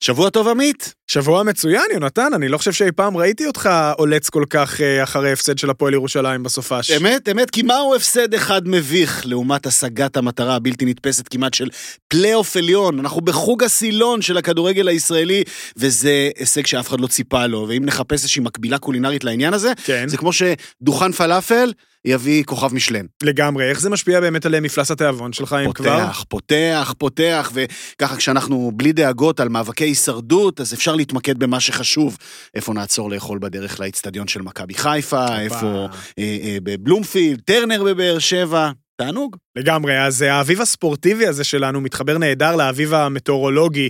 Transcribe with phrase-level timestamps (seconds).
[0.00, 0.94] שבוע טוב, עמית.
[1.12, 5.32] שבוע מצוין, יונתן, אני לא חושב שאי פעם ראיתי אותך עולץ כל כך אה, אחרי
[5.32, 6.90] הפסד של הפועל ירושלים בסופש.
[6.90, 11.68] אמת, אמת, כי מהו הפסד אחד מביך לעומת השגת המטרה הבלתי נתפסת כמעט של
[12.08, 12.98] פלייאוף עליון?
[12.98, 15.42] אנחנו בחוג הסילון של הכדורגל הישראלי,
[15.76, 20.08] וזה הישג שאף אחד לא ציפה לו, ואם נחפש איזושהי מקבילה קולינרית לעניין הזה, כן.
[20.08, 21.72] זה כמו שדוכן פלאפל
[22.04, 23.06] יביא כוכב משלן.
[23.22, 25.98] לגמרי, איך זה משפיע באמת על מפלס התיאבון שלך, אם כבר?
[25.98, 32.16] פותח, פותח, פותח, וככה כשאנחנו בלי דאגות על מאבקי הישרדות, אז אפשר להתמקד במה שחשוב.
[32.54, 35.86] איפה נעצור לאכול בדרך לאצטדיון של מכבי חיפה, איפה
[36.18, 38.70] אה, אה, בבלומפילד, טרנר בבאר שבע.
[39.00, 39.36] תענוג.
[39.56, 43.88] לגמרי, אז אה, האביב הספורטיבי הזה שלנו מתחבר נהדר לאביב המטאורולוגי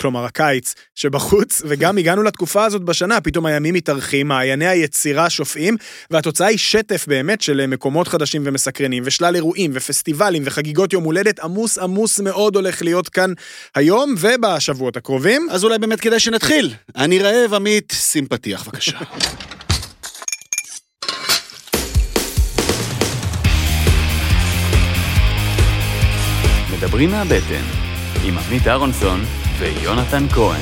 [0.00, 5.76] כלומר הקיץ, שבחוץ, וגם הגענו לתקופה הזאת בשנה, פתאום הימים מתארחים, מעייני היצירה שופעים,
[6.10, 11.78] והתוצאה היא שטף באמת של מקומות חדשים ומסקרנים, ושלל אירועים ופסטיבלים וחגיגות יום הולדת עמוס
[11.78, 13.32] עמוס מאוד הולך להיות כאן
[13.74, 15.48] היום ובשבועות הקרובים.
[15.50, 16.74] אז אולי באמת כדאי שנתחיל.
[16.96, 18.98] אני רעב, עמית, שים פתיח בבקשה.
[26.78, 27.64] מדברים מהבטן,
[28.24, 29.24] עם עמית אהרונסון
[29.58, 30.60] ויונתן כהן.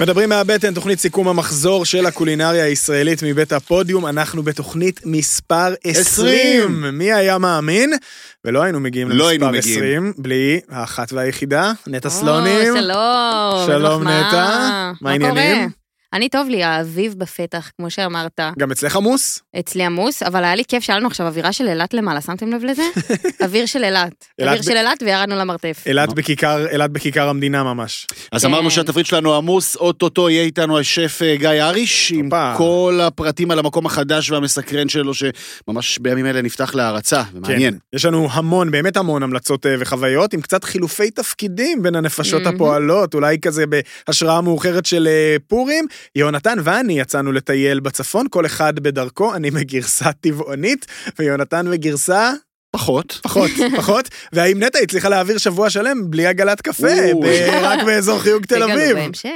[0.00, 4.06] מדברים מהבטן, תוכנית סיכום המחזור של הקולינריה הישראלית מבית הפודיום.
[4.06, 6.84] אנחנו בתוכנית מספר 20.
[6.92, 7.92] מי היה מאמין?
[8.44, 9.78] ולא היינו מגיעים לא היינו למספר מגיעים.
[9.78, 12.74] 20 בלי האחת והיחידה, נטע או, סלונים.
[12.76, 13.66] שלום.
[13.66, 14.08] שלום.
[14.08, 14.90] נטע.
[15.00, 15.83] מה העניינים?
[16.14, 18.40] אני טוב לי, האביב בפתח, כמו שאמרת.
[18.58, 19.42] גם אצלך עמוס?
[19.58, 22.64] אצלי עמוס, אבל היה לי כיף שהיה לנו עכשיו אווירה של אילת למעלה, שמתם לב
[22.64, 22.82] לזה?
[23.44, 24.26] אוויר של אילת.
[24.40, 25.82] אוויר של אילת וירדנו למרתף.
[25.86, 28.06] אילת בכיכר, אילת בכיכר המדינה ממש.
[28.32, 28.48] אז כן.
[28.48, 32.28] אמרנו שהתפריט שלנו עמוס, אוטוטו יהיה איתנו השף אה, גיא אריש, עם.
[32.56, 37.72] כל הפרטים על המקום החדש והמסקרן שלו, שממש בימים אלה נפתח להערצה, ומעניין.
[37.72, 37.78] כן.
[37.96, 42.46] יש לנו המון, באמת המון המלצות אה, וחוויות, עם קצת חילופי תפקידים בין הנפשות.
[42.46, 45.86] הפועלות, אולי כזה בהשראה מאוחרת של אה, פורים.
[46.14, 50.86] יונתן ואני יצאנו לטייל בצפון, כל אחד בדרכו, אני בגרסה טבעונית,
[51.18, 52.32] ויונתן בגרסה...
[52.74, 53.20] פחות.
[53.22, 56.94] פחות, פחות, והאם נטע הצליחה להעביר שבוע שלם בלי עגלת קפה,
[57.62, 58.96] רק באזור חיוג תל אביב.
[58.96, 59.28] בהמשך.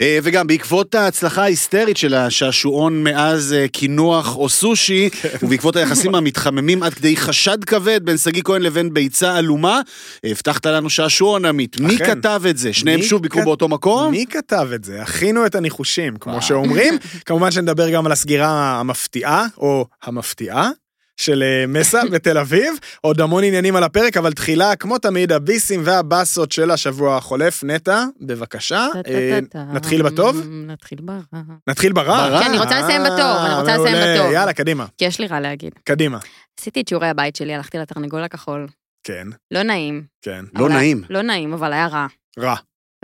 [0.00, 5.28] אה, וגם בעקבות ההצלחה ההיסטרית של השעשועון מאז אה, קינוח או סושי, כן.
[5.42, 9.80] ובעקבות היחסים המתחממים עד כדי חשד כבד בין שגיא כהן לבין ביצה עלומה,
[10.24, 11.80] הבטחת לנו שעשועון עמית.
[11.80, 11.98] מי.
[11.98, 12.72] כתב את זה?
[12.72, 14.10] שניהם שוב ביקרו באותו מקום?
[14.10, 15.02] מי כתב את זה?
[15.02, 16.98] הכינו את הניחושים, כמו שאומרים.
[17.26, 20.70] כמובן שנדבר גם על הסגירה המפתיעה, או המפתיעה.
[21.16, 25.80] של אה, מסה בתל אביב, עוד המון עניינים על הפרק, אבל תחילה, כמו תמיד, הביסים
[25.84, 27.64] והבאסות של השבוע החולף.
[27.64, 29.38] נטע, בבקשה, אה.
[29.72, 30.40] נתחיל בטוב?
[30.50, 31.42] נתחיל ברע.
[31.68, 32.40] נתחיל ברע.
[32.42, 34.16] כן, אני רוצה לסיים בטוב, אני רוצה אה, לסיים.
[34.16, 34.32] בטוב.
[34.32, 35.72] יאללה, קדימה, כי יש לי רע להגיד.
[35.84, 36.18] קדימה.
[36.60, 38.66] עשיתי את שיעורי הבית שלי, הלכתי לתרנגול הכחול.
[39.06, 40.04] כן, לא נעים.
[40.22, 40.44] כן.
[40.54, 41.02] לא נעים.
[41.10, 42.06] לא נעים, אבל היה רע.
[42.38, 42.54] רע,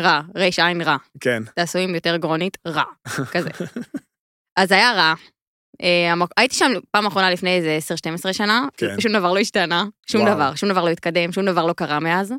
[0.01, 0.97] רע, ריש עין רע.
[1.21, 1.43] כן.
[1.57, 2.85] תעשו עם יותר גרונית, רע,
[3.33, 3.51] כזה.
[4.57, 5.15] אז היה רע.
[5.83, 7.79] אה, הייתי שם פעם אחרונה לפני איזה
[8.29, 8.95] 10-12 שנה, כן.
[8.99, 10.35] ושום דבר לא השתנה, שום וואו.
[10.35, 12.35] דבר, שום דבר לא התקדם, שום דבר לא קרה מאז.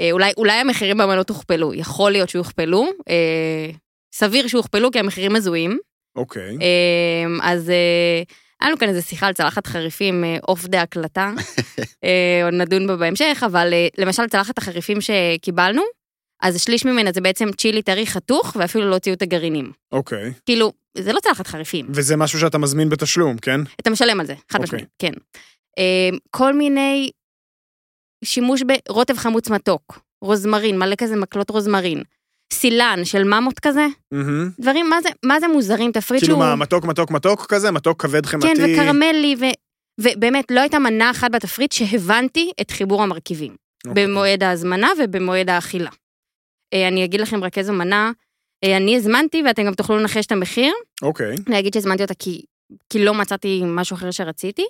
[0.00, 3.70] אה, אולי, אולי המחירים במנות הוכפלו, יכול להיות שהוכפלו, אה,
[4.14, 5.78] סביר שהוכפלו כי המחירים הזויים.
[6.16, 6.56] אוקיי.
[6.62, 8.22] אה, אז אה,
[8.60, 11.32] היה לנו כאן איזה שיחה על צלחת חריפים off the הקלטה,
[12.04, 15.82] אה, עוד נדון בה בהמשך, אבל למשל צלחת החריפים שקיבלנו,
[16.42, 19.72] אז שליש ממנה זה בעצם צ'ילי טרי חתוך, ואפילו לא הוציאו את הגרעינים.
[19.92, 20.32] אוקיי.
[20.46, 23.60] כאילו, זה לא צלחת חריפים, וזה משהו שאתה מזמין בתשלום, כן?
[23.80, 24.64] אתה משלם על זה, חד אוקיי.
[24.64, 25.12] משמעית, כן.
[25.78, 27.10] אה, כל מיני
[28.24, 32.02] שימוש ברוטב חמוץ מתוק, רוזמרין, מלא כזה מקלות רוזמרין,
[32.52, 34.50] סילן של ממות כזה, מהמם.
[34.60, 36.44] דברים, מה זה, מה זה מוזרים, תפריט כאילו שהוא...
[36.44, 37.70] מה, מתוק מתוק מתוק כזה?
[37.70, 38.46] מתוק כבד חמתי?
[38.46, 39.44] כן, וקרמלי, ו...
[40.00, 43.56] ובאמת, לא הייתה מנה אחת בתפריט שהבנתי את חיבור המרכיבים.
[43.86, 44.06] אוקיי.
[44.06, 45.90] במועד ההזמנה ובמועד האכילה.
[46.74, 48.12] אה, אני אגיד לכם רק איזו מנה
[48.64, 50.72] אה, אני הזמנתי, ואתם גם תוכלו לנחש את המחיר.
[51.02, 51.34] אוקיי.
[51.46, 52.42] אני אגיד שהזמנתי אותה כי,
[52.90, 54.64] כי לא מצאתי משהו אחר שרציתי.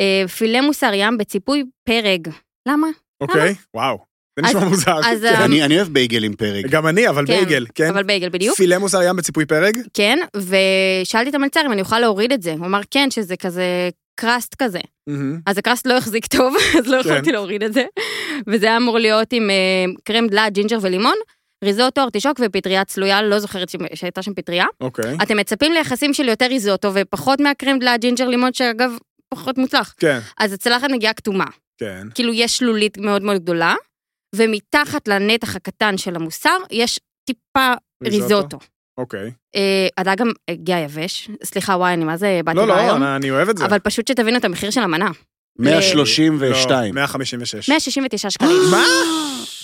[0.00, 2.28] אה, פילה מוסר ים בציפוי פרג.
[2.68, 2.86] למה?
[3.20, 3.54] אוקיי.
[3.74, 3.98] וואו.
[4.38, 4.98] זה נשמע אז- מוזר.
[5.04, 5.42] אז, כן.
[5.42, 6.64] אני אני אוהב בייגל עם פרג.
[6.70, 7.88] גם אני, אבל כן, בייגל, כן?
[7.88, 8.56] אבל בייגל בדיוק.
[8.56, 9.78] פילה מוסר ים בציפוי פרג?
[9.94, 12.52] כן, ושאלתי את המלצר אם אני אוכל להוריד את זה.
[12.52, 13.88] הוא אמר כן, שזה כזה
[14.20, 14.80] crust כזה.
[15.46, 17.08] אז ה crust לא החזיק טוב, אז לא כן.
[17.08, 17.84] יכולתי להוריד את זה.
[18.46, 19.54] וזה היה אמור להיות עם אה,
[20.04, 21.14] קרם דלעת, ג'ינג'ר ולימון,
[21.64, 24.64] ריזוטו, ארטישוק ופטריה צלויה, לא זוכרת ש- שהייתה שם פטריה.
[24.80, 25.16] אוקיי.
[25.22, 28.92] אתם מצפים ליחסים של יותר ריזוטו ופחות מהקרם דלעת, ג'ינג'ר, לימון, שאגב,
[29.28, 29.94] פחות מוצלח.
[29.98, 31.44] כן, אז הצלחת מגיעה כתומה.
[31.78, 32.06] כן.
[32.14, 33.74] כאילו יש שלולית מאוד מאוד גדולה,
[34.34, 37.72] ומתחת לנתח הקטן של המוסר יש טיפה
[38.04, 38.24] ריזוטו?
[38.26, 38.58] ריזוטו.
[38.98, 39.30] אוקיי.
[39.56, 43.16] אה, הדג גם הגיע יבש, סליחה, וואי, אני מה זה באתי לא, לא, רעיון, אני-
[43.16, 43.64] אני אוהב את זה.
[43.64, 45.10] אבל פשוט שתבינו את המחיר של המנה.
[45.58, 46.94] 132.
[46.94, 47.68] לא, 156.
[47.68, 48.50] 169 שקלים.
[48.72, 48.84] מה?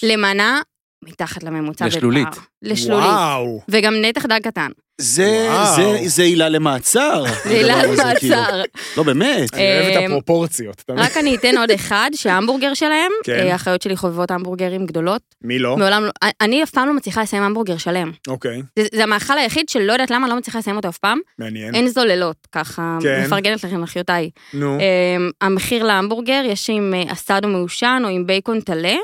[0.03, 0.61] למנה
[1.03, 1.87] מתחת לממוצע.
[1.87, 2.29] לשלולית.
[2.29, 2.43] בפער.
[2.63, 3.07] לשלולית.
[3.07, 3.61] וואו.
[3.69, 4.71] וגם נתח דג קטן.
[4.99, 5.49] זה.
[5.77, 7.25] זה, זה עילה למעצר.
[7.45, 8.37] זה עילה הזה, כאילו.
[8.37, 8.63] למעצר.
[8.97, 9.55] לא, באמת.
[9.55, 10.85] אני אוהב את אמ, הפרופורציות.
[10.97, 13.33] רק אני אתן עוד אחד, שההמבורגר שלהם, כן.
[13.33, 15.23] אה, האחיות שלי חובבות המבורגרים גדולות.
[15.43, 15.77] מי לא?
[15.77, 16.11] מעולם לא,
[16.41, 18.11] אני אף פעם לא מצליחה לסיים המבורגר שלם.
[18.29, 21.19] אוקיי, זה, זה המאכל היחיד שלא יודעת למה לא מצליחה לסיים אותו אף פעם.
[21.39, 21.75] מעניין.
[21.75, 23.23] אין זוללות, ככה, כן.
[23.27, 24.31] מפרגנת לכם, אחיותיי.
[24.55, 24.79] נו.
[24.79, 28.97] אמ, המחיר להמבורגר, יש עם אה, אסדו מעושן או עם בייקון טלה.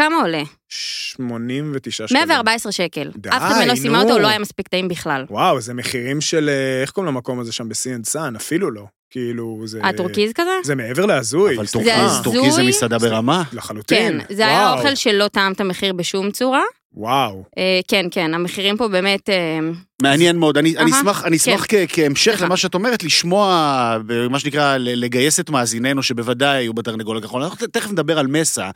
[0.00, 0.42] כמה עולה?
[0.68, 2.22] 89 שקלים.
[2.28, 3.10] 114 שקל.
[3.16, 4.08] די, אף אחד מלא סיימה נו.
[4.08, 5.24] אותו, לא היה מספיק טעים בכלל.
[5.30, 8.36] וואו, זה מחירים של, אה, איך קוראים למקום הזה שם ב Sea and Sun?
[8.36, 8.84] אפילו לא.
[9.10, 9.80] כאילו, זה...
[9.82, 10.50] הטורקיז כזה?
[10.64, 11.56] זה מעבר להזוי.
[11.56, 11.66] אבל.
[11.66, 12.20] טורקיז.
[12.24, 13.42] טורקיז זה מסעדה ברמה.
[13.52, 14.20] לחלוטין.
[14.20, 16.62] כן, זה היה אוכל שלא טעם את המחיר בשום צורה.
[16.94, 17.44] וואו.
[17.58, 19.28] אה, כן, כן, המחירים פה באמת...
[20.02, 20.58] מעניין מאוד.
[20.58, 22.40] אני, אני אהה, אשמח, אני אשמח כ- כהמשך.
[22.44, 23.96] למה שאת אומרת, לשמוע,
[24.30, 27.42] מה שנקרא, ל- לגייס את מאזיננו, שבוודאי היו בתרנגול הכחול.
[27.42, 28.70] אנחנו תכף נדבר על מסה,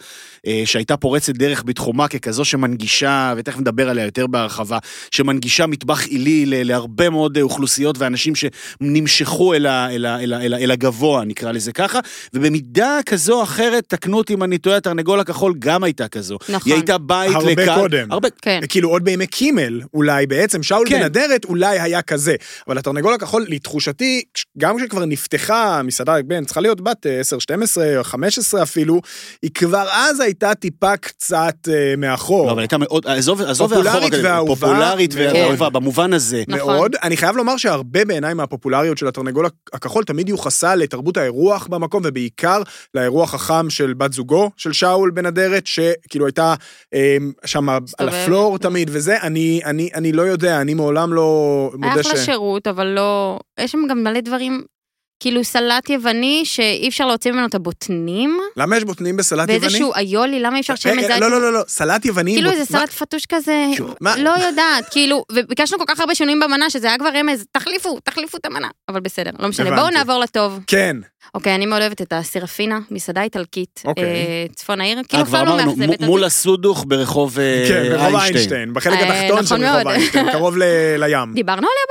[0.47, 3.05] אה, שהייתה פורצת דרך בתחומה ככזו שמנגישה,
[3.37, 4.79] ותכף נדבר עליה יותר בהרחבה,
[5.11, 10.41] שמנגישה מטבח עילי ל- להרבה מאוד אוכלוסיות ואנשים שנמשכו אל, ה- אל, ה- אל, ה-
[10.43, 11.99] אל, ה- אל הגבוה, נקרא לזה ככה,
[12.35, 16.39] ובמידה כזו או אחרת, תקנו אותי אם אני טועה, התרנגול הכחול גם הייתה כזו.
[16.49, 16.73] נכון.
[16.73, 17.81] היא הייתה בית הרבה לקהל...
[17.81, 18.13] קודם.
[18.13, 18.61] הרבה כן.
[18.69, 20.95] כאילו עוד בימי קימל, אולי בעצם, שאול כן.
[21.15, 22.35] בן אדרת אולי היה כזה.
[22.69, 24.23] אבל התרנגול הכחול, לתחושתי,
[24.59, 29.01] גם כשכבר נפתחה מסעדה, בין, צריכה להיות בת אה, 10, 12, או 15 אפילו,
[29.43, 32.47] היא כבר אז הייתה טיפה קצת אה, מאחור.
[32.47, 34.67] לא, אבל הייתה מאוד, עזוב, עזוב פופולרית ואהובה.
[34.67, 35.33] פופולרית כן.
[35.35, 36.43] ואהובה, במובן הזה.
[36.49, 36.75] נכון.
[36.75, 36.97] מאוד.
[37.03, 42.63] אני חייב לומר שהרבה בעיניי מהפופולריות של התרנגול הכחול תמיד יוחסה לתרבות האירוח במקום, ובעיקר
[42.95, 46.55] לאירוח החם של בת זוגו, של שאול בן אדרת, שכאילו הייתה
[46.95, 48.09] אה, שם על.
[48.15, 52.25] הפלור תמיד וזה, אני, אני, אני לא יודע, אני מעולם לא היה מודה אחלה ש...
[52.25, 53.39] שירות, אבל לא...
[53.61, 54.63] יש שם גם מלא דברים,
[55.21, 59.59] כאילו סלט יווני שאי אפשר להוציא ממנו את הבוטנים, למה יש בוטנים בסלט יווני?
[59.59, 61.21] ואיזשהו איולי, למה אי אפשר אה, שמן אה, זית?
[61.21, 62.35] לא, לא, לא, לא, סלט יווני...
[62.35, 62.65] כאילו איזה?
[62.65, 63.65] סלט פטוש כזה?
[64.01, 68.37] לא יודעת, כאילו, וביקשנו כל כך הרבה שינויים במנה, שזה היה כבר רמז, תחליפו, תחליפו
[68.37, 69.91] את המנה, אבל בסדר, לא משנה, בואו.
[69.91, 70.61] נעבור לטוב.
[70.67, 70.97] כן,
[71.35, 74.05] אוקיי, אני מאוד אוהבת את הסירפינה, מסעדה איטלקית, אוקיי.
[74.05, 76.27] אה, צפון העיר, אה, כאילו כבר לא מאכזבת מ- מול אותי.
[76.27, 79.87] הסודוך ברחוב אה, כן, ברחוב איינשטיין, בחלק התחתון של נכון רחוב מאוד.
[79.87, 81.35] איינשטיין, קרוב לים.
[81.35, 81.85] דיברנו עליה?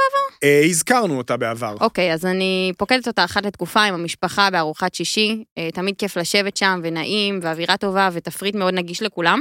[0.44, 1.76] אה, הזכרנו אותה בעבר.
[1.82, 5.44] אוקיי, אז אני פוקדת אותה אחת לתקופה עם המשפחה בארוחת שישי,
[5.74, 9.40] תמיד כיף לשבת שם, ונעים, ואווירה טובה, ותפריט מאוד נגיש לכולם,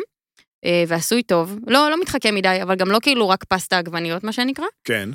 [0.88, 1.58] ועשוי טוב.
[1.66, 4.64] לא, לא מתחכם מדי, אבל גם לא כאילו רק פסטה עגבניות, מה שנקרא.
[4.84, 5.08] כן,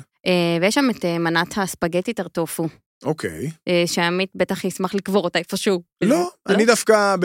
[0.60, 2.68] ויש שם את מנת הספגטי טרטופו,
[3.04, 3.50] אוקיי.
[3.68, 5.82] אה, שעמית בטח ישמח לקבור אותה איפשהו.
[6.04, 7.16] לא, אני דווקא,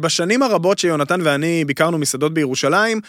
[0.00, 3.00] בשנים הרבות שיונתן ואני ביקרנו מסעדות בירושלים,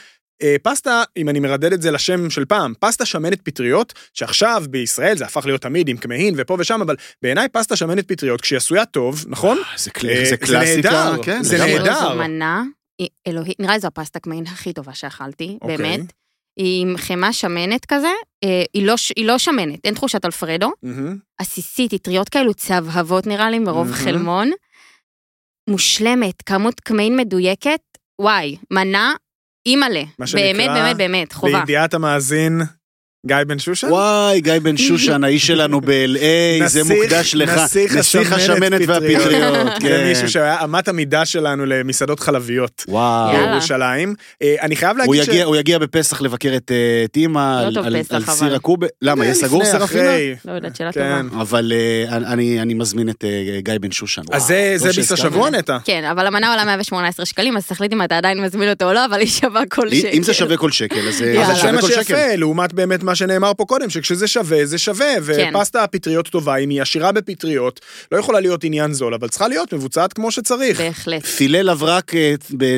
[0.41, 5.17] אה, פסטה, אם אני מרדד את זה לשם של פעם, פסטה שמנת פטריות, שעכשיו בישראל
[5.17, 8.85] זה הפך להיות תמיד עם כמהין ופה ושם, אבל בעיניי פסטה שמנת פטריות, כשהיא עשויה
[8.85, 9.57] טוב, נכון?
[9.77, 11.57] זה אה, זה זה קלאסיקה, כן, זה.
[11.57, 12.01] נהדר.
[12.01, 12.63] זו מנה,
[12.99, 15.77] היא אלוהית, נראה לי זו הפסטה קמעין הכי טובה שאכלתי, אוקיי.
[15.77, 16.20] באמת.
[16.59, 18.11] היא עם חמאה שמנת כזה,
[18.43, 20.71] אה, היא לא, היא לא שמנת, אין תחושת אלפרדו.
[21.37, 24.03] עסיסית, אטריות כאלו צהבהבות נראה לי, מרוב מהמם.
[24.03, 24.51] חלמון.
[25.69, 27.81] מושלמת, כמות קמעין מדויקת,
[28.21, 29.13] וואי, מנה
[29.65, 30.03] אימא'לה.
[30.33, 31.59] באמת, באמת, באמת, חובה.
[31.59, 32.61] לידיעת המאזין,
[33.27, 33.87] גיא בן שושן?
[33.89, 37.49] וואי, גיא בן שושן, האיש שלנו ב-LA, זה מוקדש לך.
[37.49, 39.01] נסיך נסיך השמנת השמנת פטריות.
[39.23, 40.07] והפטריות, זה כן.
[40.07, 43.37] מישהו שהיה אמת המידה שלנו למסעדות חלביות וואו.
[43.37, 44.13] בירושלים.
[44.41, 45.27] אה, אני חייב הוא להגיד ש...
[45.27, 48.21] יגיע, הוא יגיע בפסח לבקר את אה, את אימא לא על- טוב על פסח, על
[48.23, 48.33] אבל.
[48.33, 48.87] סיר הקובה.
[49.01, 49.83] למה, יהיה לפני, סגור סרפינה?
[49.85, 50.35] אחרי.
[50.45, 51.25] לא יודעת, שאלה כן.
[51.29, 51.41] טובה.
[51.41, 54.21] אבל אה, אני אני מזמין את אה, גיא בן שושן.
[54.31, 55.11] אז זה זה ביס.
[55.11, 55.77] השבוע נטע.
[55.83, 59.05] כן, אבל המנה עולה 118 שקלים, אז תחליט אם אתה עדיין מזמין אותו או לא,
[59.05, 60.07] אבל היא שווה כל שקל.
[60.13, 61.45] אם זה שווה כל שקל, אז אה.
[61.47, 62.41] זה זה שווה כל שקל.
[63.11, 65.51] מה שנאמר פה קודם, שכשזה שווה, זה שווה, כן.
[65.55, 67.79] ופסטה פטריות טובה, אם היא עשירה בפטריות,
[68.11, 70.81] לא יכולה להיות עניין זול, אבל צריכה להיות מבוצעת כמו שצריך.
[70.81, 71.25] בהחלט.
[71.25, 72.35] פילה לברק אה,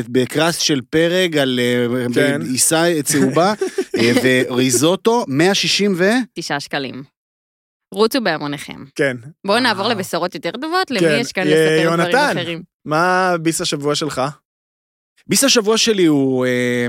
[0.10, 2.42] בקרס של פרג על אה, כן.
[2.42, 3.54] עיסה צהובה,
[4.00, 6.10] אה, וריזוטו, 160 ו...
[6.34, 7.04] תשעה שקלים.
[7.94, 8.84] רוצו בהמוניכם.
[8.96, 9.18] כן.
[9.48, 9.88] בואו נעבור.
[9.88, 12.38] לבשורות יותר טובות, למי כן, יש כאן לספר דברים יונתן.
[12.38, 12.64] אחרים.
[12.86, 14.22] מה ביס השבוע שלך?
[15.28, 16.88] ביס השבוע שלי הוא, אה,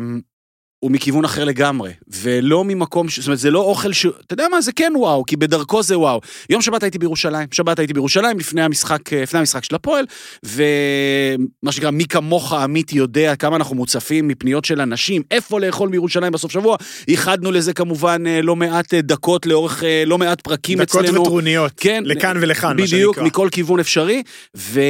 [0.84, 3.18] הוא מכיוון אחר לגמרי, ולא ממקום, ש...
[3.18, 4.06] זאת אומרת, זה לא אוכל ש...
[4.06, 6.20] אתה יודע מה, זה כן וואו, כי בדרכו זה וואו.
[6.50, 10.04] יום שבת הייתי בירושלים, שבת הייתי בירושלים לפני המשחק, אה, לפני המשחק של הפועל,
[10.44, 16.32] ומה שנקרא, מי כמוך עמית יודע כמה אנחנו מוצפים מפניות של אנשים, איפה לאכול בירושלים
[16.32, 16.76] בסוף שבוע.
[17.08, 21.20] ייחדנו לזה כמובן אה, לא מעט אה, דקות לאורך לא מעט פרקים דקות אצלנו.
[21.20, 21.72] וטרוניות.
[21.76, 22.02] כן.
[22.06, 23.28] לכאן ולכאן, מה בדיוק, שנקרא.
[23.28, 24.22] מכל כיוון אפשרי,
[24.56, 24.80] ו...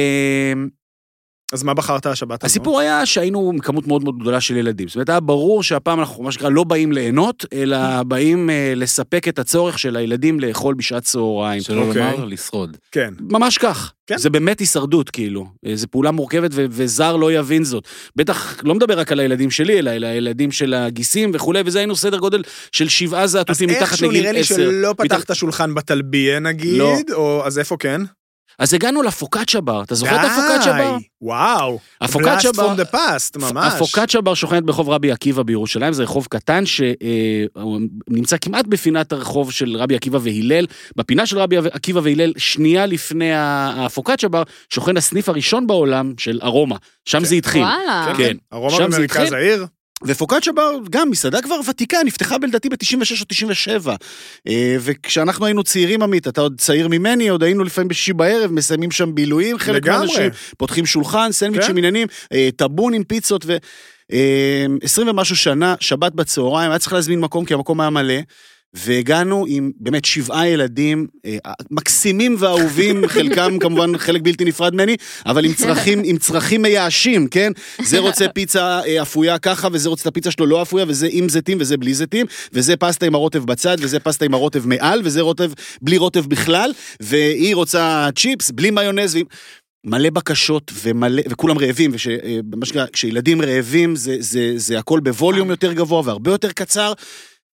[1.55, 2.51] אז מה בחרת השבת הזו?
[2.51, 4.87] הסיפור היה שהיינו עם כמות מאוד מאוד גדולה של ילדים.
[4.87, 9.27] זאת אומרת, היה ברור שהפעם אנחנו, מה שנקרא, לא באים ליהנות, אלא באים אה, לספק
[9.27, 11.61] את הצורך של הילדים לאכול בשעת צהריים.
[11.61, 12.11] שלא אוקיי.
[12.11, 12.77] לומר, לשרוד.
[12.91, 13.13] כן.
[13.19, 13.91] ממש כך.
[14.07, 14.17] כן.
[14.17, 15.47] זה באמת הישרדות, כאילו.
[15.65, 17.87] אה, זו פעולה מורכבת ו- וזר לא יבין זאת.
[18.15, 21.95] בטח, לא מדבר רק על הילדים שלי, אלא על הילדים של הגיסים וכולי, וזה היינו
[21.95, 24.55] סדר גודל של שבעה אז זעתותים מתחת איכשהו לגיל נראה לי עשר.
[24.55, 26.95] שלא פתחת שולחן בתלביה נגיד, לא.
[27.13, 28.01] או אז איפה כן?
[28.59, 30.97] אז הגענו לפוקאצ'ה בר, אתה זוכר את הפוקאצ'ה בר?
[31.21, 31.79] וואו.
[32.01, 32.73] הפוקאצ'ה Blast בר...
[32.73, 33.73] from the past, ממש.
[33.73, 39.75] הפוקאצ'ה בר שוכנת ברחוב רבי עקיבא בירושלים, זה רחוב קטן שנמצא כמעט בפינת הרחוב של
[39.77, 40.65] רבי עקיבא והלל.
[40.95, 46.75] בפינה של רבי עקיבא והלל, שנייה לפני הפוקאצ'ה בר, שוכן הסניף הראשון בעולם של ארומה.
[47.05, 47.25] שם כן.
[47.25, 47.61] זה התחיל.
[47.63, 48.13] וואלה.
[48.17, 48.37] כן, כן.
[48.53, 49.31] ארומה במרכז.
[49.31, 49.65] העיר.
[50.05, 53.95] ופוקאצ'ה בר, גם מסעדה כבר ותיקה, נפתחה בלדעתי ב-96 או 97.
[54.47, 58.91] אה, וכשאנחנו היינו צעירים, עמית, אתה עוד צעיר ממני, עוד היינו לפעמים בשישי בערב, מסיימים
[58.91, 59.87] שם בילויים, חלק.
[59.87, 61.77] מהאנשים, פותחים שולחן, סנדוויצ'ים כן.
[61.77, 63.57] עניינים, אה, טאבון עם פיצות ו...
[64.11, 68.15] אה, 20 ומשהו שנה, שבת בצהריים, היה צריך להזמין מקום, כי המקום היה מלא.
[68.75, 71.37] והגענו עם באמת שבעה ילדים אה,
[71.71, 77.51] מקסימים ואהובים, חלקם כמובן חלק בלתי נפרד ממני, אבל עם צרכים, עם צרכים מייאשים, כן?
[77.83, 81.29] זה רוצה פיצה אה, אפויה ככה, וזה רוצה את הפיצה שלו לא אפויה, וזה עם
[81.29, 85.21] זיתים וזה בלי זיתים, וזה פסטה עם הרוטב בצד, וזה פסטה עם הרוטב מעל, וזה
[85.21, 85.51] רוטב
[85.81, 89.15] בלי רוטב בכלל, והיא רוצה צ'יפס בלי מיונז.
[89.15, 89.25] ועם...
[89.85, 96.31] מלא בקשות ומלא, וכולם רעבים, וכשילדים רעבים זה, זה, זה הכל בווליום יותר גבוה והרבה
[96.31, 96.93] יותר קצר.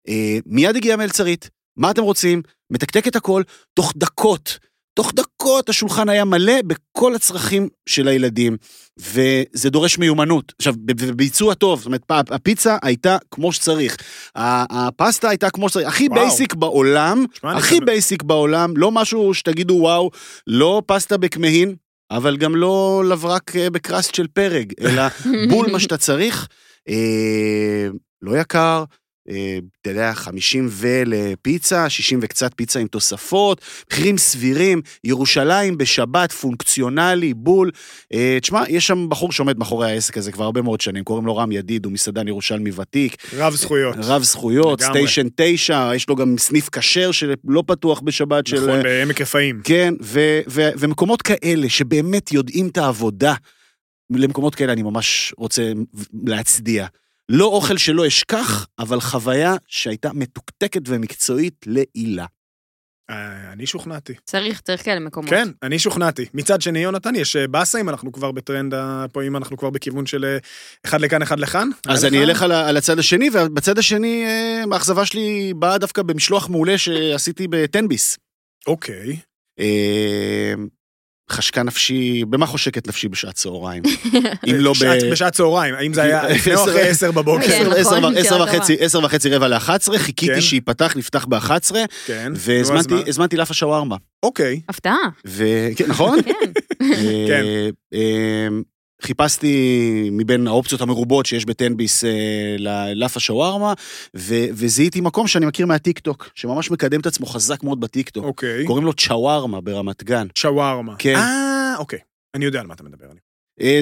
[0.08, 2.42] אה, מיד הגיעה מלצרית, מה אתם רוצים?
[2.70, 3.44] מתקתק את הכל,
[3.74, 4.58] תוך דקות,
[4.94, 8.58] תוך דקות השולחן היה מלא בכל הצרכים של הילדים,
[9.00, 10.54] וזה דורש מיומנות.
[10.60, 13.98] עכשיו, בביצוע טוב, זאת אומרת, הפיצה הייתה כמו שצריך,
[14.36, 16.22] הפסטה הייתה כמו שצריך, הכי וואו.
[16.22, 20.10] basic בעולם, אני הכי חייב- basic בעולם, לא משהו שתגידו וואו,
[20.48, 21.76] לא פסטה בכמהין,
[22.12, 25.02] אבל גם לא לברק אה, ב crust של פרג, אלא
[25.50, 26.48] בול מה שאתה צריך,
[26.90, 27.88] אה,
[28.22, 28.84] לא יקר,
[29.28, 33.62] אתה יודע, 50 ולפיצה, 60 וקצת פיצה עם תוספות,
[33.92, 37.72] מחירים סבירים, ירושלים בשבת, פונקציונלי, בול.
[38.14, 41.38] אה, תשמע, יש שם בחור שעומד מאחורי העסק הזה כבר הרבה מאוד שנים, קוראים לו
[41.38, 43.96] רם ידיד, הוא מסעדן ירושלמי ותיק, רב זכויות.
[44.00, 44.82] רב זכויות.
[44.82, 48.56] סטיישן 9, יש לו גם סניף כשר שלא פתוח בשבת של...
[48.56, 49.62] נכון, בעמק רפאים.
[49.64, 53.34] כן, ו- ו- ומקומות כאלה שבאמת יודעים את העבודה,
[54.10, 55.72] למקומות כאלה אני ממש רוצה
[56.26, 56.88] להצדיע.
[57.32, 62.26] לא אוכל שלא אשכח, אבל חוויה שהייתה מתוקתקת ומקצועית לעילה.
[63.10, 64.14] אה, אני שוכנעתי.
[64.26, 65.30] צריך, צריך כאלה מקומות.
[65.30, 66.26] כן, אני שוכנעתי.
[66.34, 68.74] מצד שני, יונתן, יש אה, באסה אם אנחנו כבר בטרנד,
[69.12, 70.38] פה אם אנחנו כבר בכיוון של אה,
[70.86, 71.70] אחד לכאן, אחד לכאן.
[71.88, 72.30] אז אני לך?
[72.30, 74.26] אלך על על הצד השני, ובצד השני,
[74.72, 78.18] האכזבה שלי באה דווקא במשלוח מעולה שעשיתי בטנביס.
[78.68, 79.18] אוקיי.
[81.32, 83.84] חשקה נפשי, במה חושקת נפשי בשעת צהריים?
[84.50, 85.12] אם לא ב...
[85.12, 87.48] בשעת- צהריים, האם זה היה לפני או אחרי עשר בבוקר?
[87.48, 88.00] כן, עשר-
[88.38, 89.98] נכון, וחצי, עשר וחצי רבע ל-11, כן.
[89.98, 92.32] חיכיתי שייפתח, נפתח ב-11, כן.
[92.32, 92.36] נו,
[92.80, 93.96] אז והזמנתי לאפה שווארמה.
[94.24, 94.62] אוקיי.
[94.70, 94.96] הפתעה.
[95.28, 96.20] ו- כן, נכון?
[97.28, 97.44] כן.
[99.02, 99.70] חיפשתי
[100.12, 102.10] מבין האופציות המרובות שיש בטנביס אה,
[102.58, 103.74] ללאפה שווארמה,
[104.18, 108.26] ו- וזיהיתי מקום שאני מכיר מהטיקטוק, שממש מקדם את עצמו חזק מאוד בטיקטוק.
[108.26, 108.66] אוקיי.
[108.66, 110.28] קוראים לו צ'ווארמה ברמת גן.
[110.36, 110.96] שווארמה.
[111.00, 111.16] כן.
[111.16, 112.00] אה, אוקיי.
[112.36, 113.06] אני יודע על מה אתה מדבר.
[113.12, 113.20] אני-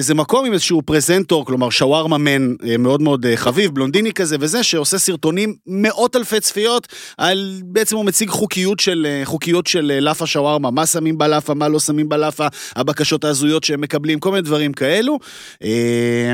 [0.00, 4.36] זה מקום עם איזשהו פרזנטור, כלומר שווארמה מן אה, מאוד מאוד אה, חביב, בלונדיני כזה
[4.40, 9.90] וזה, שעושה סרטונים מאות אלפי צפיות, על בעצם הוא מציג חוקיות של, אה, חוקיות של
[9.94, 12.46] אה, לאפה שווארמה, מה שמים בלאפה, מה לא שמים בלאפה,
[12.76, 15.18] הבקשות ההזויות שהם מקבלים, כל מיני דברים כאלו.
[15.62, 16.32] אה,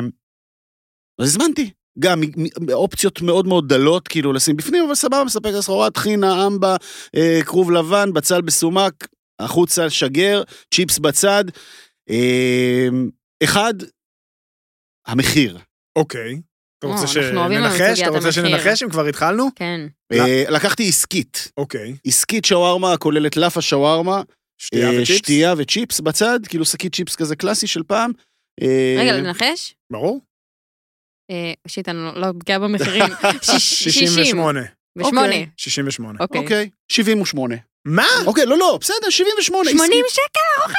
[1.18, 1.70] אז הזמנתי.
[1.98, 2.22] גם
[2.72, 6.76] אופציות מאוד מאוד דלות, כאילו לשים בפנים, אבל סבבה, מספק את הסחורה, טחינה, אמבה,
[7.16, 10.42] אה, כרוב לבן, בצל בסומק, החוצה, שגר,
[10.74, 11.44] צ'יפס בצד.
[12.10, 12.88] אה,
[13.44, 13.74] אחד,
[15.06, 15.58] המחיר.
[15.96, 16.40] אוקיי.
[16.78, 18.00] אתה רוצה שננחש?
[18.00, 18.32] אתה רוצה.
[18.32, 19.48] שננחש אם כבר התחלנו?
[19.56, 19.80] כן.
[20.12, 21.52] אה, לקחתי עסקית.
[21.56, 21.96] אוקיי.
[22.06, 24.22] עסקית שווארמה הכוללת לאפה שווארמה,
[24.58, 25.16] שתייה אה, וצ'יפס?
[25.18, 28.12] שתייה וצ'יפס בצד, כאילו שקית צ'יפס כזה קלאסי של פעם.
[28.62, 29.74] אה, רגע, לנחש?
[29.92, 30.20] ברור.
[31.68, 33.02] שיט, אני לא- לא בקיאה במחירים.
[33.42, 34.06] שיש- 60.
[34.08, 34.60] 68.
[34.98, 35.20] ושמונה.
[35.26, 35.46] אוקיי.
[35.56, 36.18] 68.
[36.20, 36.40] אוקיי.
[36.40, 37.54] אוקיי, 78.
[37.86, 38.06] מה?
[38.26, 39.70] אוקיי, לא, לא, בסדר, 78.
[39.70, 40.04] 80 עסקית.
[40.10, 40.72] שקל?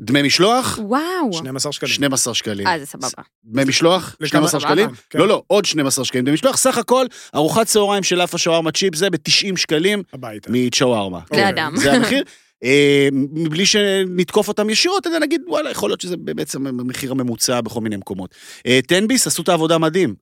[0.00, 1.32] דמי משלוח, וואו.
[1.32, 1.92] 12 שקלים.
[1.92, 2.66] 12 שקלים.
[2.66, 3.08] אה, זה סבבה.
[3.44, 4.90] דמי משלוח, לכמה- 12 שקלים.
[5.10, 5.18] כן.
[5.18, 6.24] לא, לא, עוד 12 שקלים.
[6.24, 10.50] דמי משלוח, סך הכל, ארוחת צהריים של לאפה שווארמה צ'יפ זה ב-90 שקלים הביתה.
[10.52, 11.18] מצ'ווארמה.
[11.18, 11.44] אוקיי.
[11.44, 11.72] לאדם.
[11.76, 12.22] זה המחיר.
[12.64, 17.80] אה, מבלי שנתקוף אותם ישירות, אלא נגיד, וואלה, יכול להיות שזה בעצם המחיר הממוצע בכל
[17.80, 18.34] מיני מקומות.
[18.66, 20.14] אה, תן ביס עשו את העבודה מדהים.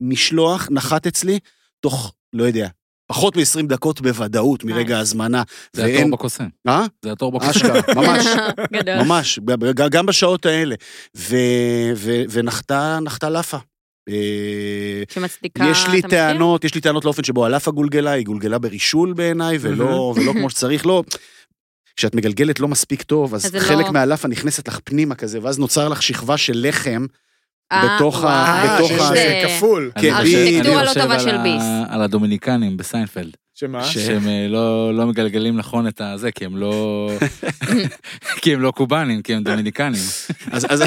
[0.00, 1.38] המשלוח נחת אצלי
[1.80, 2.68] תוך, לא יודע,
[3.06, 4.96] פחות מ-20 דקות בוודאות מרגע.
[4.98, 5.42] ההזמנה.
[5.72, 6.46] זה ואין- התור בקוסם.
[6.68, 6.84] אה?
[7.04, 7.50] זה התור בקוסם.
[7.50, 8.26] אשכרה, ממש.
[8.72, 9.02] גדול.
[9.02, 9.38] ממש,
[9.90, 10.74] גם בשעות האלה.
[11.16, 11.36] ו-
[11.96, 13.56] ו- ונחתה נחתה לאפה.
[14.08, 16.02] אה, שמצדיקה יש לי?
[16.02, 20.50] טענות, יש לי טענות לאופן שבו הלאפה גולגלה, היא גולגלה ברישול בעיניי, ולא ולא כמו
[20.50, 21.02] שצריך, לא.
[21.96, 25.58] כשאת מגלגלת לא מספיק טוב, אז אז חלק לא- מהלאפה נכנסת לך פנימה כזה, ואז
[25.58, 27.06] נוצר לך שכבה של לחם.
[27.72, 29.90] אה, בתוך ה- בתוך ה- זה זה- כפול.
[29.96, 31.62] אני כן, אני ארכיטקטורה לא טובה של ביס.
[31.88, 33.30] על הדומיניקנים בסיינפלד.
[33.54, 33.84] שמה?
[33.84, 37.08] שהם אה, לא לא מגלגלים נכון את הזה, כי הם לא...
[38.42, 40.00] כי הם לא קובאנים, כי הם דומיניקנים.
[40.52, 40.66] אז...
[40.70, 40.82] אז-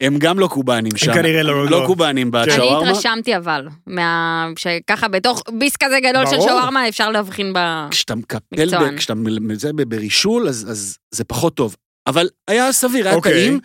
[0.00, 1.14] הם גם לא קובאנים שם.
[1.14, 1.86] כנראה לא- לא לא.
[1.86, 2.90] קובאנים אני בשווארמה.
[2.90, 4.46] התרשמתי אבל, מה...
[4.58, 6.36] שככה בתוך ביס כזה גדול של.
[6.40, 7.58] שווארמה אפשר להבחין ב...
[7.90, 11.76] כשאתה מקפל, כשאתה מ- זה ב- ברישול, אז, אז זה פחות טוב.
[12.06, 13.32] אבל היה סביר, היה אוקיי.
[13.32, 13.60] טעים.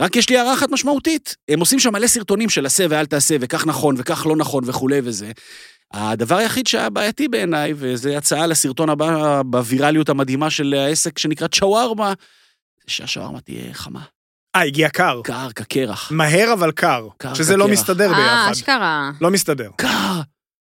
[0.00, 1.36] רק יש לי הערה אחת משמעותית.
[1.48, 5.00] הם עושים שם מלא סרטונים של עשה ואל תעשה, וכך נכון, וכך לא נכון, וכולי
[5.04, 5.32] וזה.
[5.92, 12.12] הדבר היחיד שהיה בעייתי בעיניי, וזו הצעה לסרטון הבא בווירליות המדהימה של העסק שנקרא צ'ווארמה,
[12.80, 14.00] זה שהשווארמה תהיה חמה.
[14.56, 15.20] אה, הגיע קר.
[15.24, 16.12] קר כקרח.
[16.12, 17.08] מהר אבל קר.
[17.18, 17.68] קר שזה לא.
[17.68, 18.50] מסתדר אה, ביחד.
[18.52, 19.10] אשכרה.
[19.20, 19.70] לא מסתדר.
[19.76, 20.20] קר!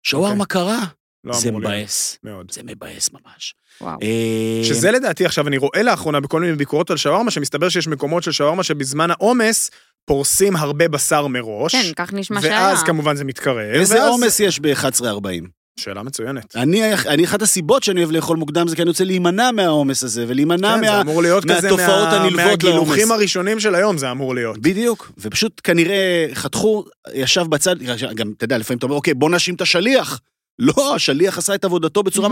[0.03, 0.79] שווארמה קרה.
[1.23, 1.73] לא זה אמור להיות.
[1.73, 2.17] מבאס.
[2.23, 2.51] מאוד.
[2.51, 3.55] זה מבאס ממש.
[3.81, 3.97] וואו.
[4.03, 8.23] אה, שזה לדעתי עכשיו אני רואה לאחרונה בכל מיני ביקורות על שווארמה שמסתבר שיש מקומות
[8.23, 9.71] של שווארמה שבזמן העומס
[10.05, 11.75] פורסים הרבה בשר מראש.
[11.75, 12.61] כן, כך נשמע שהיה.
[12.61, 13.57] ואז כמובן זה מתקרב.
[13.57, 15.47] איזה ואז- עומס יש ב-11.40?
[15.79, 16.55] שאלה מצוינת.
[16.55, 20.25] אני, אני, אחת הסיבות שאני אוהב לאכול מוקדם זה כי אני רוצה להימנע מהעומס הזה,
[20.27, 21.01] ולהימנע כן, זה מה...
[21.01, 23.11] אמור להיות כזה מהתופעות מה- הנלוות מהגילוחים לעומס.
[23.11, 24.57] הראשונים של היום זה אמור להיות.
[24.57, 27.75] בדיוק, ופשוט כנראה חתכו, ישב בצד,
[28.15, 30.19] גם, אתה יודע, לפעמים אתה אומר, אוקיי, בוא נאשים את השליח.
[30.59, 32.29] לא, השליח עשה את עבודתו בצורה...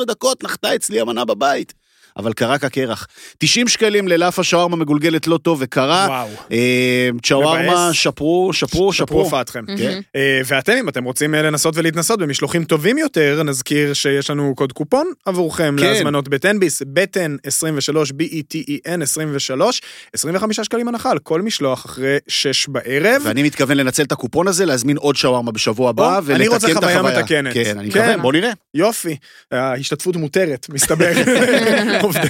[0.00, 1.74] 18-19 דקות נחתה אצלי המנה בבית.
[2.16, 3.06] אבל קרה כקרח.
[3.38, 6.06] 90 שקלים ללאפה שווארמה מגולגלת לא טוב וקרה.
[6.08, 6.28] וואו.
[6.52, 7.92] אה, שווארמה, מבאס.
[7.92, 9.20] שפרו, שפרו, שפרו שפרו.
[9.20, 9.64] הופעתכם.
[9.78, 10.00] כן.
[10.16, 14.72] אה, ואתם, אם אתם רוצים אה, לנסות ולהתנסות במשלוחים טובים יותר, נזכיר שיש לנו קוד
[14.72, 15.86] קופון עבורכם כן.
[15.86, 19.82] להזמנות בטן ביס, בטן 23, B-E-T-E-N 23,
[20.14, 23.22] 25 שקלים הנחה על כל משלוח אחרי 6 בערב.
[23.24, 26.78] ואני מתכוון לנצל את הקופון הזה, להזמין עוד שווארמה בשבוע הבא, או, אני רוצה ולתקן
[26.78, 27.20] את חוויה החוויה.
[27.20, 27.54] מתקנת.
[27.54, 28.00] כן, אני כן.
[28.00, 28.50] מקווה, בוא נראה.
[28.74, 29.16] יופי,
[29.52, 31.12] ההשתתפות מותרת, מסתבר.
[32.02, 32.28] עובדי,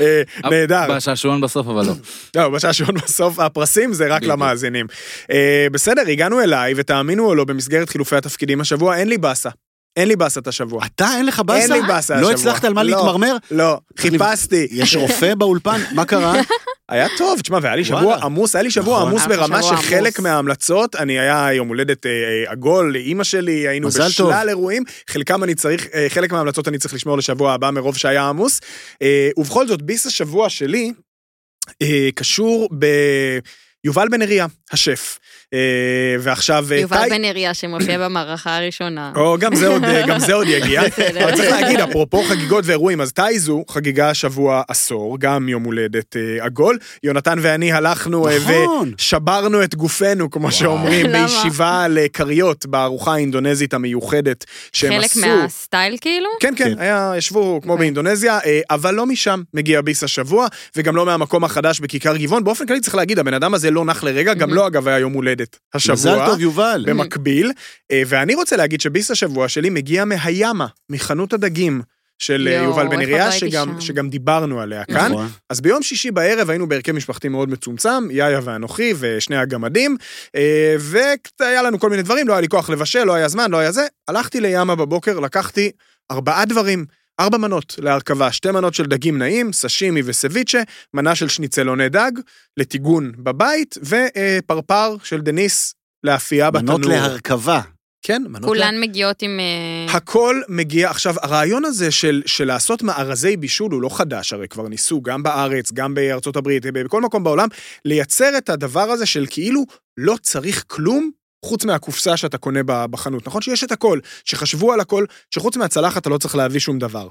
[0.00, 0.96] אה, נהדר.
[0.96, 1.92] בשעשועון בסוף, אבל לא.
[2.36, 4.22] לא, בשעשועון בסוף הפרסים זה רק.
[4.22, 4.86] למאזינים.
[5.32, 9.50] אה, בסדר, הגענו אליי, ותאמינו או לא, במסגרת חילופי התפקידים השבוע, אין לי באסה.
[9.96, 10.86] אין לי באסה את השבוע.
[10.86, 11.74] אתה, אין לך באסה?
[11.74, 12.32] אין לי באסה לא השבוע.
[12.32, 12.90] הצלחת על מה לא.
[12.90, 13.36] להתמרמר?
[13.50, 14.66] לא, חיפשתי.
[14.70, 15.80] יש רופא באולפן?
[15.92, 16.34] מה קרה?
[16.92, 18.16] היה טוב, תשמע, והיה לי שבוע.
[18.16, 19.08] עמוס, היה לי שבוע נכון.
[19.08, 20.20] עמוס ברמה שחלק.
[20.20, 23.88] מההמלצות, אני היה יום הולדת אה, אה, עגול לאימא שלי, היינו.
[23.88, 28.28] בשלל אירועים, חלקם אני צריך, אה, חלק מההמלצות אני צריך לשמור לשבוע הבא מרוב שהיה
[28.28, 28.60] עמוס.
[29.38, 30.92] ובכל זאת, ביס השבוע שלי
[32.14, 32.68] קשור
[33.84, 35.18] ביובל בן אריה, השף.
[35.54, 35.58] אה,
[36.20, 39.12] ועכשיו, אה, יובל בן אריה שמופיע במערכה הראשונה.
[39.16, 40.82] או, גם זה עוד, גם זה עוד יגיע.
[41.22, 46.44] אבל צריך להגיד, אפרופו חגיגות ואירועים, אז טייזו חגיגה השבוע עשור, גם יום הולדת אה,
[46.44, 46.78] עגול.
[47.02, 48.92] יונתן ואני הלכנו אה, נכון.
[48.98, 51.06] ושברנו את גופנו, כמו שאומרים?
[51.12, 55.20] בישיבה על אה, כריות בארוחה האינדונזית המיוחדת שהם חלק עשו.
[55.26, 56.28] מהסטייל כאילו?
[56.40, 56.78] כן, כן, כן.
[56.78, 57.82] היה, ישבו כמו אוקיי.
[57.84, 62.44] באינדונזיה, אה, אבל לא משם מגיע ביס השבוע, וגם לא מהמקום החדש בכיכר גבעון.
[62.44, 64.54] באופן כללי צריך להגיד, הבן אדם הזה לא נח לרגע, גם Mhm.
[64.54, 65.94] לו אגב היה יום הולדת השבוע.
[65.94, 66.84] מזל טוב, יובל.
[66.88, 67.52] במקביל,
[67.90, 71.82] אה, ואני רוצה להגיד שביס השבוע שלי מגיע מהימה, מחנות הדגים
[72.18, 73.80] של אה, יואו, יובל בן אריה, עוד לא שגם.
[73.80, 75.12] שגם דיברנו עליה כאן.
[75.12, 75.28] נכון.
[75.50, 79.96] אז ביום שישי בערב היינו בהרכב משפחתי מאוד מצומצם, יאיה ואנוכי ושני הגמדים,
[80.36, 80.76] אה,
[81.40, 83.72] והיה לנו כל מיני דברים, לא היה לי כוח לבשל, לא היה זמן, לא היה
[83.72, 83.86] זה.
[84.08, 85.70] הלכתי לימה בבוקר, לקחתי
[86.10, 86.84] ארבעה דברים.
[87.20, 90.62] ארבע מנות להרכבה, שתי מנות של דגים נעים, סשימי וסביצ'ה,
[90.94, 92.12] מנה של שניצלוני דג,
[92.56, 96.78] לטיגון בבית, ופרפר של דניס לאפייה בתנור.
[96.78, 97.60] מנות להרכבה.
[98.04, 99.40] כן, מנות כולן מגיעות עם...
[99.40, 104.48] אה, הכל מגיע, עכשיו, הרעיון הזה של, של לעשות מארזי בישול הוא לא חדש, הרי
[104.48, 107.48] כבר ניסו גם בארץ, גם בארצות הברית, בכל מקום בעולם,
[107.84, 109.64] לייצר את הדבר הזה של כאילו
[109.96, 111.10] לא צריך כלום
[111.44, 113.26] חוץ מהקופסה שאתה קונה בחנות.
[113.26, 117.08] נכון שיש את הכל, שחשבו על הכל, שחוץ מהצלחת אתה לא צריך להביא שום דבר.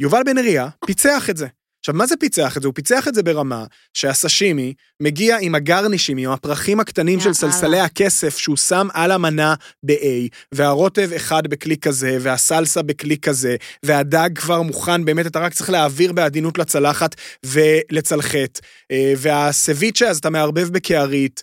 [0.00, 1.46] יובל בן אריה פיצח את זה.
[1.82, 2.68] עכשיו, מה זה פיצח את זה?
[2.68, 7.34] הוא פיצח את זה ברמה שהסשימי מגיע עם הגרנישים, עם הפרחים הקטנים של יאללה.
[7.34, 14.30] סלסלי הכסף שהוא שם על המנה ב-A, והרוטב אחד בכלי כזה, והסלסה בכלי כזה, והדג
[14.34, 17.14] כבר מוכן, באמת אתה רק צריך להעביר בעדינות לצלחת
[17.46, 21.42] ולצלחת, אה, והסביצ'ה, אז אתה מערבב בקערית.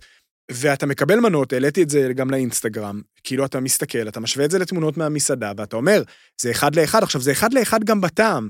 [0.52, 4.60] ואתה מקבל מנות, העליתי את זה גם לאינסטגרם, כאילו אתה מסתכל, אתה משווה את זה
[4.60, 6.04] לתמונות מהמסעדה, ואתה אומר,
[6.42, 8.50] זה אחד לאחד, עכשיו זה אחד לאחד גם בטעם.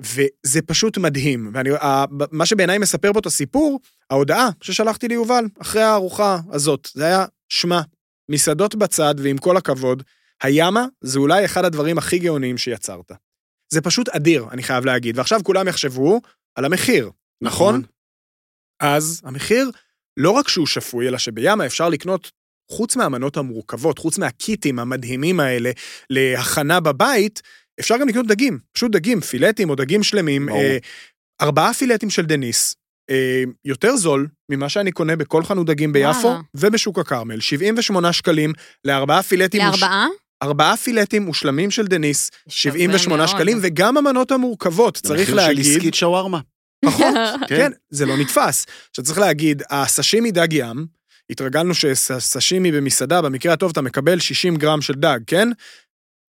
[0.00, 1.50] וזה פשוט מדהים.
[1.54, 7.04] ואני, ה- מה שבעיניי מספר פה את הסיפור, ההודעה ששלחתי ליובל אחרי הארוחה הזאת, זה
[7.04, 7.80] היה, שמע,
[8.30, 10.02] מסעדות בצד, ועם כל הכבוד,
[10.42, 13.12] היאמה זה אולי אחד הדברים הכי גאוניים שיצרת.
[13.72, 15.18] זה פשוט אדיר, אני חייב להגיד.
[15.18, 16.20] ועכשיו כולם יחשבו
[16.54, 17.10] על המחיר,
[17.42, 17.82] נכון?
[18.80, 19.70] אז המחיר,
[20.18, 22.30] לא רק שהוא שפוי, אלא שביאמה אפשר לקנות,
[22.70, 25.70] חוץ מהמנות המורכבות, חוץ מהקיטים המדהימים האלה
[26.10, 27.42] להכנה בבית,
[27.80, 30.48] אפשר גם לקנות דגים, פשוט דגים, פילטים או דגים שלמים.
[30.48, 30.78] אה,
[31.42, 32.74] ארבעה פילטים של דניס,
[33.10, 36.40] אה, יותר זול ממה שאני קונה בכל חנות דגים ביפו וואלה.
[36.54, 38.52] ובשוק הכרמל, 78 שקלים
[38.84, 39.60] לארבעה פילטים.
[39.60, 40.06] לארבעה?
[40.42, 43.28] ארבעה פילטים מושלמים של דניס, שווה 78 מאוד.
[43.28, 46.40] שקלים, וגם המנות המורכבות, צריך מחיר של להגיד, עסקית שווארמה.
[46.84, 47.14] פחות,
[47.48, 47.56] כן.
[47.56, 48.66] כן, זה לא נתפס.
[48.90, 50.86] עכשיו צריך להגיד, הסשימי דג ים,
[51.30, 55.48] התרגלנו שסשימי במסעדה, במקרה הטוב אתה מקבל 60 גרם של דג, כן?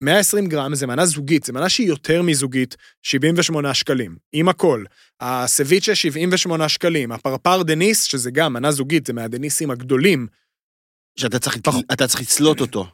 [0.03, 4.83] 120 גרם זה מנה זוגית, זה מנה שהיא יותר מזוגית, 78 שקלים, עם הכל.
[5.21, 10.27] הסביצ'ה 78 שקלים, הפרפר דניס, שזה גם מנה זוגית, זה מהדניסים הגדולים.
[11.19, 11.85] שאתה צריך, פחות.
[11.93, 12.87] אתה צריך לצלות אותו.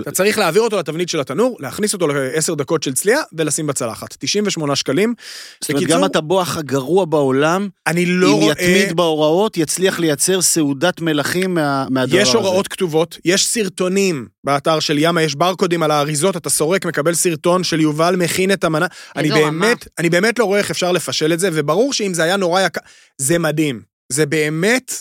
[0.00, 4.16] אתה צריך להעביר אותו לתבנית של התנור, להכניס אותו לעשר דקות של צלייה ולשים בצלחת.
[4.18, 5.14] 98 שקלים.
[5.60, 8.52] זאת אומרת, גם הטבוח הגרוע בעולם, אני לא אם רואה...
[8.52, 12.28] יתמיד בהוראות, יצליח לייצר סעודת מלכים מה- מהדבר הזה.
[12.30, 17.14] יש הוראות כתובות, יש סרטונים באתר של ימה, יש ברקודים על האריזות, אתה סורק, מקבל
[17.14, 18.86] סרטון של יובל מכין את המנה.
[19.16, 19.28] אני.
[19.30, 22.60] באמת, אני באמת לא רואה איך אפשר לפשל את זה, וברור שאם זה היה נורא
[22.60, 22.80] יקר,
[23.18, 23.80] זה מדהים.
[24.12, 24.92] זה באמת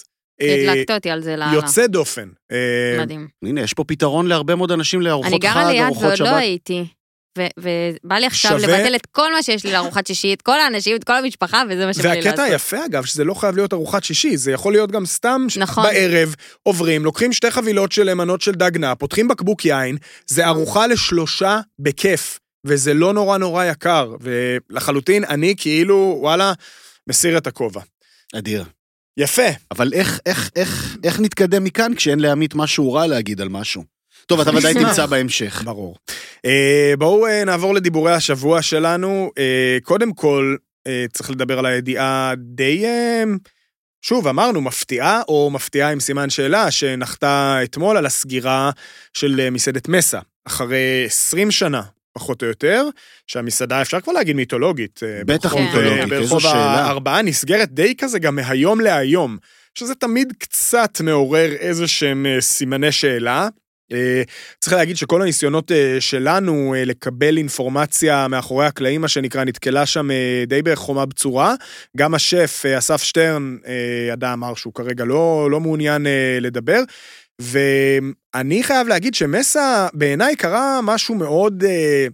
[0.42, 1.54] הדלקת אותי על זה לאללה.
[1.54, 2.28] יוצא דופן.
[2.52, 2.58] אה,
[3.02, 3.28] מדהים.
[3.46, 6.26] הנה, יש פה פתרון להרבה מאוד אנשים לארוחות אני חג, גרה ליד ארוחות ועוד לא
[6.26, 6.36] שבת.
[6.38, 6.86] הייתי.
[7.38, 10.60] ו- ובא לי עכשיו שווה- לבטל את כל מה שיש לי לארוחת שישי, את כל
[10.60, 12.26] האנשים, את כל המשפחה, וזה מה שבא לי לעשות.
[12.26, 15.84] והקטע היפה, אגב, שזה לא חייב להיות ארוחת שישי, זה יכול להיות גם סתם נכון.
[15.84, 21.60] בערב, עוברים, לוקחים שתי חבילות של מנות של דגנה, פותחים בקבוק יין, זה ארוחה לשלושה
[21.80, 26.54] בכיף, וזה לא נורא נורא יקר, ולחלוטין אני כאילו, וואלה,
[27.10, 27.82] מסיר את הכובע.
[28.36, 28.64] אדיר.
[29.18, 29.48] יפה.
[29.72, 33.84] אבל איך, איך, איך, איך נתקדם מכאן כשאין לעמית משהו רע להגיד על משהו?
[34.26, 35.62] טוב, אתה ודאי תמצא בהמשך.
[35.66, 35.98] ברור.
[36.46, 39.32] אה, בואו אה, נעבור לדיבורי השבוע שלנו.
[39.38, 40.56] אה, קודם כל,
[40.88, 43.24] אה, צריך לדבר על הידיעה די, אה,
[44.02, 48.72] שוב, אמרנו, מפתיעה או מפתיעה עם סימן שאלה, שנחתה אתמול על הסגירה
[49.14, 51.82] של אה, מסעדת מסה, אחרי 20 שנה.
[52.18, 52.86] פחות או יותר,
[53.28, 55.00] שהמסעדה, אפשר כבר להגיד מיתולוגית.
[55.04, 56.54] אה, בטח ברחוב- מיתולוגית, אה, איזו ברחוב שאלה.
[56.86, 59.38] הארבעה נסגרת די כזה גם מהיום להיום,
[59.80, 63.48] שזה תמיד קצת מעורר איזה שהם אה, סימני שאלה.
[64.60, 70.08] צריך להגיד שכל הניסיונות שלנו לקבל אינפורמציה מאחורי הקלעים, מה שנקרא, נתקלה שם
[70.48, 71.54] די בחומה בצורה.
[71.98, 73.58] גם השף, אסף שטרן,
[74.14, 76.08] ידע אמר שהוא כרגע לא, לא מעוניין
[76.42, 76.80] לדבר.
[77.42, 82.08] ואני חייב להגיד שמסה, בעיניי קרה משהו מאוד אה,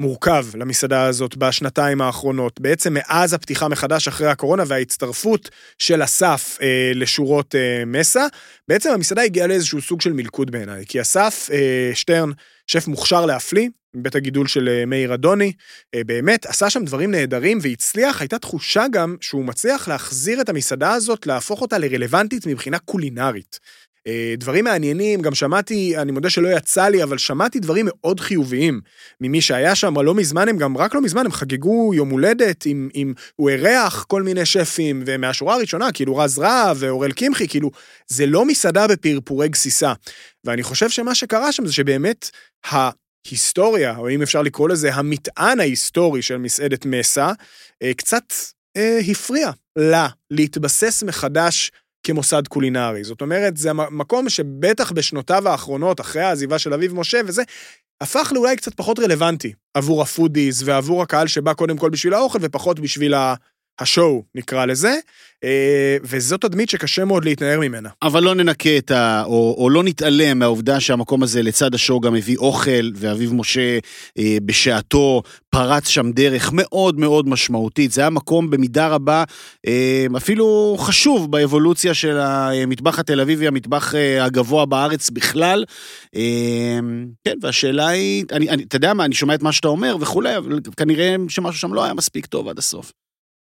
[0.00, 2.60] מורכב למסעדה הזאת בשנתיים האחרונות.
[2.60, 8.26] בעצם מאז הפתיחה מחדש אחרי הקורונה וההצטרפות של אסף אה, לשורות אה, מסה,
[8.68, 10.84] בעצם המסעדה הגיעה לאיזשהו סוג של מלכוד בעיניי.
[10.86, 12.30] כי אסף אה, שטרן,
[12.66, 15.52] שף מוכשר להפליא, מבית הגידול של אה, מאיר אדוני,
[15.94, 20.92] אה, באמת עשה שם דברים נהדרים והצליח, הייתה תחושה גם שהוא מצליח להחזיר את המסעדה
[20.92, 23.58] הזאת, להפוך אותה לרלוונטית מבחינה קולינרית.
[24.08, 28.80] אה, דברים מעניינים, גם שמעתי, אני מודה שלא יצא לי, אבל שמעתי דברים מאוד חיוביים
[29.20, 32.88] ממי שהיה שם, לא מזמן הם גם, רק לא מזמן, הם חגגו יום הולדת, עם,
[32.94, 37.70] עם, הוא אירח כל מיני שפים, ומהשורה הראשונה, כאילו רז רהב ואורל קמחי, כאילו,
[38.06, 39.92] זה לא מסעדה בפרפורי גסיסה.
[40.44, 42.30] ואני חושב שמה שקרה שם זה שבאמת
[42.64, 47.32] ההיסטוריה, או אם אפשר לקרוא לזה, המטען ההיסטורי של מסעדת מסה,
[47.82, 48.32] אה, קצת
[48.76, 51.70] אה, הפריע לה להתבסס מחדש
[52.08, 53.04] כמוסד קולינרי.
[53.04, 57.42] זאת אומרת, זה מקום שבטח בשנותיו האחרונות, אחרי העזיבה של אביב משה וזה,
[58.00, 62.38] הפך לאולי קצת פחות רלוונטי עבור ה foodies ועבור הקהל שבא קודם כל בשביל האוכל
[62.42, 63.34] ופחות בשביל ה-
[63.80, 64.94] ה show, נקרא לזה,
[65.44, 67.88] אה, וזאת תדמית שקשה מאוד להתנער ממנה.
[68.02, 69.22] אבל לא ננקה את ה...
[69.24, 73.78] או, או לא נתעלם מהעובדה שהמקום הזה לצד ה show גם הביא אוכל, ואביב משה
[74.18, 77.92] אה, בשעתו פרץ שם דרך מאוד מאוד משמעותית.
[77.92, 79.24] זה היה מקום במידה רבה
[79.66, 85.64] אה, אפילו חשוב באבולוציה של המטבח התל אביבי, המטבח הגבוה בארץ בכלל.
[87.24, 88.24] כן, והשאלה היא,
[88.68, 91.84] אתה יודע מה, אני שומע את מה שאתה אומר וכולי, אבל כנראה שמשהו שם לא
[91.84, 92.92] היה מספיק טוב עד הסוף.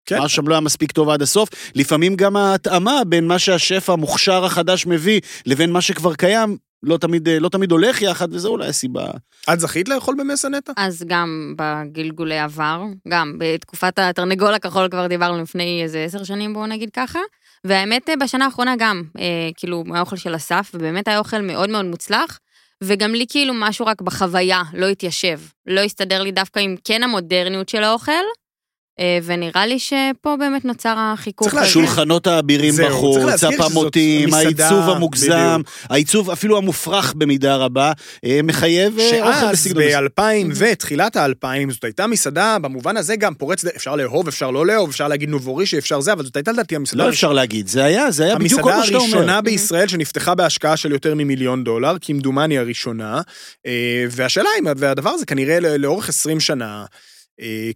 [0.06, 0.20] כן.
[0.20, 1.50] משהו שם לא היה מספיק טוב עד הסוף.
[1.76, 7.30] לפעמים גם ההתאמה בין מה שהשף המוכשר החדש מביא לבין מה שכבר קיים, לא תמיד,
[7.30, 9.06] לא תמיד הולך יחד, וזו אולי הסיבה.
[9.54, 10.74] את זכית לאכול במסה נטע?
[10.78, 16.68] אז גם בגלגולי עבר, גם בתקופת התרנגול הכחול כבר דיברנו לפני איזה עשר שנים, בואו
[16.68, 17.20] נגיד ככה.
[17.64, 21.86] והאמת, אה, בשנה האחרונה גם, אה, כאילו, האוכל של אסף, ובאמת היה אוכל מאוד מאוד
[21.86, 22.40] מוצלח,
[22.84, 25.40] וגם לי כאילו משהו רק בחוויה לא התיישב.
[25.68, 28.18] לא הסתדר לי דווקא עם כן המודרניות של האוכל, אה,
[29.24, 31.48] ונראה לי שפה באמת נוצר החיכוך.
[31.48, 31.62] הזה.
[31.62, 35.62] השולחנות האבירים בחוץ, הפמוטים, העיצוב המוגזם.
[35.90, 37.92] העיצוב אפילו המופרך במידה רבה,
[38.26, 40.50] אה, מחייב אה, אוכל שאז בסגנון מסוים.
[40.50, 44.90] ב-2000 ותחילת ה-2000 זאת הייתה מסעדה במובן הזה גם פורץ, אפשר לאהוב, אפשר לא לאהוב,
[44.90, 48.12] אפשר להגיד נובורישי, אפשר זה, אבל זאת הייתה לדעתי המסעדה לא אפשר להגיד, זה היה,
[48.12, 49.18] זה היה בדיוק כל המסעדה מה שאתה אומר.
[49.18, 53.22] הראשונה בישראל שנפתחה בהשקעה של יותר ממיליון דולר, כמדומני הראשונה,
[53.66, 56.86] אה, והשאלה אם, והדבר הזה כנראה לא- לאורך 20 שנה, אה,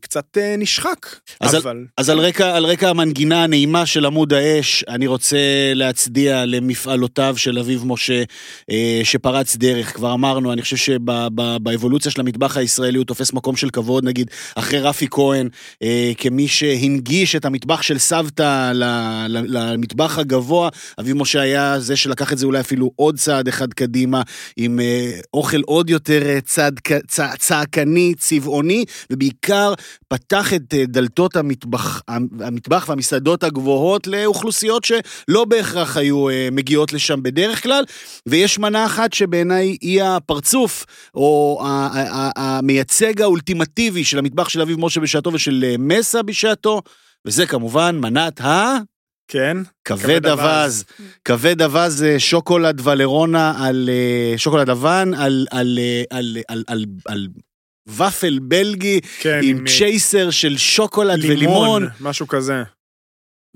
[0.02, 1.06] קצת אה, נשחק,
[1.42, 1.86] אז על- אבל...
[1.98, 5.38] אז על רקע, על רקע המנגינה הנעימה של עמוד האש, אני רוצה
[5.76, 8.24] להצדיע למפעלותיו של אביב משה,
[8.72, 9.96] אה, שפרץ דרך.
[9.96, 14.80] כבר אמרנו, אני חושב שבאבולוציה של המטבח הישראלי הוא תופס מקום של כבוד, נגיד, אחרי
[14.80, 15.50] רפי כהן,
[15.84, 18.84] אה, כמי שהנגיש את המטבח של סבתא ל-
[19.28, 20.70] ל- למטבח הגבוה.
[21.00, 24.22] אביב משה היה זה שלקח את זה אולי אפילו עוד צעד אחד קדימה,
[24.58, 29.55] עם אה, אוכל עוד יותר אה, צעד, צע, צעקני, צבעוני, ובעיקר
[30.08, 32.02] פתח את אה, דלתות המטבח,
[32.40, 37.84] המטבח והמסעדות הגבוהות לאוכלוסיות שלא בהכרח היו אה, מגיעות לשם בדרך כלל,
[38.26, 41.62] ויש מנה אחת שבעיניי היא הפרצוף, או
[42.36, 46.82] המייצג האולטימטיבי של המטבח של אביב משה בשעתו ושל אה, מסה בשעתו,
[47.28, 48.78] וזה כמובן מנת ה...
[49.28, 50.84] כן, כבד אווז.
[51.26, 53.90] כבד אווז שוקולד ולרונה על
[54.38, 57.28] שוקולד לבן, על, על, אה, על, על, על, על
[57.88, 61.84] ופל בלגי, כן, עם אה, צ'ייסר של שוקולד ולימון.
[61.84, 62.64] לימון, משהו כזה.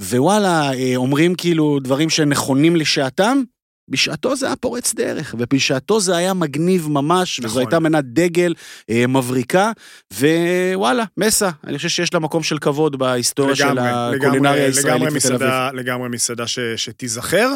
[0.01, 3.41] ווואלה, אה, אומרים כאילו דברים שנכונים לשעתם,
[3.89, 7.59] בשעתו זה היה פורץ דרך, ובשעתו זה היה מגניב ממש, וזו נכון.
[7.61, 8.53] הייתה מנת דגל
[8.89, 9.71] אה, מבריקה,
[10.19, 15.13] ווואלה, מסה, אני חושב שיש לה מקום של כבוד בהיסטוריה של לגמרי, הקולינריה לגמרי, הישראלית
[15.13, 15.79] בתל אביב.
[15.79, 17.53] לגמרי מסעדה ש- שתיזכר.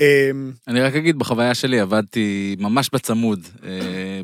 [0.00, 0.30] אה,
[0.68, 3.70] אני רק אגיד, בחוויה שלי עבדתי ממש בצמוד אה,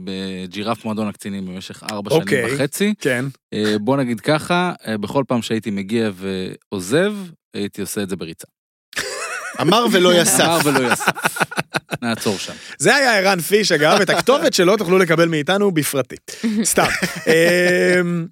[0.04, 2.54] בג'ירף מועדון הקצינים במשך ארבע שנים אוקיי.
[2.54, 2.94] וחצי.
[3.00, 7.14] כן, אה, בוא נגיד ככה, אה, בכל פעם שהייתי מגיע ועוזב,
[7.54, 8.46] הייתי עושה את זה בריצה.
[9.60, 10.40] אמר ולא יסף.
[10.44, 11.06] אמר ולא יסף.
[12.02, 12.52] נעצור שם.
[12.78, 16.16] זה היה ערן פיש, אגב, את הכתובת שלו תוכלו לקבל מאיתנו בפרטי.
[16.64, 16.86] סתם.
[17.26, 18.26] אמ,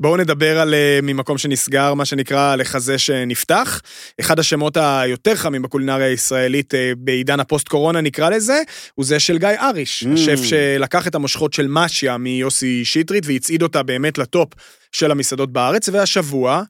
[0.00, 3.80] בואו נדבר על אה, ממקום שנסגר, מה שנקרא לחזה שנפתח.
[4.20, 8.62] אחד השמות היותר חמים בקולינריה הישראלית אה, בעידן הפוסט-קורונה נקרא לזה,
[8.94, 10.14] הוא זה של גיא אריש, Mm.
[10.14, 14.48] השף שלקח את המושכות של משיה מיוסי שטרית והצעיד אותה באמת לטופ
[14.92, 16.62] של המסעדות בארץ, והשבוע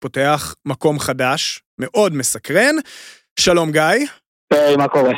[0.00, 2.74] פותח מקום חדש, מאוד מסקרן.
[3.40, 3.82] שלום גיא.
[4.52, 5.12] היי, מה קורה?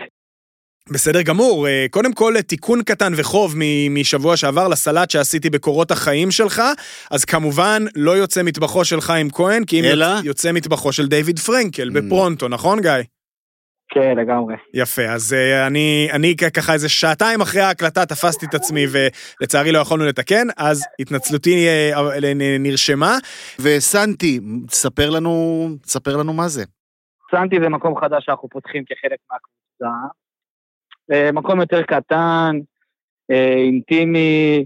[0.93, 6.31] בסדר גמור, אה, קודם כל תיקון קטן וחוב מ- משבוע שעבר לסלט שעשיתי בקורות החיים
[6.31, 6.63] שלך,
[7.11, 10.07] אז כמובן לא יוצא מטבחו של חיים כהן, כי אם אלא?
[10.25, 11.93] יוצא- מטבחו של דיוויד פרנקל Mm.
[11.95, 12.91] בפרונטו, נכון גיא?
[13.95, 14.55] כן, לגמרי.
[14.75, 18.85] יפה, אז אה, אני, אני ככה איזה שעתיים אחרי ההקלטה תפסתי את עצמי
[19.41, 21.91] ולצערי לא יכולנו לתקן, אז התנצלותי אה,
[22.25, 23.19] אה, נרשמה.
[23.59, 26.65] וסנטי, ספר לנו, ספר לנו מה זה.
[27.35, 30.07] סנטי זה מקום חדש שאנחנו פותחים כחלק מהקבוצה.
[31.13, 32.57] אה, מקום יותר קטן,
[33.31, 34.65] אה, אינטימי,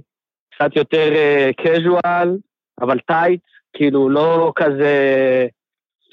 [0.55, 1.12] קצת יותר
[1.61, 2.38] קז'ואל,
[2.81, 3.40] אבל טייט,
[3.72, 4.96] כאילו לא כזה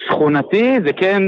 [0.07, 1.21] שכונתי, זה כן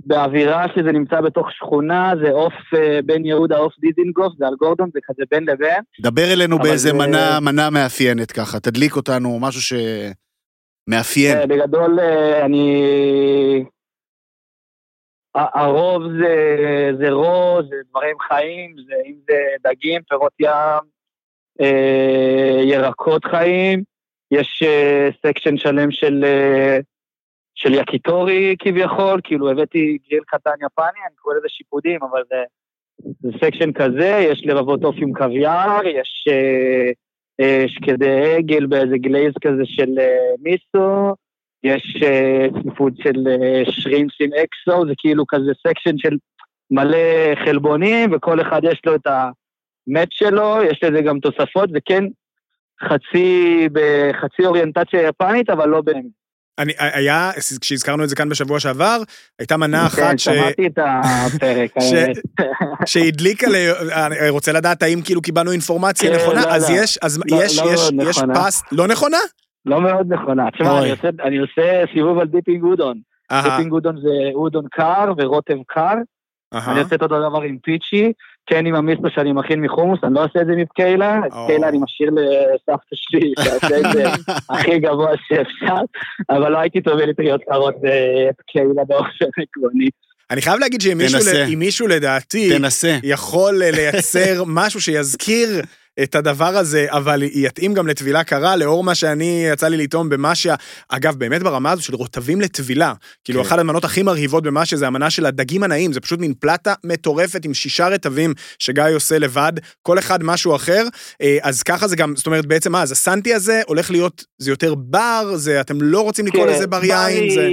[0.00, 4.90] באווירה שזה נמצא בתוך שכונה, זה עוף אה, בן יהודה, עוף דיזינגוף, זה על גורדון,
[4.94, 5.82] זה כזה בין לבין.
[6.00, 9.76] דבר אלינו באיזה זה- מנה, מנה מאפיינת ככה, תדליק אותנו, משהו
[10.88, 11.36] שמאפיין.
[11.38, 13.64] אה, בגדול, אה, אני...
[15.36, 20.84] הרוב זה, זה רוז, זה דברים חיים, זה, אם זה דגים, פירות ים,
[21.60, 23.82] אה, ירקות חיים,
[24.30, 26.78] יש אה, section שלם של, אה,
[27.54, 32.36] של יקיטורי כביכול, כאילו הבאתי גריל קטן יפני, אני קורא לזה שיפודים, אבל זה,
[32.98, 36.90] זה section כזה, יש לבבות עוף עם קוויאר, יש אה,
[37.40, 41.14] אה, שקדי עגל באיזה glaze כזה של אה, מיסו,
[41.66, 46.16] יש אה, שיפוד של אה, שרימפס עם XO, זה כאילו כזה section של
[46.70, 52.04] מלא חלבונים, וכל אחד יש לו את המט שלו, יש לזה גם תוספות, זה כן
[52.82, 56.26] חצי, בחצי אוריינטציה יפנית, אבל לא באמת.
[56.58, 59.02] אני, היה, כשהזכרנו את זה כאן בשבוע שעבר,
[59.38, 60.24] הייתה מנה אחת כן, ש...
[60.24, 61.70] שמעתי את הפרק.
[61.90, 62.44] ש-.
[62.92, 63.54] שהדליקה, ל...
[63.92, 66.76] אני רוצה לדעת האם כאילו קיבלנו אינפורמציה כן, נכונה, לא, אז לא.
[66.76, 68.34] יש, אז לא, יש, לא יש, מאוד יש נכונה.
[68.34, 69.18] פס, לא נכונה?
[69.66, 70.50] לא מאוד נכונה.
[70.50, 70.78] תשמע.
[70.82, 72.98] אני אני עושה סיבוב על dipping אודון.
[73.32, 75.94] dipping אודון זה אודון קר ורוטב קר.
[76.54, 76.72] אהה.
[76.72, 78.12] אני עושה את אותו דבר עם פיצ'י,
[78.46, 81.32] כן עם המיסטו שאני מכין מחומוס, אני לא עושה את זה מבקיילה, את.
[81.46, 84.04] קיילה אני משאיר לסבתא שלי, שעושה את זה
[84.50, 85.82] הכי גבוה שאפשר,
[86.30, 89.88] אבל לא הייתי טובל לטריות קרות בקיילה באופן עקרוני.
[90.30, 90.98] אני חייב להגיד שאם
[91.58, 92.50] מישהו, לדעתי.
[93.02, 95.48] יכול לייצר משהו שיזכיר
[96.02, 100.54] את הדבר הזה, אבל יתאים גם לטבילה קרה, לאור מה שאני יצא לי לטעום במשיה.
[100.88, 102.92] אגב, באמת ברמה הזו של רוטבים לטבילה.
[103.24, 103.46] כאילו, כן.
[103.46, 107.44] אחת המנות הכי מרהיבות במשיה זה המנה של הדגים הנאים, זה פשוט מין פלטה מטורפת
[107.44, 110.86] עם שישה רטבים שגיא עושה לבד, כל אחד משהו אחר.
[111.22, 114.50] אה, אז ככה זה גם, זאת אומרת, בעצם מה, אז הסנטי הזה הולך להיות, זה
[114.50, 117.48] יותר בר, זה, אתם לא רוצים לקרוא כן, לזה בר יין, זה...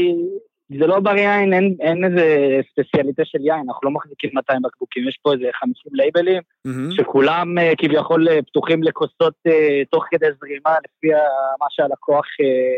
[0.80, 2.26] זה לא בר יין, אין, אין איזה
[2.72, 6.92] ספציאליטה של יין, אנחנו לא מחזיקים 200 בקבוקים, יש פה איזה 50 לייבלים, מהמם.
[6.92, 11.18] שכולם אה, כביכול אה, פתוחים לכוסות אה, תוך כדי זרימה, לפי ה-
[11.60, 12.76] מה שהלקוח אה,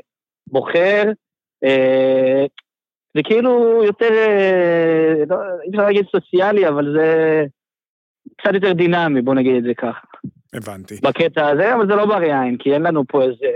[0.48, 1.04] בוחר.
[1.64, 2.46] אה,
[3.16, 7.44] זה כאילו יותר, אה, לא, אי אפשר להגיד סוציאלי, אבל זה
[8.38, 10.08] קצת יותר דינמי, בוא נגיד את זה ככה.
[10.54, 10.96] הבנתי.
[11.04, 13.48] בקטע הזה, אבל זה לא בר יין, כי אין לנו פה איזה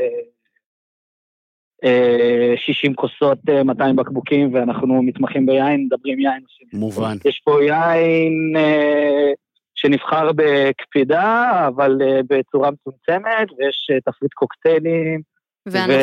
[2.56, 6.42] 60 כוסות, אה, 200 בקבוקים, ואנחנו מתמחים ביין, מדברים יין.
[6.74, 7.18] מובן.
[7.26, 9.32] יש פה יין אה,
[9.76, 15.22] שנבחר בקפידה, אבל אה, בצורה מצומצמת, ויש אה, תפריט קוקטיילים,
[15.66, 15.96] ואנחנו,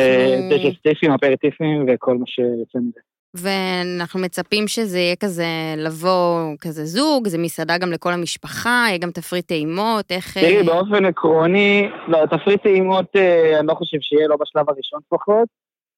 [0.51, 2.99] ודיג'סטיפים, אפרטיפים, וכל מה שיוצא מזה.
[3.33, 5.45] ואנחנו מצפים שזה יהיה כזה
[5.77, 10.37] לבוא כזה זוג, זה מסעדה גם לכל המשפחה, יהיה גם תפריט טעימות, איך...
[10.37, 14.99] תראי, אה, באופן עקרוני, לא, תפריט טעימות, אה, אני לא חושב שיהיה, לא בשלב הראשון
[15.05, 15.47] לפחות.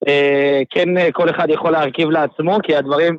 [0.08, 3.18] אה, כן, אה, כל אחד יכול להרכיב לעצמו, כי הדברים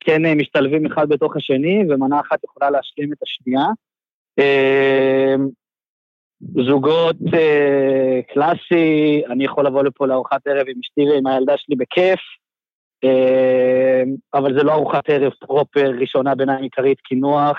[0.00, 3.66] כן אה, משתלבים אחד בתוך השני, ומנה אחת יכולה להשלים את השנייה.
[6.66, 7.16] זוגות
[8.32, 12.20] קלאסי, אני יכול לבוא לפה לארוחת ערב עם אשתי ועם הילדה שלי בכיף,
[14.34, 17.56] אבל זה לא ארוחת ערב פרופר, ראשונה ביניים עיקרית, קינוח.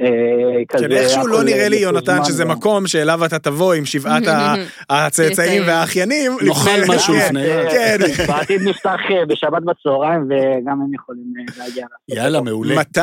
[0.00, 4.22] אה, כזה, כן, איכשהו לא נראה לי, יונתן, שזה מקום שאליו אתה תבוא עם שבעת
[4.90, 5.62] הצאצאים צאצאים.
[5.66, 6.32] והאחיינים.
[6.42, 7.20] נאכל משהו כן.
[7.20, 7.42] לפני.
[7.70, 7.96] כן.
[8.26, 11.86] בעתיד נפתח אה, בשבת בצהריים, וגם הם יכולים אה, להגיע.
[12.08, 12.40] יאללה.
[12.40, 12.74] מעולה.
[12.80, 13.00] מתי,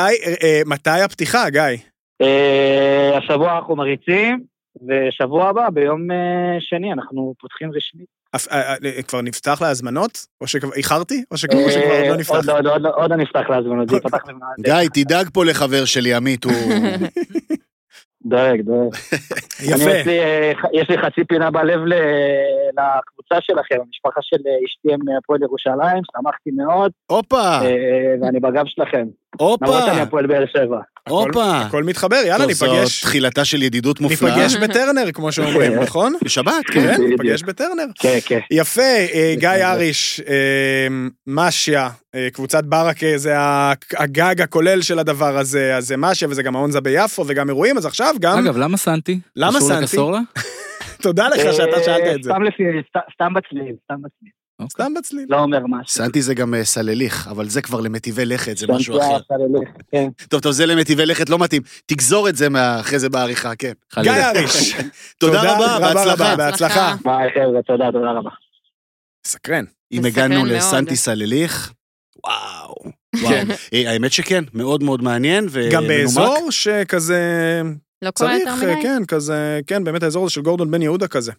[0.66, 1.62] מתי הפתיחה, גיא?
[3.18, 4.44] השבוע אנחנו מריצים,
[4.88, 6.08] ושבוע הבא, ביום
[6.60, 8.17] שני, אנחנו פותחים רשמית.
[8.36, 10.26] אף- אה, אה, כבר נפתח להזמנות?
[10.42, 11.24] או שכבר איחרתי?
[11.32, 12.36] או שכבר אה, לא נפתח?
[12.36, 14.60] עוד לא, עוד עוד עוד נפתח להזמנות, זה ייפתח במעט.
[14.60, 16.54] גיא, תדאג פה לחבר שלי, עמית, הוא...
[18.26, 18.90] דואג, דואג.
[19.60, 19.90] אני, יפה.
[19.92, 21.94] יש לי, אה, ח- יש לי חצי פינה בלב ל-
[22.78, 27.70] לקבוצה שלכם, המשפחה של אה, אשתי הם מהפועל ירושלים, שמחתי מאוד, הופה, אה,
[28.22, 29.06] ואני בגב שלכם.
[29.42, 30.80] למרות הופה, שאני הפועל באר שבע.
[31.10, 31.58] הופה.
[31.58, 33.02] הכל מתחבר, יאללה, טוב, זו ניפגש.
[33.02, 34.36] תחילתה של ידידות מופלאה.
[34.38, 36.14] ניפגש בטרנר, כמו שאומרים, נכון?
[36.24, 36.96] בשבת, כן.
[37.10, 37.84] ניפגש בטרנר.
[38.00, 38.40] כן, כן.
[38.52, 38.82] יפה,
[39.14, 40.88] אה, גיא אריש, אה,
[41.28, 46.44] משיה, אה, קבוצת ברכה זה ה- הגג הכולל של הדבר הזה, אז זה משיה וזה
[46.44, 49.20] גם ההונזה ביפו וגם אירועים, אז עכשיו גם, אגב, למה סנטי?
[49.36, 49.98] למה סנטי?
[51.04, 52.30] תודה לך שאתה שאלת את זה.
[52.30, 54.32] סתם בצליל, סתם בצליל.
[54.72, 55.26] סתם בצליל.
[55.30, 55.96] לא אומר משהו.
[56.04, 59.06] סנטי זה גם אה, סלליך, אבל זה כבר למטיבי לכת, זה משהו אחר.
[59.06, 60.08] הסלליך, כן.
[60.30, 61.62] טוב, טוב, זה למטיבי לכת לא מתאים.
[61.86, 63.72] תגזור את זה מה- אחרי זה בעריכה, כן.
[64.02, 64.12] גיא.
[64.12, 64.74] אריש,
[65.20, 66.36] תודה רבה, בהצלחה.
[66.36, 66.96] בהצלחה.
[67.04, 68.30] ביי חבר'ה, תודה, תודה רבה.
[69.28, 69.64] סקרן.
[69.92, 70.46] אם הגענו.
[70.46, 71.72] לסנטי סלליך,
[72.26, 72.76] וואו.
[73.24, 73.34] וואו.
[73.74, 75.74] אה, האמת שכן, מאוד מאוד מעניין ומנומק.
[75.74, 77.22] גם באזור שכזה
[78.02, 78.82] לא קורה צריך, יותר מדי?
[78.84, 81.32] כן, כזה, כן, באמת האזור הזה של גורדון בן יהודה כזה.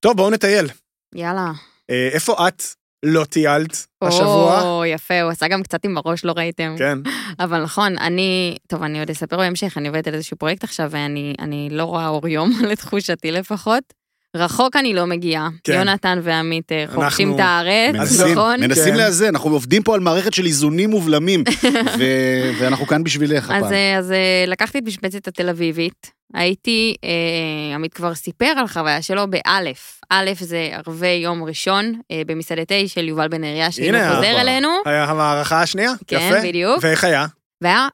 [0.00, 0.66] טוב, בואו נטייל.
[1.14, 1.50] יאללה.
[1.92, 2.62] אה, איפה את
[3.02, 4.62] לא טיילת השבוע?
[4.62, 6.74] או, יפה, הוא עשה גם קצת עם הראש, לא ראיתם.
[6.78, 6.98] כן.
[7.38, 11.34] אבל נכון, אני, טוב, אני עוד אספר בהמשך, אני עובדת על איזשהו פרויקט עכשיו, ואני
[11.38, 14.01] אני לא רואה אור יום, לתחושתי לפחות.
[14.36, 15.48] רחוק אני לא מגיעה.
[15.64, 15.72] כן.
[15.72, 18.60] יונתן ועמית אה, חורשים את הארץ, מנסים, נכון?
[18.60, 18.98] מנסים כן.
[18.98, 21.44] לאזן, אנחנו עובדים פה על מערכת של איזונים ובלמים,
[21.98, 23.72] ו- ואנחנו כאן בשבילך אז, הפעם.
[23.72, 29.02] אה, אז אה, לקחתי את משבצת התל אביבית, הייתי, אה, עמית כבר סיפר על החוויה
[29.02, 30.00] שלו באלף.
[30.10, 34.40] א' זה ערבי יום ראשון אה, במסעדת תה של יובל בן אריה, שהנה הנה, חוזר.
[34.40, 35.92] אלינו, היה המערכה השנייה?
[36.06, 36.48] כן, יפה.
[36.48, 36.78] בדיוק.
[36.82, 37.26] ואיך היה?
[37.62, 37.88] והיה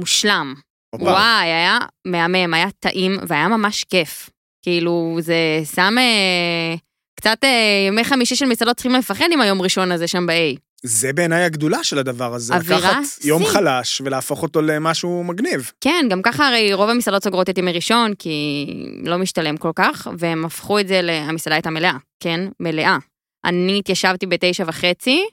[0.00, 0.54] מושלם.
[0.94, 4.30] וואי, היה מהמם, היה טעים, והיה ממש כיף.
[4.68, 5.34] כאילו, זה
[5.74, 6.74] שם אה,
[7.20, 7.48] קצת אה,
[7.88, 10.58] ימי חמישי של מסעדות צריכים לפחד עם היום ראשון הזה שם ב-A.
[10.82, 12.54] זה בעיניי הגדולה של הדבר הזה.
[12.54, 13.50] אווירה לקחת יום שיא.
[13.50, 15.70] חלש ולהפוך אותו למשהו מגניב.
[15.80, 18.66] כן, גם ככה הרי רוב המסעדות סוגרות את ימי ראשון, כי
[19.04, 22.40] לא משתלם כל כך, והם הפכו את זה, ל- המסעדה הייתה מלאה, כן?
[22.60, 22.96] מלאה.
[23.44, 25.24] אני התיישבתי בתשע וחצי,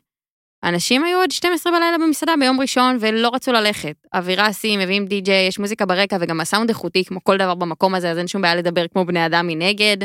[0.63, 3.95] אנשים היו עד 12 בלילה במסעדה ביום ראשון ולא רצו ללכת.
[4.13, 8.11] אווירה שיא, מביאים די-ג'יי, יש מוזיקה ברקע וגם הסאונד איכותי כמו כל דבר במקום הזה,
[8.11, 9.97] אז אין שום בעיה לדבר כמו בני אדם מנגד.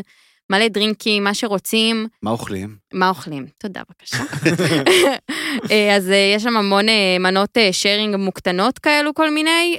[0.51, 2.07] מלא דרינקים, מה שרוצים.
[2.23, 2.77] מה אוכלים?
[2.93, 3.47] מה אוכלים?
[3.59, 4.19] תודה, בבקשה.
[5.71, 9.79] אה, אז אה, יש שם המון אה, מנות שיירינג מוקטנות כאלו, כל מיני.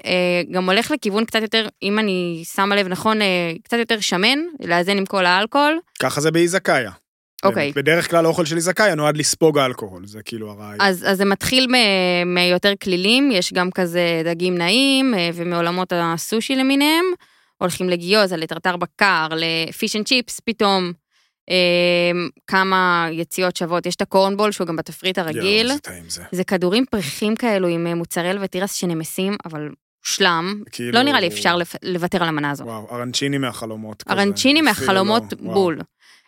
[0.52, 3.20] גם הולך לכיוון קצת יותר, אם אני שמה לב נכון,
[3.64, 5.80] קצת יותר שמן, לאזן עם כל האלכוהול.
[6.00, 6.92] ככה זה באיזקאיה.
[7.44, 7.72] אוקיי.
[7.76, 10.82] בדרך כלל האוכל של איזקאיה נועד לספוג האלכוהול, זה כאילו הרעיון.
[10.82, 16.56] אז, אז זה מתחיל מ- מיותר קלילים, יש גם כזה דגים נאים, אה, ומעולמות הסושי
[16.56, 17.06] למיניהם.
[17.58, 20.92] הולכים לגיוזה, לטרטר בקר, לפיש אנד צ'יפס, פתאום
[21.50, 22.12] אה,
[22.48, 23.86] כמה יציאות שוות.
[23.86, 25.66] יש את ה corn ball שהוא גם בתפריט הרגיל.
[25.66, 26.24] יואו, זה טעים זה.
[26.32, 29.70] זה כדורים פריכים כאלו עם אה, מוצרלה ותירס שנמסים, אבל
[30.06, 30.64] מושלם.
[30.72, 32.64] כאילו- לא נראה לי אפשר לוותר על המנה הזו.
[32.64, 34.04] וואו, ארנצ'יני מהחלומות.
[34.10, 35.54] ארנצ'יני מהחלומות לא- וואו.
[35.54, 35.78] בול.
[35.80, 35.84] אה,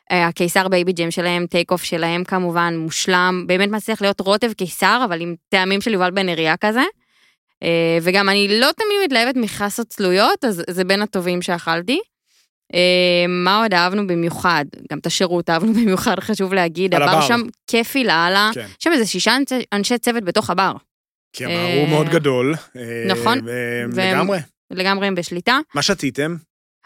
[0.10, 5.22] הקיסר בייבי ג'ם שלהם, take off שלהם כמובן, מושלם, באמת מצליח להיות רוטב קיסר, אבל
[5.22, 6.84] עם טעמים של יובל בן אריה כזה.
[7.64, 12.00] אה, וגם אני לא תמיד מתלהבת מחסות צלויות, אז זה בין הטובים שאכלתי.
[12.74, 14.66] אה, מה עוד אהבנו במיוחד?
[14.92, 16.96] גם את השירות אהבנו במיוחד, חשוב להגיד.
[16.96, 17.22] הבר.
[17.22, 18.52] שם כיפי לאללה.
[18.54, 18.62] כן.
[18.62, 19.38] יש שם איזה שישה
[19.74, 20.74] אנשי- צוות בתוך הבר.
[21.34, 22.56] כי הבר אה, הוא מאוד גדול.
[22.78, 23.40] אה, נכון.
[23.94, 24.40] לגמרי.
[24.72, 25.60] לגמרי הם בשליטה.
[25.76, 26.36] מה שתיתם?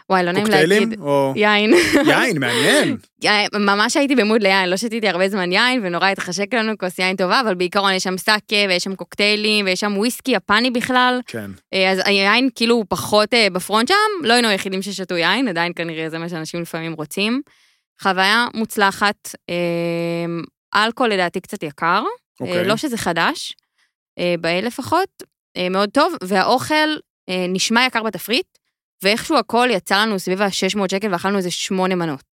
[0.09, 0.69] וואי, לא נעים להגיד.
[0.69, 1.01] קוקטיילים?
[1.01, 1.33] או...
[1.35, 1.73] יין.
[2.05, 2.97] יין, מעניין.
[3.23, 7.15] יין, ממש הייתי במוד ליין, לא שתיתי הרבה זמן יין, ונורא התחשק לנו כוס יין
[7.15, 11.19] טובה, אבל בעיקרון יש שם סאקה, ויש שם קוקטיילים, ויש שם וויסקי יפני בכלל.
[11.27, 11.51] כן.
[11.73, 16.09] אה, אז היין כאילו פחות אה, בפרונט שם, לא היינו היחידים ששתו יין, עדיין כנראה
[16.09, 17.41] זה מה שאנשים לפעמים רוצים.
[18.01, 22.03] חוויה מוצלחת, אה, אלכוהול לדעתי קצת יקר,
[22.39, 22.65] אוקיי.
[22.65, 23.55] לא שזה חדש,
[24.41, 25.23] ב-A לפחות,
[25.71, 26.89] מאוד טוב, והאוכל
[27.29, 28.45] נשמע יקר בתפריט,
[29.03, 32.33] ואיכשהו הכל יצא לנו סביב ה-600 שקל ואכלנו איזה שמונה מנות.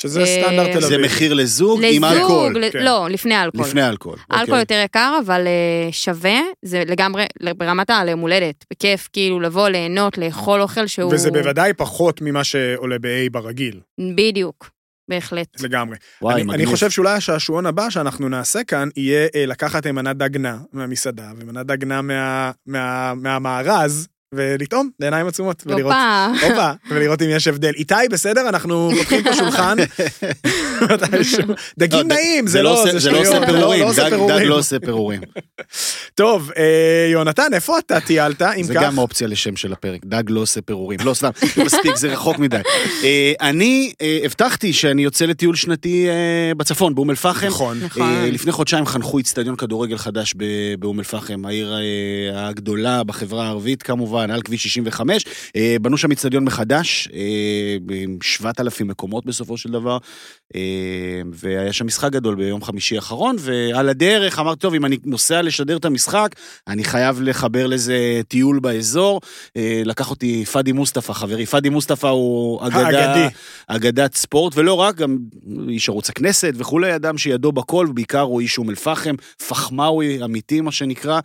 [0.00, 0.88] שזה אה, סטנדרט תל אביב.
[0.88, 2.58] זה מחיר לזוג עם לזוג, אלכוהול.
[2.64, 2.84] ל- כן.
[2.84, 3.66] לא, לפני אלכוהול.
[3.68, 4.18] לפני אלכוהול.
[4.32, 4.58] אלכוהול אוקיי.
[4.60, 7.24] יותר יקר, אבל אה, שווה, זה לגמרי
[7.56, 8.64] ברמת הליום הולדת.
[8.72, 11.12] בכיף, כאילו, לבוא, ליהנות, לאכול אוכל שהוא...
[11.14, 13.80] וזה בוודאי פחות ממה שעולה ב-A ברגיל,
[14.14, 14.70] בדיוק,
[15.10, 15.60] בהחלט.
[15.60, 15.96] לגמרי.
[16.22, 16.68] וואי, אני, אני מגניב.
[16.68, 22.02] חושב שאולי השעשועון הבא שאנחנו נעשה כאן יהיה אה, לקחת מנת דגנה מהמסעדה ומנת דגנה
[22.02, 25.94] מה, מה, מהמארז ולטעום לעיניים עצומות ולראות,
[26.42, 26.70] הופה.
[26.90, 27.72] ולראות אם יש הבדל.
[27.76, 28.48] איתי, בסדר?
[28.48, 29.76] אנחנו פותחים פה שולחן.
[30.80, 30.96] לא,
[31.78, 33.92] דגים ד- נעים, זה לא, עושה- זה זה לא עושה פירורים, לא
[34.38, 34.42] דג-.
[34.42, 35.20] לא עושה פירורים.
[36.14, 36.64] טוב, אה,
[37.12, 38.82] יונתן, איפה אתה טיילת, אם זה כך?
[38.82, 40.98] גם אופציה לשם של הפרק, דג לא עושה פירורים.
[41.04, 41.28] לא, סתם,
[41.64, 42.56] מספיק, זה רחוק מדי.
[43.04, 46.06] אה, אני אה, הבטחתי שאני יוצא לטיול שנתי
[46.56, 47.46] בצפון, באום אל-פחם.
[47.46, 47.80] נכון.
[47.84, 48.24] נכון.
[48.24, 50.44] לפני חודשיים חנכו איצטדיון כדורגל חדש ב-
[50.78, 51.74] באום אל-פחם, העיר
[52.34, 55.24] הגדולה בחברה הערבית כמובן, על כביש 65.
[55.56, 59.98] אה, בנו שם איצטדיון מחדש, אה, עם 7,000 מקומות בסופו של דבר,
[60.54, 60.60] אה,
[61.32, 65.76] והיה שם משחק גדול ביום חמישי האחרון, ועל הדרך אמרתי, טוב, אם אני נוסע לשדר
[65.76, 66.28] את המשחק,
[66.68, 69.20] אני חייב לחבר לזה טיול באזור.
[69.84, 71.46] לקח אותי פאדי מוסטפא, חברי.
[71.46, 73.28] פאדי מוסטפא הוא אגדה.
[73.66, 75.18] אגדת ספורט, ולא רק, גם
[75.68, 79.14] איש ערוץ הכנסת וכולי, אדם שידו בכל, ובעיקר הוא איש אום אל-פחם,
[79.48, 81.20] פחמאווי אמיתי, מה שנקרא,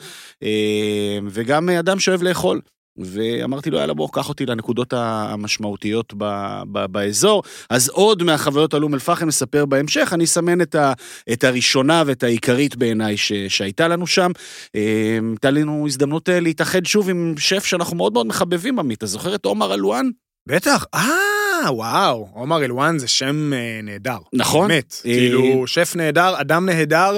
[1.30, 2.62] וגם אדם שאוהב לאכול.
[2.98, 6.24] ואמרתי לו, יאללה, בוא, קח אותי לנקודות המשמעותיות ב,
[6.72, 7.44] ב, באזור.
[7.70, 10.94] אז עוד מהחוויות על אום אל-פחם נספר בהמשך, אני אסמן את, ה,
[11.34, 14.32] את הראשונה ואת העיקרית בעיניי ש, שהייתה לנו שם.
[14.76, 18.98] אה, הייתה לנו הזדמנות אה, להתאחד שוב עם שף שאנחנו מאוד מאוד מחבבים, עמית.
[18.98, 20.10] אתה זוכר את עומר אלואן?
[20.48, 24.18] בטח, אה, וואו, עומר אלואן זה שם אה, נהדר.
[24.34, 24.68] נכון.
[24.68, 27.18] באמת, אה, כאילו, שף נהדר, אדם נהדר,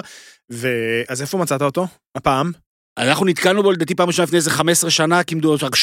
[0.51, 0.67] ו...
[1.09, 1.87] אז איפה מצאת אותו?
[2.15, 2.64] הפעם?
[2.97, 5.81] אנחנו נתקלנו בו לדעתי פעם ראשונה לפני איזה 15 שנה, כמדו רק 13-14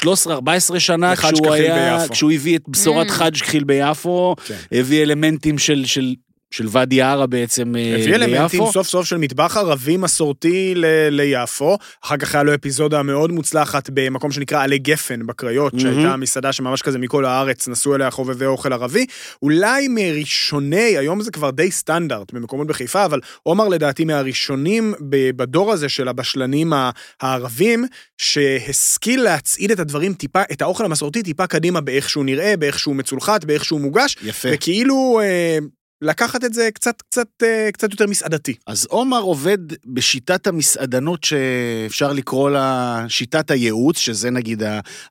[0.79, 2.13] שנה, כשהוא כחיל היה, ביפו.
[2.13, 3.13] כשהוא הביא את בשורת Mm.
[3.13, 4.55] חאג' כחיל ביפו, כן.
[4.73, 6.15] הביא אלמנטים של, של,
[6.53, 8.72] של ואדי ערה בעצם אה, הביא אלמנטים ליפו.
[8.72, 13.90] סוף סוף של מטבח ערבי מסורתי ל- ליפו, אחר כך היה לו אפיזודה מאוד מוצלחת
[13.92, 15.94] במקום שנקרא עלי גפן בקריות, מהמם.
[15.94, 19.07] שהייתה מסעדה שממש כזה מכל הארץ נסעו אליה חובבי אוכל ערבי.
[19.42, 24.94] אולי מראשוני, היום זה כבר די סטנדרט במקומות בחיפה, אבל עומר לדעתי מהראשונים
[25.36, 26.72] בדור הזה של הבשלנים
[27.20, 27.86] הערבים,
[28.18, 32.96] שהשכיל להצעיד את הדברים טיפה, את האוכל המסורתי טיפה קדימה באיך שהוא נראה, באיך שהוא
[32.96, 34.48] מצולחת, באיך שהוא מוגש, יפה.
[34.53, 35.59] וכאילו אה,
[36.03, 38.55] לקחת את זה קצת, קצת, אה, קצת יותר מסעדתי.
[38.66, 44.62] אז עומר עובד בשיטת המסעדנות שאפשר לקרוא לה שיטת הייעוץ, שזה נגיד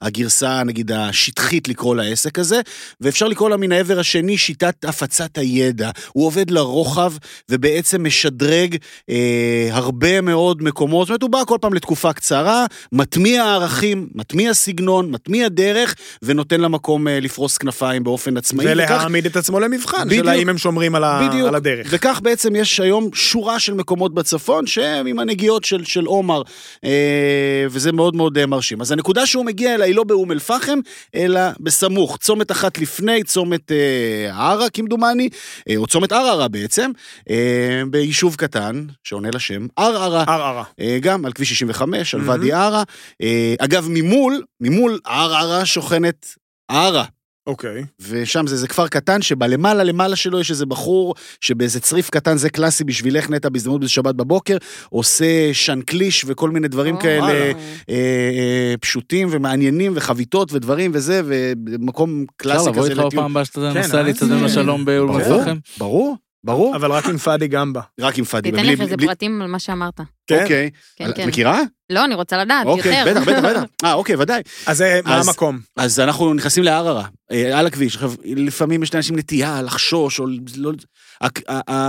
[0.01, 2.61] הגרסה, נגיד השטחית לקרוא לעסק הזה,
[3.01, 5.89] ואפשר לקרוא לה מן העבר השני שיטת הפצת הידע.
[6.13, 7.13] הוא עובד לרוחב
[7.51, 8.75] ובעצם משדרג
[9.09, 14.53] אה, הרבה מאוד מקומות, זאת אומרת, הוא בא כל פעם לתקופה קצרה, מטמיע ערכים, מטמיע
[14.53, 18.65] סגנון, מטמיע דרך, ונותן למקום אה, לפרוס כנפיים באופן עצמאי.
[18.65, 20.23] וכך- ולהעמיד את עצמו למבחן, בדיוק.
[20.23, 21.27] של האם הם שומרים על, ה...
[21.27, 21.47] בדיוק.
[21.47, 21.87] על הדרך.
[21.89, 26.41] וכך בעצם יש היום שורה של מקומות בצפון שהם עם הנגיעות של, של עומר,
[26.85, 28.81] אה, וזה מאוד מאוד אה, מרשים.
[28.81, 30.79] אז הנקודה שהוא מגיע אליה היא לא באום אל-פחם,
[31.15, 32.17] אלא בסמוך.
[32.17, 35.29] צומת אחת לפני, צומת אה, ערה כמדומני,
[35.69, 36.91] אה, או צומת ערערה בעצם,
[37.29, 40.23] אה, ביישוב קטן, שעונה לשם, ערערה.
[40.27, 40.63] ערערה.
[40.79, 42.31] אה, גם על כביש 65, על מהמם.
[42.31, 42.83] ואדי ערה.
[43.21, 46.35] אה, אגב, ממול, ממול ערערה שוכנת
[46.71, 47.05] ערה.
[47.47, 47.83] אוקיי.
[47.99, 52.49] ושם זה, זה כפר קטן שבלמעלה למעלה שלו יש איזה בחור שבאיזה צריף קטן, זה
[52.49, 54.57] קלאסי בשבילך נטע בהזדמנות בשבת בבוקר,
[54.89, 57.31] עושה שנקליש וכל מיני דברים או, כאלה.
[57.31, 57.51] אה,
[57.89, 63.09] אה, פשוטים ומעניינים וחביתות ודברים וזה, ומקום אפשר קלאסי לבוא כזה איתך לטיול.
[63.09, 64.03] בפעם הבאה שאתה כן, נוסע אה?
[64.03, 65.57] להצטדיון לשלום באום אל-פחם?
[65.77, 67.81] ברור, ברור, אבל רק עם פאדי גמבה.
[67.99, 68.51] רק עם פאדי.
[68.51, 69.99] תיתן לך איזה בלי- פרטים על מה שאמרת.
[70.27, 70.41] כן.
[70.43, 70.69] אוקיי.
[70.95, 71.27] כן, כן.
[71.27, 71.59] מכירה?
[71.89, 73.11] לא, אני רוצה לדעת, אוקיי, יותר.
[73.21, 73.63] בטח, בטח, בטח.
[73.85, 74.41] אה, אוקיי, ודאי.
[74.65, 75.59] אז זה- מה אז- המקום?
[75.77, 77.95] אז אנחנו נכנסים לערערה, אה, על הכביש.
[77.95, 80.25] עכשיו, לפעמים יש לאנשים נטייה לחשוש, או
[80.57, 80.71] לא...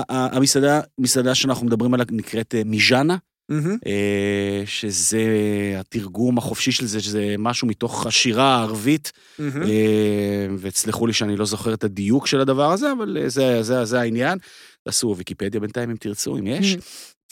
[0.08, 3.16] המסעדה, מסעדה שאנחנו מדברים עליה נקראת אה, מיז'אנה,
[3.86, 5.24] אה, שזה
[5.78, 9.12] התרגום החופשי של זה, שזה משהו מתוך השירה הערבית.
[9.40, 13.84] אה, ותסלחו לי שאני לא זוכר את הדיוק של הדבר הזה, אבל אה, זה, זה,
[13.84, 14.38] זה העניין.
[14.84, 16.76] תעשו ויקיפדיה בינתיים אם תרצו, אם יש.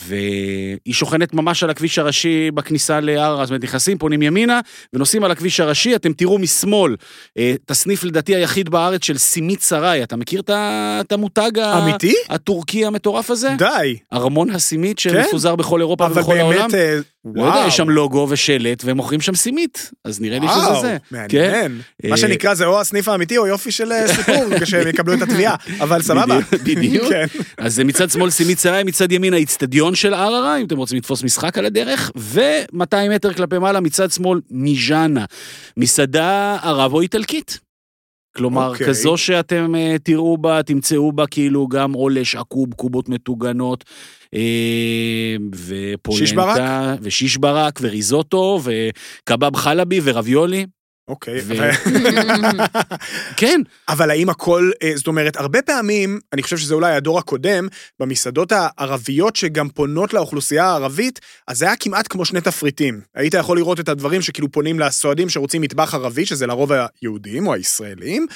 [0.06, 4.60] והיא שוכנת ממש על הכביש הראשי בכניסה זאת אומרת, נכנסים, פונים ימינה,
[4.92, 6.96] ונוסעים על הכביש הראשי, אתם תראו משמאל,
[7.38, 12.14] אה, את הסניף לדעתי היחיד בארץ של סימית סראי, אתה מכיר את המותג אמיתי?
[12.28, 13.54] הטורקי המטורף הזה?
[13.58, 13.96] די.
[14.12, 15.10] ארמון הסימית כן?
[15.10, 16.58] שמפוזר בכל אירופה אבל ובכל העולם?
[16.58, 17.64] באמת, אה, לא יודע.
[17.66, 20.96] יש שם לוגו ושלט, והם מוכרים שם סימית, אז נראה לי שזה זה.
[21.10, 21.80] מעניין.
[22.04, 25.22] אה, מה שנקרא זה או הסניף האמיתי או יופי של אה, סיפור, כשהם יקבלו את
[25.22, 25.54] התביעה.
[25.80, 26.38] אבל סבבה.
[26.64, 27.08] בדיוק.
[27.08, 27.26] כן.
[27.58, 31.22] אז זה מצד שמאל סימית סראי, מצד ימין האיצטדיון של ערערה, אם אתם רוצים לתפוס
[31.22, 35.24] משחק על הדרך, ו-200 מטר כלפי מעלה, מצד שמאל, מיז'אנה.
[35.76, 37.60] מסעדה ערבו-איטלקית.
[38.36, 38.86] כלומר, אוקיי.
[38.86, 43.84] כזו שאתם אה, תראו בה, תמצאו בה כאילו גם עולש עקוב, קובות מטוגנות,
[44.34, 46.58] אה, ופולנטה, שיש ברק?
[47.02, 50.66] ושיש ברק, וריזוטו, וקבב חלבי ורביולי.
[51.10, 51.40] אוקיי.
[51.46, 51.70] ו-
[53.40, 57.68] כן, אבל האם הכל, אה, זאת אומרת, הרבה פעמים, אני חושב שזה אולי הדור הקודם,
[58.00, 63.00] במסעדות הערביות שגם פונות לאוכלוסייה הערבית, אז זה היה כמעט כמו שני תפריטים.
[63.14, 66.70] היית יכול לראות את הדברים שכאילו פונים לסועדים שרוצים מטבח ערבי, שזה לרוב
[67.02, 68.26] היהודים או הישראלים,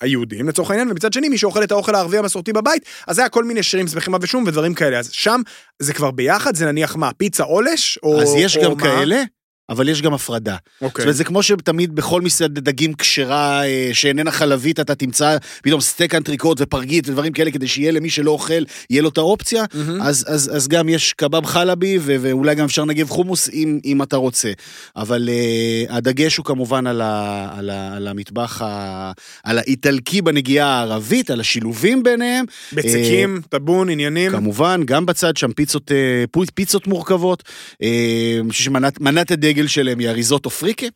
[0.00, 3.28] היהודים לצורך העניין, ומצד שני, מי שאוכל את האוכל הערבי המסורתי בבית, אז זה היה
[3.28, 4.98] כל מיני שירים, שמחים ושום ודברים כאלה.
[4.98, 5.40] אז שם
[5.78, 7.98] זה כבר ביחד, זה נניח מה, פיצה עולש?
[8.02, 8.76] או, אז יש או גם מה?
[8.82, 9.22] כאלה,
[9.68, 10.56] אבל יש גם הפרדה.
[10.62, 11.02] זאת אוקיי.
[11.02, 16.14] אומרת, זה כמו שתמיד בכל מסעדת דגים כשרה אה, שאיננה חלבית, אתה תמצא פתאום סטייק
[16.14, 19.64] אנטריקוט ופרגית ודברים כאלה, כדי שיהיה למי שלא אוכל, יהיה לו את האופציה.
[19.74, 20.02] מהמם.
[20.02, 24.02] אז, אז, אז גם יש קבב חלבי, ו- ואולי גם אפשר לנגב חומוס אם, אם
[24.02, 24.52] אתה רוצה.
[24.96, 29.12] אבל אה, הדגש הוא כמובן על, ה, על, ה, על המטבח, ה,
[29.44, 32.44] על האיטלקי בנגיעה הערבית, על השילובים ביניהם.
[32.72, 34.30] בצקים, טאבון, עניינים.
[34.30, 37.42] כמובן, גם בצד שם פיצות, אה, פיצות מורכבות.
[37.82, 40.86] אה, אני חושב שמנת מנת הדגל שלהם היא אריזוטו פריקה.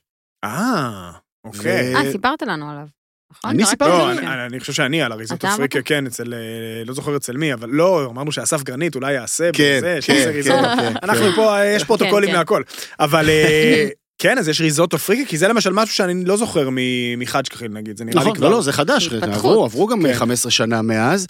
[0.44, 1.10] אה,
[1.44, 1.94] אוקיי.
[1.96, 2.86] אה, סיפרת לנו עליו.
[3.32, 3.50] נכון?
[3.50, 4.46] אני רק סיפרתי לא, לי.
[4.46, 5.82] אני, חושב שאני על אריזוטו פריקה?
[5.82, 9.74] כן, אצל, אה, לא זוכר אצל מי, אבל לא, אמרנו שאסף גרנית אולי יעשה, כן,
[9.78, 10.64] בזה, כן, שיעשה כן, ריזוטו.
[11.02, 11.32] אנחנו.
[11.36, 12.34] פה, אה, יש פרוטוקולים.
[12.34, 12.62] להכל.
[13.00, 13.88] אבל אה,
[14.22, 17.96] כן, אז יש ריזוטו פריקה, כי זה למשל משהו שאני לא זוכר מ- מחאג'קחיל נגיד,
[17.96, 18.48] זה נראה לי נכון, כבר...
[18.48, 19.08] לא, לא, זה חדש.
[19.08, 20.14] עברו, עברו גם כן.
[20.14, 21.26] 15 שנה מאז.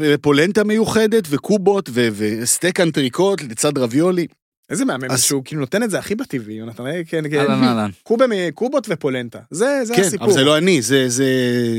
[0.00, 4.26] ופולנטה מיוחדת, וקובות, וסטייק אנטריקוט לצד רביולי.
[4.70, 7.38] איזה מהמם, אז- שהוא כאילו נותן את זה הכי בטבעי, יונתן, אה, כן, כן.
[7.38, 7.90] אהלן אהלן.
[8.02, 10.26] קובה מקובות ופולנטה, זה זה כן, הסיפור.
[10.26, 11.26] אבל זה לא אני, זה, זה,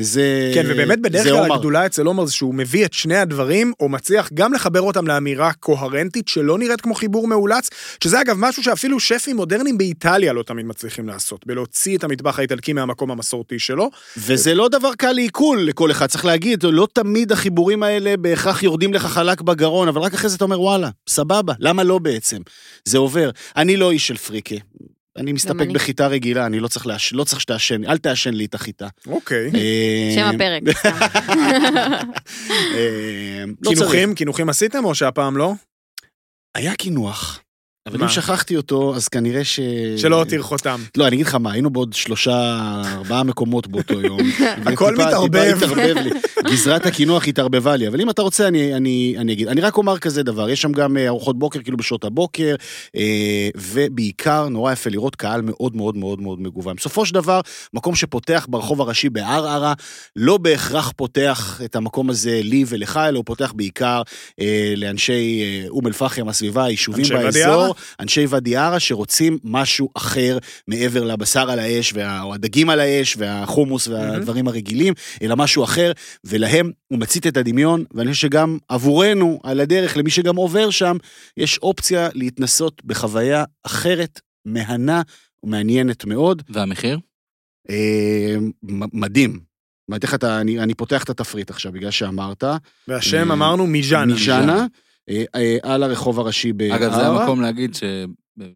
[0.01, 0.51] זה...
[0.53, 1.51] כן, ובאמת בדרך כלל.
[1.51, 5.53] הגדולה אצל עומר זה שהוא מביא את שני הדברים, או מצליח גם לחבר אותם לאמירה
[5.53, 7.69] קוהרנטית שלא נראית כמו חיבור מאולץ,
[8.03, 12.73] שזה אגב משהו שאפילו שפים מודרניים באיטליה לא תמיד מצליחים לעשות, בלהוציא את המטבח האיטלקי
[12.73, 13.89] מהמקום המסורתי שלו.
[14.17, 18.93] וזה לא דבר קל לעיכול לכל אחד, צריך להגיד, לא תמיד החיבורים האלה בהכרח יורדים
[18.93, 22.38] לך חלק בגרון, אבל רק אחרי זה אתה אומר, וואלה, סבבה, למה לא בעצם?
[22.86, 23.29] זה עובר.
[23.55, 24.55] אני לא איש של פריקה.
[25.17, 25.67] אני מסתפק.
[25.73, 27.13] בחיטה רגילה, אני לא צריך, לעש...
[27.13, 28.88] לא צריך שתעשן, אל תעשן לי את החיטה.
[29.07, 29.51] אוקיי.
[29.55, 30.63] אה, שם הפרק.
[32.75, 33.71] אה, לא.
[33.73, 35.53] קינוחים, קינוחים עשיתם או שהפעם לא?
[36.55, 37.39] היה קינוח,
[37.88, 38.03] אבל?
[38.03, 39.59] אם שכחתי אותו, אז כנראה ש...
[39.97, 40.81] שלא הותיר חותם.
[40.97, 44.19] לא, אני אגיד לך מה, היינו בעוד שלושה, ארבעה מקומות באותו יום.
[44.65, 45.53] הכל מתערבב.
[45.53, 46.09] טיפה התערבב לי.
[46.51, 49.47] גזרת הקינוח התערבבה לי, אבל אם אתה רוצה, אני, אני, אני אגיד.
[49.47, 52.55] אני רק אומר כזה דבר, יש שם גם אה, ארוחות בוקר, כאילו בשעות הבוקר,
[52.95, 56.75] אה, ובעיקר, נורא יפה לראות קהל מאוד מאוד מאוד מאוד מגוון.
[56.75, 57.41] בסופו של דבר,
[57.73, 59.73] מקום שפותח ברחוב הראשי בערערה,
[60.15, 64.01] לא בהכרח פותח את המקום הזה לי ולך, אלא הוא פותח בעיקר
[64.39, 67.74] אה, לאנשי אום אל-פחם, הסביבה, היישובים באזור.
[67.99, 73.15] אנשי ואדי ערה שרוצים משהו אחר מעבר לבשר על האש, וה, או הדגים על האש,
[73.17, 75.91] והחומוס והדברים הרגילים, אלא משהו אחר,
[76.23, 80.97] ולהם הוא מצית את הדמיון, ואני חושב שגם עבורנו, על הדרך, למי שגם עובר שם,
[81.38, 85.01] יש אופציה להתנסות בחוויה אחרת, מהנה
[85.43, 86.41] ומעניינת מאוד.
[86.49, 86.99] והמחיר?
[87.69, 89.39] אה, מ- מדהים.
[89.89, 92.43] אני, אתן לך אני, פותח את התפריט עכשיו, בגלל שאמרת.
[92.88, 94.13] והשם אה, אמרנו מיז'אנה.
[94.13, 94.65] מיז'אנה,
[95.64, 96.86] על הרחוב הראשי בערערה.
[96.86, 97.76] אגב, זה המקום להגיד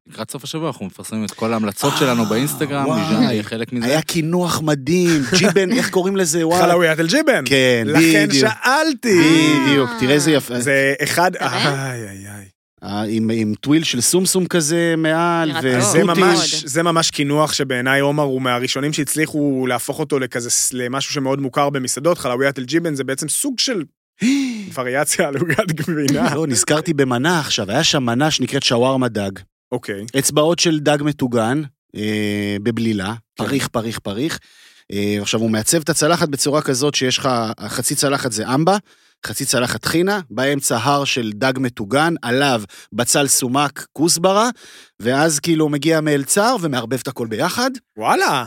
[0.07, 3.43] לקראת סוף השבוע אנחנו מפרסמים את כל ההמלצות שלנו אה, באינסטגרם, וואי.
[3.43, 3.85] חלק מזה.
[3.85, 6.47] היה קינוח מדהים, ג'יבן, איך קוראים לזה?
[6.47, 6.61] וואי.
[6.61, 7.43] חלאוויית אל-ג'יבן.
[7.45, 8.49] כן, לכן בדיוק.
[8.49, 9.19] שאלתי.
[9.67, 10.59] בדיוק, תראה איזה יפה.
[10.59, 11.35] זה אחד.
[11.35, 12.45] איי איי איי.
[12.83, 15.81] אה, עם עם טוויל של סומסום כזה מעל, נראה וזוטי.
[15.81, 15.91] טוב.
[15.91, 16.19] זה מאוד.
[16.19, 21.69] ממש, זה ממש קינוח שבעיניי עומר הוא מהראשונים שהצליחו להפוך אותו לכזה, למשהו שמאוד מוכר
[21.69, 23.83] במסעדות, חלאוויית אל-ג'יבן זה בעצם סוג של
[24.73, 26.35] וריאציה על עוגת גבינה.
[26.35, 29.31] לא, נזכרתי במנה עכשיו, היה שם מנה שנקראת שווארמה דג.
[29.71, 30.05] אוקיי.
[30.19, 31.61] אצבעות של דג מטוגן,
[31.95, 33.43] אה, בבלילה, כן.
[33.43, 34.39] פריך, פריך, פריך.
[34.91, 37.29] אה, עכשיו, הוא מעצב את הצלחת בצורה כזאת שיש לך,
[37.67, 38.77] חצי צלחת זה אמבה,
[39.25, 42.61] חצי צלחת חינה, באמצע הר של דג מטוגן, עליו
[42.93, 44.49] בצל סומק כוסברה,
[44.99, 48.45] ואז כאילו מגיע מלצר ומערבב את הכל ביחד, וואלה.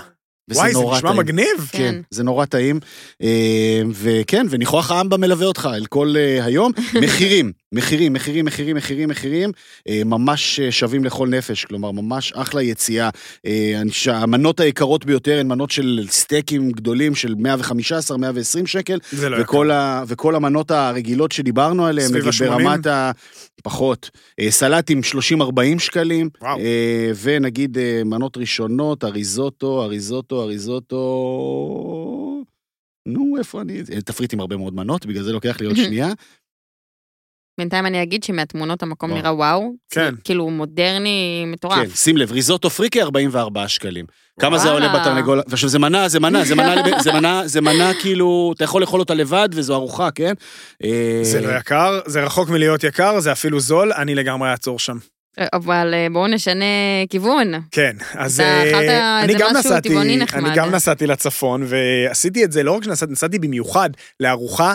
[0.51, 1.17] וזה וואי, זה נשמע טעים.
[1.17, 1.69] מגניב.
[1.73, 2.01] כן, כן.
[2.11, 2.81] זה נורא טעים.
[3.23, 6.73] אה, וכן, וניחוח האמבה מלווה אותך אל כל אה, היום.
[7.03, 9.53] מחירים, מחירים, מחירים, מחירים, מחירים, מחירים,
[9.89, 13.11] אה, ממש אה, שווים לכל נפש, כלומר, ממש אחלה יציאה.
[13.47, 19.37] אה, שהמנות היקרות ביותר הן מנות של סטייקים גדולים של 115, 120 שקל, זה לא
[19.41, 22.67] וכל, ה, וכל המנות הרגילות שדיברנו עליהן, סביב נגיד ה- 80?
[22.67, 23.11] ברמת ה...
[23.63, 24.11] פחות.
[24.49, 25.01] סלטים
[25.41, 26.59] 30-40 שקלים, וואו.
[27.23, 30.99] ונגיד מנות ראשונות, אריזוטו, אריזוטו, אריזוטו...
[33.07, 33.83] נו, איפה אני?
[34.05, 36.09] תפריט עם הרבה מאוד מנות, בגלל זה לוקח לי עוד שנייה.
[37.59, 39.21] בינתיים אני אגיד שמהתמונות המקום וואו.
[39.21, 39.73] נראה וואו.
[39.91, 40.15] כן.
[40.15, 41.95] זה כאילו מודרני כן, מטורף.
[41.95, 44.07] שים לב, ריזוטו פריקי 44 שקלים.
[44.41, 44.71] כמה זה.
[44.71, 45.43] עולה בתרנגול?
[45.49, 49.01] ועכשיו זה מנה, זה מנה, זה מנה, זה מנה, זה מנה כאילו, אתה יכול לאכול
[49.01, 50.33] אותה לבד וזו ארוחה, כן?
[50.85, 54.97] אה, זה לא יקר, זה רחוק מלהיות יקר, זה אפילו זול, אני לגמרי אעצור שם.
[55.53, 56.65] אבל אה, בואו נשנה
[57.11, 57.53] כיוון.
[57.71, 58.89] כן, אז אתה אה, אכלת
[59.25, 60.45] אני איזה גם משהו נסעתי, טבעוני נחמד.
[60.45, 63.91] אני גם נסעתי לצפון, ועשיתי את זה, לא רק שנסעתי, נסעתי במיוחד
[64.21, 64.75] לארוחה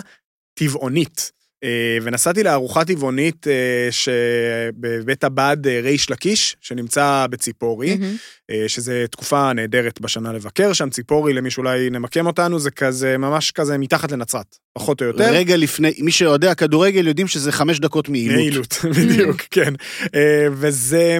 [0.53, 1.36] טבעונית.
[1.67, 7.97] אה, ונסעתי לארוחה טבעונית אה, שבבית הבד אה, ריש לקיש, שנמצא בציפורי.
[8.51, 13.51] אה, שזה תקופה נהדרת בשנה לבקר שם, ציפורי, למי שאולי נמקם אותנו, זה כזה, ממש
[13.51, 15.31] כזה מתחת לנצרת, פחות או יותר.
[15.31, 18.37] רגע לפני, מי שאוהדי הכדורגל יודעים שזה חמש דקות מעילות.
[18.37, 19.73] מעילות, בדיוק, כן.
[20.15, 21.17] אה, וזה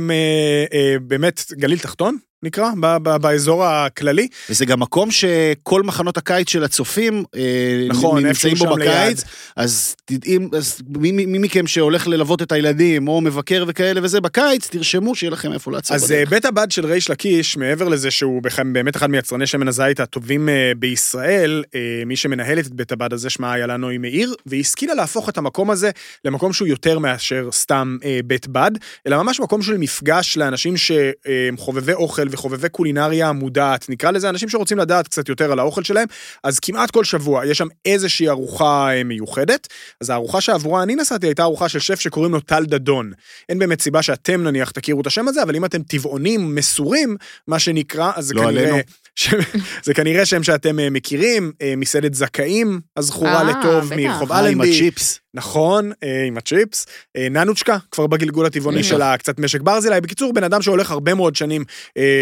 [0.73, 4.27] אה, באמת גליל תחתון, נקרא, ב- ב- באזור הכללי.
[4.49, 7.41] וזה גם מקום שכל מחנות הקיץ של הצופים אה,
[7.89, 9.21] נכון, נמצאים בו בקיץ, ליד.
[9.55, 14.21] אז תדעים, אז מי, מי, מי מכם שהולך ללוות את הילדים, או מבקר וכאלה וזה
[14.21, 16.29] בקיץ, תרשמו שיהיה לכם איפה לעצור אז בדרך.
[16.29, 18.41] בית הבד של ריש לקיש, מעבר לזה שהוא
[18.73, 21.63] באמת אחד מיצרני שמן הזית הטובים בישראל,
[22.05, 25.71] מי שמנהלת את בית הבד הזה שמה איילה נוי מאיר, והיא השכילה להפוך את המקום
[25.71, 25.91] הזה
[26.25, 28.71] למקום שהוא יותר מאשר סתם אה, בית בד,
[29.07, 34.49] אלא ממש מקום של מפגש לאנשים שהם חובבי אוכל וחובבי קולינריה מודעת, נקרא לזה אנשים
[34.49, 36.07] שרוצים לדעת קצת יותר על האוכל שלהם,
[36.43, 39.67] אז כמעט כל שבוע יש שם איזושהי ארוחה אה, מיוחדת.
[40.01, 43.11] אז הארוחה שעבורה אני נסעתי הייתה ארוחה של שף שקוראים לו טל דדון.
[43.49, 47.17] אין באמת סיבה שאתם נניח תכירו את השם הזה, אבל אם אתם טבעונים מסורים,
[47.47, 48.63] מה שנקרא, אז לא כנראה...
[48.63, 48.77] עלינו.
[49.85, 53.93] זה כנראה שם שאתם אה, מכירים, אה, מסעדת זכאים, הזכורה אה, לטוב.
[53.95, 54.69] מרחוב אה, עם אלנבי.
[54.69, 55.19] הצ'יפס.
[55.33, 55.91] נכון,
[56.27, 56.85] עם הצ'יפס.
[57.31, 58.83] ננוצ'קה, כבר בגלגול הטבעוני.
[58.83, 60.01] שלה, קצת משק ברזילי.
[60.01, 61.63] בקיצור, בן אדם שהולך הרבה מאוד שנים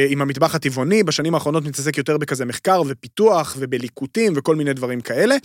[0.09, 5.35] עם המטבח הטבעוני, בשנים האחרונות מתעסק יותר בכזה מחקר ופיתוח ובליקוטים וכל מיני דברים כאלה.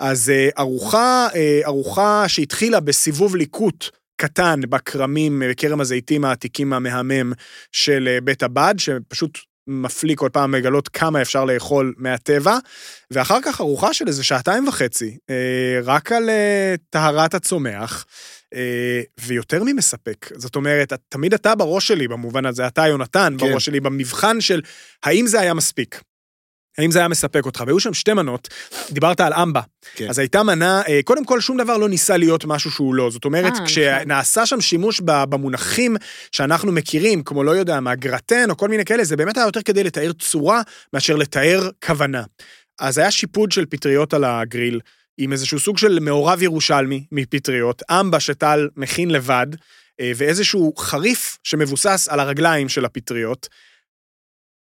[0.00, 1.28] אז ארוחה,
[1.64, 3.84] ארוחה שהתחילה בסיבוב ליקוט.
[4.20, 7.32] קטן בכרמים, בכרם הזיתים העתיקים המהמם
[7.72, 12.58] של בית הבד, שפשוט מפליא כל פעם לגלות כמה אפשר לאכול מהטבע,
[13.10, 18.04] ואחר כך ארוחה של איזה שעתיים וחצי, אה, רק על אה, טהרת הצומח,
[18.54, 20.30] אה, ויותר ממספק.
[20.34, 23.46] זאת אומרת, תמיד אתה בראש שלי במובן הזה, אתה יונתן כן.
[23.46, 24.60] בראש שלי, במבחן של
[25.04, 26.00] האם זה היה מספיק.
[26.78, 27.64] האם זה היה מספק אותך?
[27.66, 28.48] והיו שם שתי מנות,
[28.90, 29.60] דיברת על אמבה.
[29.94, 30.08] כן.
[30.08, 33.10] אז הייתה מנה, אה, קודם כל שום דבר לא ניסה להיות משהו שהוא לא.
[33.10, 35.96] זאת אומרת, אה, כשנעשה שם שימוש ב- במונחים
[36.32, 39.62] שאנחנו מכירים, כמו לא יודע מה, גרטן או כל מיני כאלה, זה באמת היה יותר
[39.62, 40.62] כדי לתאר צורה
[40.92, 42.22] מאשר לתאר כוונה.
[42.80, 44.80] אז היה שיפוד של פטריות על הגריל,
[45.18, 49.46] עם איזשהו סוג של מעורב ירושלמי מפטריות, אמבה שטל מכין לבד,
[50.00, 53.48] אה, ואיזשהו חריף שמבוסס על הרגליים של הפטריות.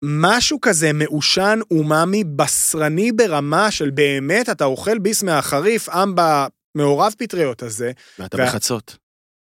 [0.06, 7.64] משהו כזה מעושן, אומאמי, בשרני ברמה של באמת, אתה אוכל ביס מהחריף, אמבה מעורב פטריות
[7.64, 7.92] הזה.
[8.20, 8.98] ואתה וה- בחצות.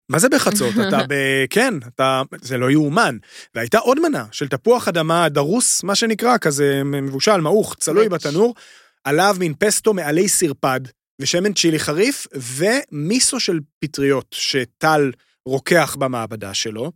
[0.08, 0.74] מה זה בחצות?
[0.88, 1.14] אתה ב...
[1.50, 2.22] כן, אתה...
[2.40, 3.16] זה לא יאומן.
[3.54, 8.08] והייתה עוד מנה של תפוח אדמה דרוס, מה שנקרא, כזה מבושל, מעוך, צלוי.
[8.08, 8.54] בתנור,
[9.04, 10.80] עליו מין פסטו מעלי סרפד,
[11.20, 15.10] ושמן צ'ילי חריף, ומיסו של פטריות שטל
[15.46, 16.92] רוקח במעבדה שלו.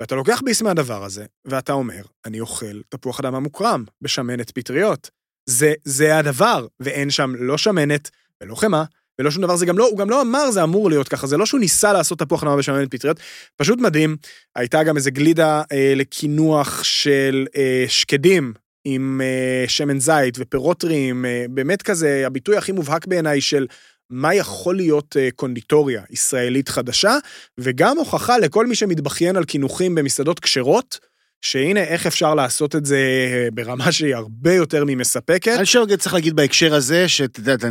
[0.00, 5.10] ואתה לוקח ביס מהדבר הזה, ואתה אומר, אני אוכל תפוח אדמה מוקרם בשמנת פטריות.
[5.48, 8.10] זה, זה הדבר, ואין שם לא שמנת
[8.42, 8.84] ולא חמאה
[9.20, 11.36] ולא שום דבר, זה גם לא, הוא גם לא אמר זה אמור להיות ככה, זה
[11.36, 13.20] לא שהוא ניסה לעשות תפוח נמה בשמנת פטריות,
[13.56, 14.16] פשוט מדהים.
[14.56, 18.52] הייתה גם איזה גלידה אה, לקינוח של אה, שקדים
[18.84, 23.66] עם אה, שמן זית ופירות טריים, אה, באמת כזה, הביטוי הכי מובהק בעיניי של
[24.10, 27.16] מה יכול להיות אה, קונדיטוריה ישראלית חדשה,
[27.58, 30.98] וגם הוכחה לכל מי שמתבכיין על קינוחים במסעדות כשרות,
[31.40, 35.52] שהנה איך אפשר לעשות את זה אה, ברמה שהיא הרבה יותר ממספקת.
[35.56, 37.68] אני חושב שצריך להגיד בהקשר הזה, שאתה יודע,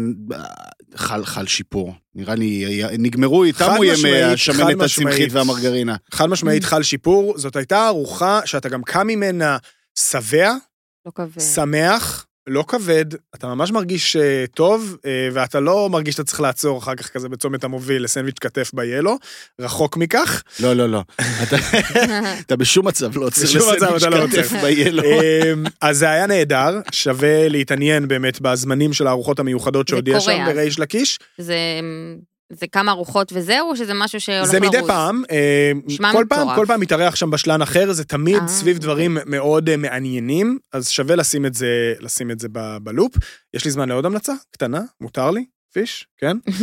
[0.95, 1.93] חל, חל שיפור.
[2.15, 4.81] נראה לי, נגמרו, תמו ימי השמנת.
[4.81, 5.95] הצמחית והמרגרינה.
[6.11, 9.57] חד משמעית חל שיפור, זאת הייתה ארוחה שאתה גם קם ממנה
[9.99, 10.53] שבע,
[11.05, 11.25] לא.
[11.39, 16.77] שמח, לא כבד, אתה ממש מרגיש אה, טוב, אה, ואתה לא מרגיש שאתה צריך לעצור
[16.79, 19.09] אחר כך כזה בצומת המוביל לסנדוויץ' כתף ב-Yellow,
[19.61, 20.43] רחוק מכך.
[20.59, 21.03] לא, לא, לא.
[21.43, 21.55] אתה-
[22.45, 24.51] אתה בשום מצב לא עוצר אתה לא כתף.
[24.51, 25.05] ב-Yellow.
[25.05, 30.45] אמ, אז זה היה נהדר, שווה להתעניין באמת בזמנים של הארוחות המיוחדות שעוד יש שם.
[30.45, 31.19] בריש לקיש.
[31.37, 31.55] זה,
[32.49, 34.75] זה כמה ארוחות וזהו, או שזה משהו שהולך זה לרוץ?
[34.75, 35.71] מדי פעם, אה,
[36.11, 36.55] כל פעם.
[36.55, 38.47] כל פעם מתארח שם בשלן אחר, זה תמיד אה.
[38.47, 43.13] סביב דברים מאוד אה, מעניינים, אז שווה לשים את זה, לשים את זה ב- בלופ.
[43.53, 46.37] יש לי זמן לעוד המלצה קטנה, מותר לי, פיש, כן?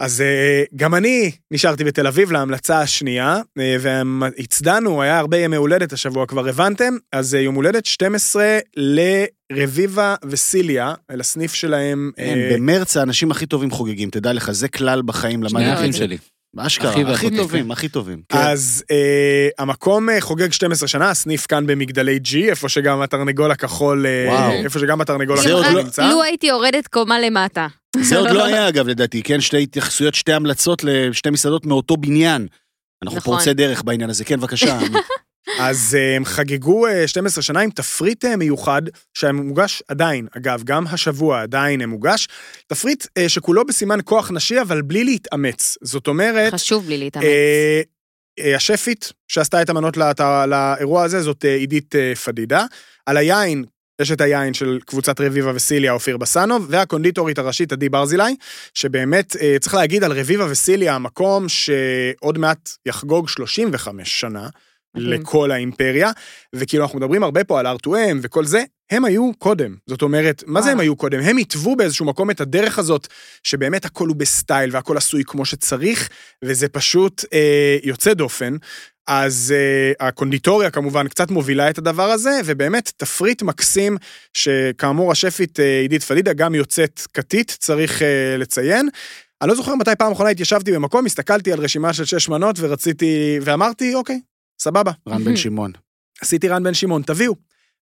[0.00, 5.92] אז אה, גם אני נשארתי בתל אביב להמלצה השנייה, אה, והצדענו, היה הרבה ימי הולדת
[5.92, 6.96] השבוע, כבר הבנתם?
[7.12, 8.58] אז אה, יום הולדת 12
[9.50, 12.10] לרביבה וסיליה, לסניף שלהם.
[12.16, 15.86] כן, אה, במרץ האנשים הכי טובים חוגגים, תדע לך, זה כלל בחיים, שני למדתי אחים
[15.88, 15.98] את זה.
[15.98, 16.18] שלי.
[16.58, 17.70] אשכרה, הכי ואחותי, טובים, כן.
[17.70, 18.22] הכי טובים.
[18.28, 18.38] כן.
[18.38, 24.06] אז אה, המקום אה, חוגג 12 שנה, הסניף כאן במגדלי G, איפה שגם התרנגול הכחול,
[24.06, 24.52] אה, וואו.
[24.52, 26.08] איפה שגם התרנגול הכחול לא- נמצא.
[26.08, 27.66] לו הייתי יורדת קומה למטה.
[28.00, 29.40] זה עוד לא היה, אגב, לדעתי, כן?
[29.40, 32.46] שתי התייחסויות, שתי המלצות לשתי מסעדות מאותו בניין.
[33.02, 33.34] אנחנו נכון.
[33.34, 34.78] פורצי דרך בעניין הזה, כן, בבקשה.
[35.58, 38.82] אז אה, הם חגגו אה, 12 שנה עם תפריט אה, מיוחד,
[39.14, 42.28] שמוגש עדיין, אגב, גם השבוע עדיין מוגש.
[42.66, 45.78] תפריט אה, שכולו בסימן כוח נשי, אבל בלי להתאמץ.
[45.82, 47.24] זאת אומרת, חשוב לי להתאמץ.
[47.24, 47.80] אה,
[48.40, 52.64] אה, השפית שעשתה את המנות לת- לאירוע הזה זאת אה, עידית אה, פדידה.
[53.06, 53.64] על היין,
[54.02, 58.36] יש את היין של קבוצת רביבה וסיליה, אופיר בסנוב, והקונדיטורית הראשית, עדי ברזילי,
[58.74, 64.48] שבאמת, אה, צריך להגיד על רביבה וסיליה, המקום שעוד מעט יחגוג 35 שנה.
[64.94, 66.10] לכל האימפריה,
[66.54, 69.76] וכאילו אנחנו מדברים הרבה פה על R2M וכל זה, הם היו קודם.
[69.86, 70.72] זאת אומרת, מה זה.
[70.72, 71.20] הם היו קודם?
[71.20, 73.06] הם התוו באיזשהו מקום את הדרך הזאת,
[73.42, 76.08] שבאמת הכל הוא בסטייל והכל עשוי כמו שצריך,
[76.44, 78.56] וזה פשוט אה, יוצא דופן.
[79.06, 83.96] אז אה, הקונדיטוריה כמובן קצת מובילה את הדבר הזה, ובאמת תפריט מקסים,
[84.34, 88.88] שכאמור השפית אה, עידית פדידה גם יוצאת כתית, צריך אה, לציין.
[89.42, 93.38] אני לא זוכר מתי פעם אחרונה התיישבתי במקום, הסתכלתי על רשימה של שש מנות ורציתי,
[93.42, 94.20] ואמרתי, אוקיי,
[94.60, 94.92] סבבה.
[95.08, 95.72] רן בן שמעון.
[96.20, 97.34] עשיתי רן בן שמעון, תביאו.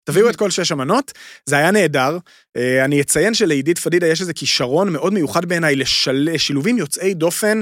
[0.05, 1.13] תביאו את כל שש המנות,
[1.47, 2.19] זה היה נהדר.
[2.57, 5.77] אה, אני אציין שלעידית פדידה יש איזה כישרון מאוד מיוחד בעיניי
[6.13, 7.61] לשילובים יוצאי דופן.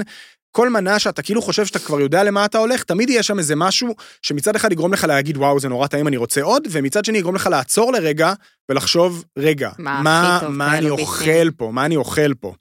[0.51, 3.55] כל מנה שאתה כאילו חושב שאתה כבר יודע למה אתה הולך, תמיד יהיה שם איזה
[3.55, 7.17] משהו שמצד אחד יגרום לך להגיד וואו זה נורא טעים אני רוצה עוד, ומצד שני
[7.17, 8.33] יגרום לך לעצור לרגע
[8.69, 12.53] ולחשוב רגע, מה מה, טוב, מה אני אוכל ביסים." פה, מה אני אוכל פה.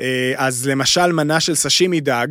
[0.00, 2.26] אה, אז למשל מנה של סשימי דג,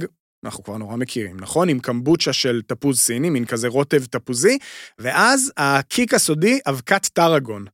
[0.46, 1.70] אנחנו כבר נורא מכירים, נכון?
[1.70, 4.58] עם קמבוצ'ה של תפוז סיני, מין כזה רוטב תפוזי,
[5.00, 7.66] ואז הקיק הסודי, אבקת טראגון.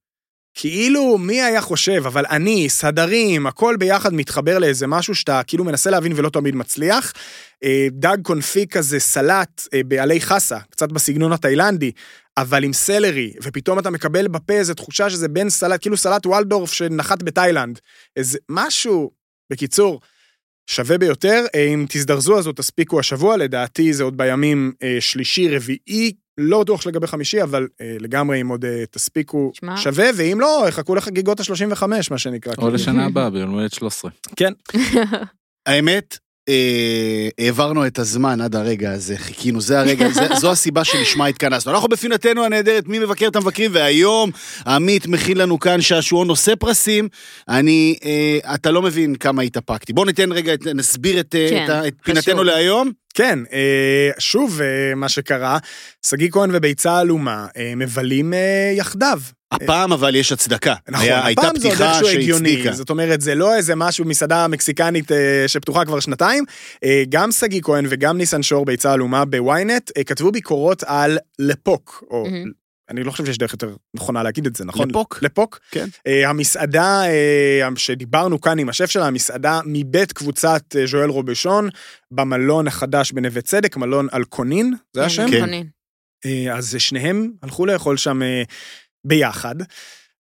[0.58, 5.90] כאילו, מי היה חושב, אבל אני, סדרים, הכל ביחד מתחבר לאיזה משהו שאתה כאילו מנסה
[5.90, 7.14] להבין ולא תמיד מצליח.
[7.64, 11.92] אה, דג קונפי כזה, סלט אה, בעלי חסה, קצת בסגנון התאילנדי,
[12.38, 16.74] אבל עם סלרי, ופתאום אתה מקבל בפה איזו תחושה שזה בין סלט, כאילו סלט וולדורף
[16.74, 17.80] שנחת בתאילנד.
[18.16, 19.12] איזה משהו,
[19.50, 20.00] בקיצור,
[20.68, 21.46] שווה ביותר.
[21.56, 26.62] אה, אם תזדרזו אז עוד תספיקו השבוע, לדעתי זה עוד בימים אה, שלישי, רביעי, לא
[26.62, 29.78] בטוח שלגבי חמישי, אבל אה, לגמרי אם עוד אה, תספיקו, שמע.
[29.78, 32.54] שווה, ואם לא, חכו לחגיגות ה-35, מה שנקרא.
[32.58, 34.12] או לשנה הבאה, ביום הולדת 13.
[34.36, 34.54] כן.
[35.68, 36.18] האמת,
[37.40, 41.72] העברנו את הזמן עד הרגע הזה, חיכינו, זה הרגע, זה, זו הסיבה שלשמה התכנסנו.
[41.72, 44.32] אנחנו בפינתנו הנהדרת, מי מבקר את המבקרים, והיום
[44.68, 47.08] עמית מכין לנו כאן שעשועון נושא פרסים.
[47.50, 49.94] אני, אה, אתה לא מבין כמה התאפקתי.
[49.94, 51.94] בוא ניתן רגע, נסביר את, אה, כן, את, את.
[52.04, 52.92] פינתנו להיום.
[53.14, 55.58] כן, אה, שוב, אה, מה שקרה,
[56.06, 59.20] שגיא כהן וביצה עלומה אה, מבלים אה, יחדיו.
[59.64, 60.76] הפעם אבל יש הצדקה.
[60.90, 62.72] נכון, היה- הייתה הפעם זה עוד פתיחה איכשהו הגיוני, שהצדיקה.
[62.76, 66.44] זאת אומרת, זה לא איזה משהו, מסעדה מקסיקנית אה, שפתוחה כבר שנתיים.
[66.84, 72.04] אה, גם שגיא כהן וגם ניסן שור, ביצה עלומה בוויינט, אה, כתבו ביקורות על לפוק,
[72.12, 72.28] או...
[72.90, 74.90] אני לא חושב שיש דרך יותר נכונה להגיד את זה, נכון?
[74.90, 75.20] לפוק.
[75.22, 75.60] לפוק.
[75.72, 75.88] כן.
[76.08, 81.70] אה, המסעדה אה, שדיברנו כאן עם השף שלה, המסעדה מבית קבוצת אה, ז'ואל רובשון,
[82.12, 85.32] במלון החדש בנווה צדק, מלון אלקונין, זה השם?
[85.32, 85.40] כן.
[85.40, 85.68] קונין.
[86.26, 88.44] אה, אז שניהם הלכו לאכול שם אה,
[89.06, 89.56] ביחד,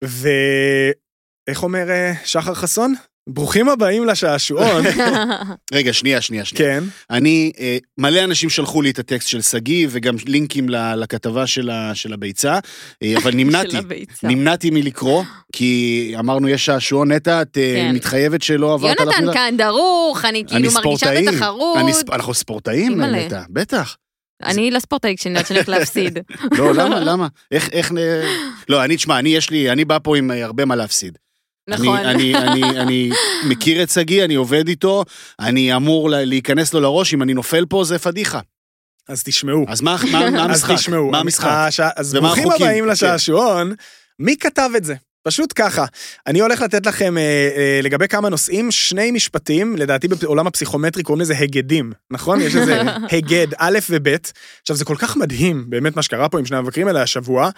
[0.05, 2.95] ואיך אומר אה, שחר חסון?
[3.29, 4.85] ברוכים הבאים לשעשועון.
[5.75, 6.81] רגע, שנייה, שנייה, שנייה.
[6.81, 6.85] כן.
[7.11, 11.95] אני, אה, מלא אנשים שלחו לי את הטקסט של שגיא, וגם לינקים לכתבה של ה-
[11.95, 12.59] של הביצה,
[13.03, 13.77] אה, אבל נמנעתי.
[14.23, 17.91] נמנעתי מלקרוא, כי אמרנו, יש שעשועון, נטע, את כן.
[17.95, 19.33] מתחייבת שלא עברת על יונתן?
[19.35, 21.33] כאן דרוך, אני כאילו מרגישה.
[21.33, 21.77] בתחרות.
[21.79, 23.01] אני אנחנו ספורטאים.
[23.01, 23.97] נטע, בטח.
[24.45, 26.19] אני לספורטאי כשאני יודעת שאני הולכת להפסיד.
[26.59, 27.29] לא, למה, למה?
[27.51, 27.97] איך, איך, נ-
[28.69, 31.19] לא, אני, תשמע, אני יש לי, אני בא פה עם אה, הרבה מה להפסיד.
[31.69, 31.99] נכון.
[31.99, 33.11] אני, אני, אני, אני
[33.49, 35.05] מכיר את שגיא, אני עובד איתו,
[35.41, 38.41] אני אמור לה- להיכנס לו לראש, אם אני נופל פה זה פדיחה.
[39.09, 39.65] אז תשמעו.
[39.69, 40.75] אז מה, מה, מה אז המשחק?
[40.75, 41.11] תשמעו.
[41.11, 41.49] מה המשחק?
[41.51, 42.51] הש- אז ברוכים?
[42.53, 42.91] הבאים כן.
[42.91, 43.73] לשעשועון.
[44.19, 44.95] מי כתב את זה?
[45.27, 45.85] פשוט ככה.
[46.27, 47.23] אני הולך לתת לכם אה,
[47.57, 52.41] אה, לגבי כמה נושאים, שני משפטים, לדעתי בעולם הפסיכומטרי קוראים לזה היגדים, נכון?
[52.41, 54.09] יש איזה היגד א' וב'.
[54.61, 57.51] עכשיו זה כל כך מדהים, באמת מה שקרה פה עם שני המבקרים האלה השבוע,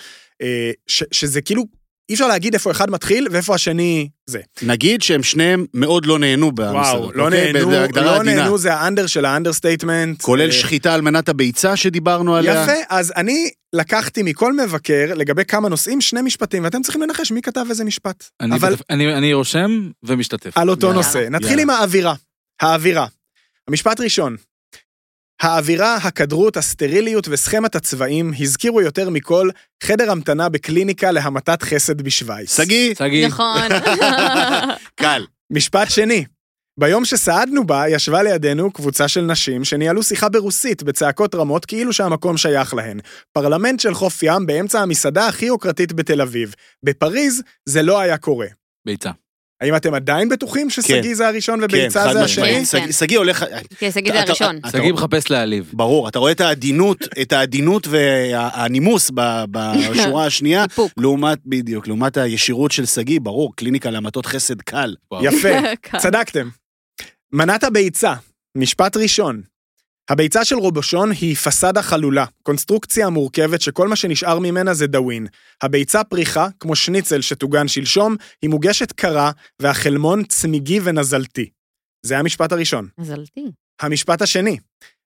[0.43, 1.65] אה, ש- שזה כאילו,
[2.09, 4.39] אי אפשר להגיד איפה אחד מתחיל ואיפה השני זה.
[4.63, 7.01] נגיד שהם שניהם מאוד לא נהנו במסעדות.
[7.05, 7.53] וואו, לא אוקיי?
[7.53, 8.35] נהנו, לא עדינה.
[8.43, 10.23] נהנו זה ה under של ה understatement.
[10.23, 12.63] כולל אה, שחיטה על מנת הביצה שדיברנו עליה.
[12.63, 17.43] יפה, אז אני לקחתי מכל מבקר לגבי כמה נושאים שני משפטים, ואתם צריכים לנחש מי
[17.43, 18.25] כתב איזה משפט.
[18.41, 20.59] אני אבל משתתף- אני אני רושם ומשתתף.
[20.59, 21.27] על אותו יאללה, נושא.
[21.31, 21.63] נתחיל יאללה.
[21.63, 22.15] עם האווירה.
[22.61, 23.07] האווירה.
[23.69, 24.37] המשפט ראשון.
[25.43, 29.49] האווירה, הכדרות, הסטריליות וסכמת הצבעים הזכירו יותר מכל
[29.83, 32.57] חדר המתנה בקליניקה להמתת חסד בשוויץ.
[32.57, 33.69] שגיא, שגיא, נכון.
[35.01, 35.27] קל.
[35.51, 36.25] משפט שני.
[36.79, 42.37] ביום שסעדנו בה, ישבה לידינו קבוצה של נשים שניהלו שיחה ברוסית בצעקות רמות כאילו שהמקום
[42.37, 43.01] שייך להן.
[43.33, 46.55] פרלמנט של חוף ים באמצע המסעדה הכי יוקרתית בתל אביב.
[46.83, 48.47] בפריז זה לא היה קורה.
[48.87, 49.11] ביצה.
[49.61, 51.13] האם אתם עדיין בטוחים ששגיא כן.
[51.15, 52.23] זה הראשון כן, וביצה חד זה.
[52.25, 52.65] השני?
[52.67, 52.93] שגיא- כן.
[52.93, 53.45] שגיא הולך...
[53.79, 54.59] כן, שגיא זה הראשון.
[54.73, 55.71] שגיא מחפש להעליב.
[55.73, 59.11] ברור, אתה רואה את העדינות, את העדינות והנימוס
[59.51, 60.65] בשורה השנייה.
[60.97, 64.95] לעומת, בדיוק, לעומת הישירות של שגיא, ברור, קליניקה להמתות חסד קל.
[65.23, 65.49] יפה.
[66.03, 66.49] צדקתם.
[67.33, 68.15] מנת הביצה,
[68.57, 69.43] משפט ראשון.
[70.11, 75.27] הביצה של רובושון היא פסאדה חלולה, קונסטרוקציה מורכבת שכל מה שנשאר ממנה זה דאווין.
[75.63, 79.31] הביצה פריחה, כמו שניצל שטוגן שלשום, היא מוגשת קרה,
[79.63, 81.51] והחלמון צמיגי ונזלתי.
[82.07, 82.89] זה המשפט הראשון.
[82.99, 83.51] מזלתי.
[83.81, 84.59] המשפט השני,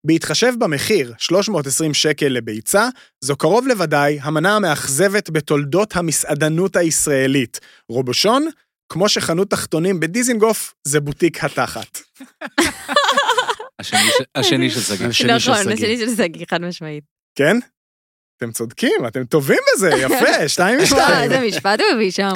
[0.07, 2.89] בהתחשב במחיר, 320 שקל לביצה,
[3.21, 7.61] זו קרוב לוודאי המנה המאכזבת בתולדות המסעדנות הישראלית.
[7.89, 8.49] רובושון,
[8.93, 11.99] כמו שחנות תחתונים בדיזינגוף, זה בוטיק התחת.
[14.35, 15.07] השני של שגיא.
[15.07, 15.75] השני של נכון, שגיא.
[15.75, 17.05] השני של שגיא, חד משמעית.
[17.35, 17.57] כן?
[18.37, 21.33] אתם צודקים, אתם טובים בזה, יפה, שתיים אה, משתיים.
[21.33, 22.33] איזה משפט הוא הביא שם.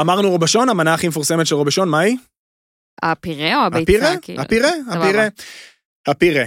[0.00, 2.16] אמרנו רובשון, המנה הכי מפורסמת של רובשון, מהי?
[3.02, 3.92] הפירה או הביצה?
[3.92, 4.16] הפירה?
[4.22, 4.42] כאילו?
[4.42, 5.28] הפירה.
[6.06, 6.44] הפירה.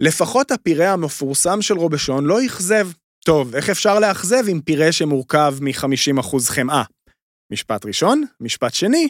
[0.00, 2.88] לפחות הפירה המפורסם של רובשון לא אכזב.
[3.24, 6.82] טוב, איך אפשר לאכזב עם פירה שמורכב מ-50% חמאה?
[7.52, 8.24] משפט ראשון.
[8.40, 9.08] משפט שני,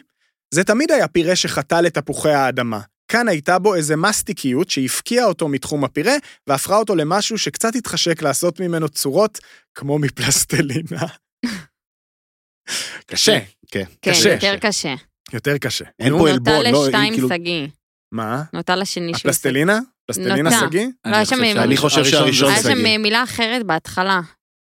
[0.55, 2.81] זה תמיד היה פירה שחטא לתפוחי האדמה.
[3.15, 6.13] כאן הייתה בו איזה מסטיקיות שהפקיעה אותו מתחום הפירה,
[6.47, 9.39] והפכה אותו למשהו שקצת התחשק לעשות ממנו צורות
[9.75, 11.01] כמו מפלסטלינה.
[13.07, 13.39] קשה,
[13.71, 13.85] כן.
[14.03, 14.33] כן, קשה.
[14.33, 14.95] יותר קשה.
[15.33, 15.85] יותר קשה.
[15.99, 17.67] אין פה נוטה עלבון, לא, לשתיים כאילו- שגיא.
[18.13, 18.43] מה?
[18.53, 19.17] נוטה לשני שגיא.
[19.17, 19.79] הפלסטלינה?
[20.07, 20.67] פלסטלינה נוטה.
[20.69, 20.87] שגיא?
[21.05, 22.95] אני היה שם- חושב אני חושב שהראשון זה היה שגיא.
[22.97, 24.21] שם מילה אחרת בהתחלה.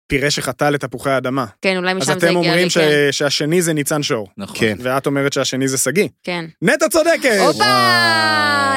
[0.07, 1.45] פירה שחטא לתפוחי האדמה.
[1.61, 2.77] כן, אולי אז משם זה אתם הגיע אומרים לי, ש...
[2.77, 3.11] כן.
[3.11, 4.55] שהשני זה ניצן שור, נכון.
[4.59, 4.77] כן.
[4.79, 6.07] ואת אומרת שהשני זה שגיא.
[6.23, 6.45] כן.
[6.61, 7.39] נטע צודקת!
[7.39, 7.63] הופה!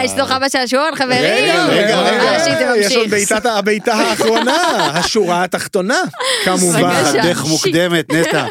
[0.04, 1.18] יש זוכה בשעשועון, חברים.
[1.20, 2.44] רגע, רגע, רגע.
[2.44, 3.10] רגע, אה, יש עוד.
[3.10, 4.62] בעיטת הבעיטה האחרונה,
[4.94, 6.02] השורה התחתונה,
[6.44, 6.94] כמובן.
[7.22, 8.46] דרך מוקדמת, נטע.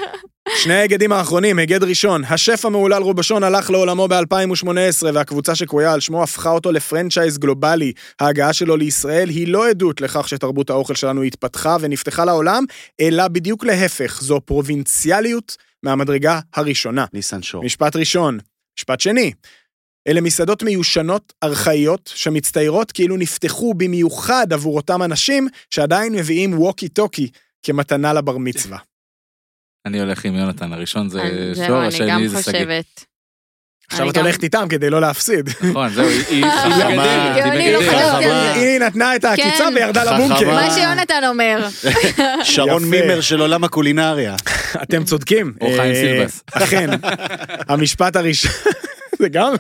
[0.58, 6.24] שני ההיגדים האחרונים, היגד ראשון, השף המהולל רובשון הלך לעולמו ב-2018 והקבוצה שקרויה על שמו
[6.24, 7.94] הפכה אותו לפרנצ'ייז גלובלי.
[8.20, 12.64] ההגעה שלו לישראל היא לא עדות לכך שתרבות האוכל שלנו התפתחה ונפתחה לעולם,
[13.00, 17.06] אלא בדיוק להפך, זו פרובינציאליות מהמדרגה הראשונה.
[17.14, 17.64] ניסן שור.
[17.64, 18.40] משפט ראשון.
[18.78, 19.32] משפט שני,
[20.08, 27.30] אלה מסעדות מיושנות, ארכאיות, שמצטיירות כאילו נפתחו במיוחד עבור אותם אנשים שעדיין מביאים ווקי טוקי
[27.64, 28.78] כמתנה לבר מצווה.
[29.86, 31.20] אני הולך עם יונתן, הראשון זה
[31.56, 32.60] שור, זהו, אני גם השני זה שגיא.
[32.60, 33.06] חושבת.
[33.92, 35.50] עכשיו את הולכת איתם כדי לא להפסיד.
[35.70, 37.34] נכון, זהו, היא- היא חכמה.
[38.54, 39.74] היא נתנה את העקיצה כן.
[39.76, 40.04] וירדה.
[40.04, 40.52] לבונקר.
[40.52, 41.68] מה שיונתן אומר.
[42.44, 42.84] שרון.
[42.84, 44.36] מימר של עולם הקולינריה.
[44.84, 45.54] אתם צודקים.
[45.62, 46.44] או חיים אה, סילבס.
[46.52, 46.90] אכן.
[47.70, 48.52] המשפט הראשון,
[49.20, 49.54] זה גם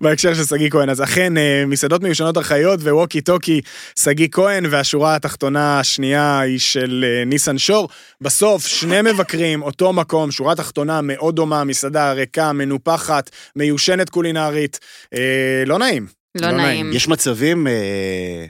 [0.00, 0.90] בהקשר של שגיא כהן.
[0.90, 3.60] אז אכן, אה, מסעדות מיושנות ארכאיות וווקי טוקי,
[3.98, 7.88] שגיא כהן, והשורה התחתונה השנייה היא של אה, ניסן שור.
[8.20, 14.78] בסוף, שני מבקרים, אותו מקום, שורה תחתונה מאוד דומה, מסעדה ריקה, מנופחת, מיושנת קולינרית.
[15.14, 16.21] אה, לא נעים.
[16.40, 16.92] לא לא נעים.
[16.92, 17.72] יש מצבים, אה,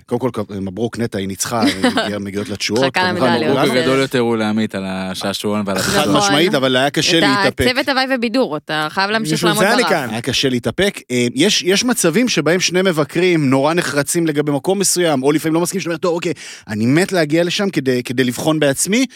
[0.07, 1.63] קודם כל, מברוק נטע, היא ניצחה,
[1.97, 2.97] הגיעה- מגיעות לתשואות.
[2.99, 3.59] מברוק.
[3.59, 6.17] הגדול יותר הוא לעמית על השעשועון ועל חד נכון.
[6.17, 7.67] משמעית, אבל היה קשה את להתאפק.
[7.67, 9.93] הצוות הוואי ובידור, אתה חייב להמשיך לעמוד ברף.
[10.11, 11.01] היה קשה להתאפק.
[11.11, 15.61] אה, יש, יש מצבים שבהם שני מבקרים נורא נחרצים לגבי מקום מסוים, או לפעמים לא
[15.61, 16.33] מסכים, שאתה אומר, טוב, אוקיי,
[16.69, 19.07] אני מת להגיע לשם כדי, כדי לבחון בעצמי.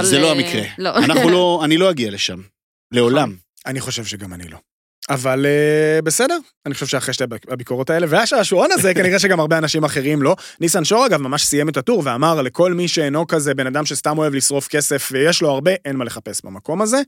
[0.00, 0.62] זה, לא אה, המקרה.
[0.78, 0.96] לא.
[0.96, 2.38] אנחנו לא, אני לא אגיע לשם.
[2.92, 3.34] לעולם.
[3.66, 4.58] אני חושב שגם אני לא.
[5.10, 9.84] אבל uh, בסדר, אני חושב שאחרי שתי הביקורות האלה, והשעשועון הזה, כנראה שגם הרבה אנשים
[9.84, 10.36] אחרים לא.
[10.60, 14.18] ניסן שור, אגב, ממש סיים את הטור ואמר לכל מי שאינו כזה בן אדם שסתם
[14.18, 17.02] אוהב לשרוף כסף ויש לו הרבה, אין מה לחפש במקום הזה.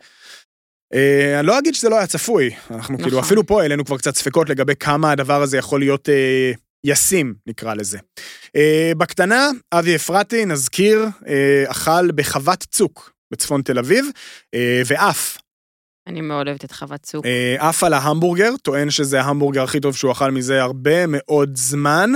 [0.94, 2.96] Uh, אני לא אגיד שזה לא היה צפוי, אנחנו נכון.
[2.96, 7.34] כאילו אפילו פה העלינו כבר קצת ספקות לגבי כמה הדבר הזה יכול להיות uh, ישים,
[7.46, 7.98] נקרא לזה.
[8.46, 11.26] Uh, בקטנה, אבי אפרתי, נזכיר, uh,
[11.70, 15.38] אכל בחוות צוק בצפון תל אביב, uh, ועף
[16.06, 17.26] אני מאוד אוהבת את חוות צוק.
[17.26, 22.10] אה, עף על ההמבורגר, טוען שזה ההמבורגר הכי טוב שהוא אכל מזה הרבה מאוד זמן.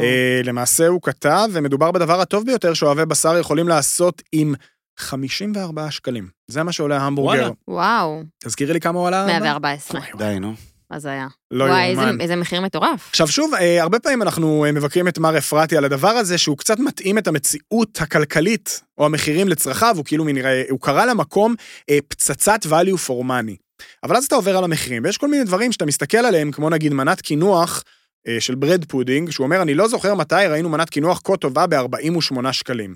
[0.00, 4.54] אה, למעשה הוא כתב, ומדובר בדבר הטוב ביותר שאוהבי בשר יכולים לעשות עם
[4.98, 6.28] 54 שקלים.
[6.48, 7.50] זה מה שעולה ההמבורגר.
[7.68, 8.00] וואלה.
[8.02, 9.26] וואו, תזכירי לי כמה הוא עלה?
[9.26, 10.00] 114.
[10.00, 10.52] וואי, וואי, די, נו.
[10.92, 11.26] אז היה.
[11.50, 12.20] לא וואי, איזה- יאומן.
[12.20, 13.08] איזה מחיר מטורף.
[13.10, 16.58] עכשיו שוב, אה, הרבה פעמים אנחנו אה, מבקרים את מר אפרתי על הדבר הזה שהוא
[16.58, 21.54] קצת מתאים את המציאות הכלכלית או המחירים לצרכיו, הוא כאילו מין, אה, הוא קרא למקום
[21.90, 23.56] אה, פצצת value for money.
[24.02, 26.92] אבל אז אתה עובר על המחירים, ויש כל מיני דברים שאתה מסתכל עליהם, כמו נגיד
[26.92, 27.82] מנת קינוח
[28.28, 31.66] אה, של bread pudding, שהוא אומר, אני לא זוכר מתי ראינו מנת קינוח כה טובה
[31.66, 32.94] ב-48 שקלים.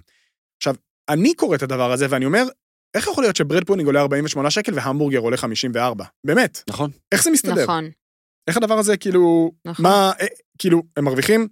[0.57, 0.75] עכשיו,
[1.09, 2.45] אני קורא את הדבר הזה ואני אומר,
[2.97, 6.05] איך יכול להיות ש bread pudding עולה 48 שקל והמבורגר עולה 54?
[6.27, 6.91] באמת, נכון.
[7.13, 7.63] איך זה מסתדר?
[7.63, 7.91] נכון.
[8.49, 9.83] איך הדבר הזה, כאילו, נכון.
[9.83, 10.27] מה, אה,
[10.59, 11.49] כאילו, הם מרוויחים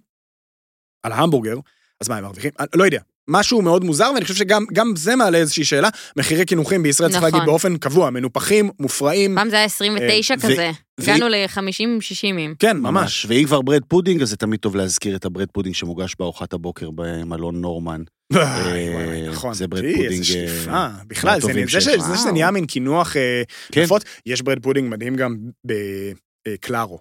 [1.03, 1.57] על ההמבורגר,
[2.01, 2.51] אז מה הם מרוויחים?
[2.59, 2.99] אני לא יודע.
[3.27, 5.89] משהו מאוד מוזר, ואני חושב שגם גם זה מעלה איזושהי שאלה.
[6.17, 7.31] מחירי קינוחים בישראל, צריך נכון.
[7.33, 9.35] להגיד באופן קבוע, מנופחים, מופרעים.
[9.35, 10.71] פעם זה היה 29 ו- כזה.
[10.99, 12.55] ו- הגענו ל-50-60.
[12.59, 13.25] כן, ממש.
[13.29, 16.53] ואם כבר bread pudding, אז זה תמיד טוב להזכיר את ה bread pudding שמוגש בארוחת
[16.53, 18.03] הבוקר במלון נורמן.
[18.33, 19.53] וואי, אה, נכון.
[19.53, 20.87] זה bread pudding, איזה אה, שליפה.
[21.07, 21.39] בכלל.
[21.41, 23.81] זה שזה נהיה מין קינוח אה, כן.
[23.81, 24.03] נפוץ.
[24.25, 26.99] יש bread pudding מדהים גם בקלארו.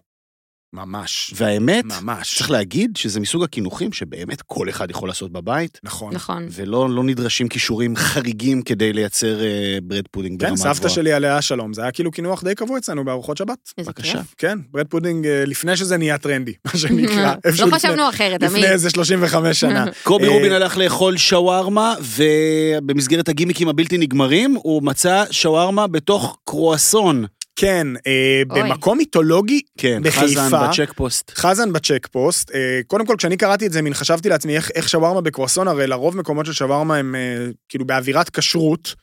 [0.75, 1.35] ממש.
[1.37, 2.35] והאמת, ממש.
[2.37, 6.15] צריך להגיד שזה מסוג הקינוחים שבאמת כל אחד יכול לעשות בבית, נכון.
[6.15, 6.47] נכון.
[6.51, 10.75] ולא לא נדרשים כישורים חריגים כדי לייצר אה, bread pudding ברמה כן, גבוהה.
[10.75, 13.59] סבתא שלי עליה שלום, זה היה כאילו קינוח די קבוע אצלנו בארוחות שבת.
[13.79, 14.19] איזה בבקשה.
[14.19, 14.35] כיף.
[14.39, 17.35] כן, bread pudding אה, לפני שזה נהיה טרנדי, מה שנקרא.
[17.67, 18.55] לא חשבנו אחרת, עמית.
[18.57, 19.85] לפני איזה 35 שנה.
[20.03, 27.25] קובי אה, רובין הלך לאכול שווארמה, ובמסגרת הגימיקים הבלתי נגמרים, הוא מצא שווארמה בתוך קרואסון.
[27.57, 28.63] כן, אה, אוי.
[28.63, 30.21] במקום מיתולוגי, כן, בחיפה.
[30.27, 31.33] חזן בצ'ק פוסט.
[31.35, 32.51] חזן בצ'ק פוסט.
[32.55, 35.87] אה, קודם כל, כשאני קראתי את זה, מין חשבתי לעצמי איך, איך שווארמה בקרואסון, הרי
[35.87, 38.95] לרוב מקומות של שווארמה הם אה, כאילו באווירת כשרות,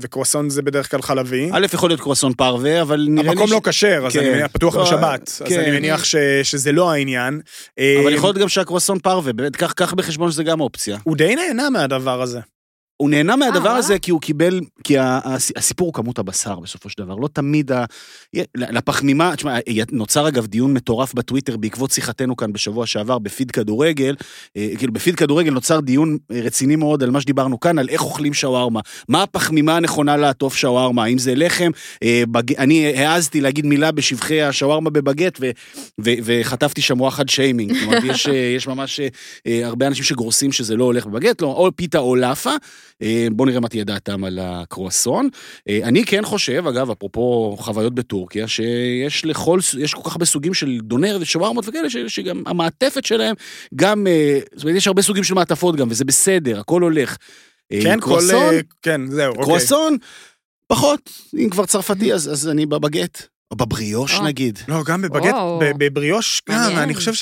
[0.00, 1.50] וקרואסון זה בדרך כלל חלבי.
[1.52, 3.30] א', יכול להיות קרואסון פרווה, אבל נראה לי...
[3.30, 4.18] המקום ש- לא כשר, אז כן.
[4.18, 5.60] אני מניח, פתוח לא, בשבת, אז כן.
[5.60, 7.40] אני מניח ש, שזה לא העניין.
[7.78, 10.98] אה, אבל יכול להיות גם שהקרואסון פרווה, באמת, קח בחשבון שזה גם אופציה.
[11.04, 12.40] הוא די נהנה מהדבר הזה.
[12.96, 13.76] הוא נהנה מהדבר וואלה.
[13.76, 14.96] הזה כי הוא קיבל, כי
[15.56, 17.84] הסיפור הוא כמות הבשר בסופו של דבר, לא תמיד ה...
[18.56, 19.58] לפחמימה, תשמע,
[19.92, 24.14] נוצר אגב דיון מטורף בטוויטר בעקבות שיחתנו כאן בשבוע שעבר בפיד כדורגל,
[24.56, 28.02] אה, כאילו בפיד כדורגל נוצר דיון אה, רציני מאוד על מה שדיברנו כאן, על איך
[28.02, 31.70] אוכלים שווארמה, מה הפחמימה הנכונה לעטוף שווארמה, האם זה לחם,
[32.02, 32.54] אה, בג...
[32.54, 35.50] אני העזתי להגיד מילה בשבחי השווארמה בבגט ו...
[36.00, 36.10] ו...
[36.24, 39.08] וחטפתי שם וואחד שיימינג, אומרת, יש, אה, יש ממש אה,
[39.46, 42.54] אה, הרבה אנשים שגורסים שזה לא הולך בבגט, לא, או פיתה או לאפה.
[43.02, 45.28] אה, בואו נראה מה תהיה דעתם על הקרואסון.
[45.68, 50.54] אה, אני כן חושב, אגב, אפרופו חוויות בטורקיה, שיש לכל, יש כל כך הרבה סוגים
[50.54, 53.34] של דונר ושווארמות וכאלה, שגם המעטפת שלהם,
[53.74, 57.16] גם, אה, זאת אומרת, יש הרבה סוגים של מעטפות גם, וזה בסדר, הכל הולך.
[57.82, 58.06] כן, כל...
[58.06, 59.44] קרואסון, אה, כן, זהו, אוקיי.
[59.44, 59.96] קרואסון,
[60.66, 63.22] פחות, אם כבר צרפתי, אז, אז אני בבגט.
[63.50, 64.24] או בבריאוש או.
[64.24, 64.58] נגיד.
[64.68, 65.34] לא, גם בבגט,
[65.78, 66.76] בבריאוש, גם.
[66.76, 67.12] אני חושב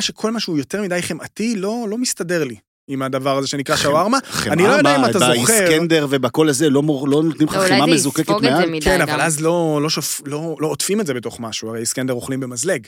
[0.00, 2.56] שכל מה שהוא יותר מדי חמאתי, לא לא מסתדר לי
[2.90, 4.18] עם הדבר הזה שנקרא שווארמה.
[4.46, 5.28] אני לא יודע אם אתה זוכר.
[5.28, 8.80] באיסקנדר ובכל הזה, לא, מור- לא נותנים לך חמאה מזוקקת יספוג את זה מעל.
[8.82, 9.00] כן.
[9.00, 12.40] אבל אז לא, לא, שופ, לא, לא עוטפים את זה בתוך משהו, הרי איסקנדר אוכלים
[12.40, 12.86] במזלג.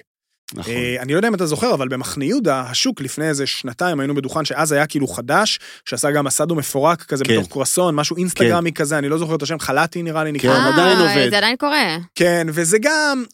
[0.55, 0.73] נכון.
[0.75, 4.15] אה, אני לא יודע אם אתה זוכר, אבל במחנה יהודה, השוק לפני איזה שנתיים היינו
[4.15, 7.33] בדוכן שאז היה כאילו חדש, שעשה גם אסאדו מפורק כזה כן.
[7.37, 10.55] בתוך קרואסון, משהו אינסטגרמי כזה, אני לא זוכר את השם, חלתי נראה לי נקרא.
[10.55, 11.31] כן, עדיין אה, עובד.
[11.31, 11.97] זה עדיין קורה.
[12.15, 13.25] כן, וזה גם,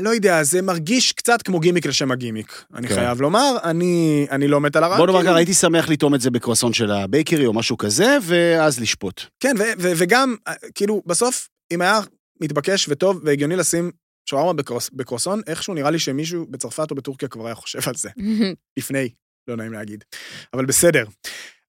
[0.00, 2.94] לא יודע, זה מרגיש קצת כמו גימיק לשם הגימיק, אני כן.
[2.94, 4.96] חייב לומר, אני, אני לא מת על הרע.
[4.96, 5.22] בוא נאמר.
[5.22, 9.22] ככה, הייתי שמח לטעום את זה בקרואסון של ה Bakery או משהו כזה, ואז לשפוט.
[9.40, 12.00] כן, ו- ו- וגם, אה, כאילו, בסוף, אם היה
[12.40, 13.90] מתבקש וטוב והגיוני לשים
[14.30, 18.10] שווארמה בקרוס, בקרוסון, איכשהו נראה לי שמישהו בצרפת או בטורקיה כבר היה חושב על זה.
[18.78, 19.08] לפני,
[19.48, 20.04] לא נעים להגיד.
[20.54, 21.04] אבל בסדר.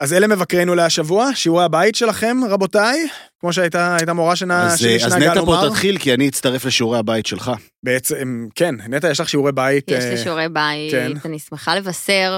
[0.03, 3.07] אז אלה מבקרינו להשבוע, שיעורי הבית שלכם, רבותיי,
[3.39, 5.69] כמו שהייתה הייתה מורה שנה, אז, אה, אז שנהגה נטע פה לומר.
[5.69, 7.51] תתחיל, כי אני אצטרף לשיעורי הבית שלך.
[7.83, 9.91] בעצם, כן, נטע, יש לך שיעורי בית.
[9.91, 11.11] יש אה, לי שיעורי בית, כן.
[11.25, 12.37] אני שמחה לבשר,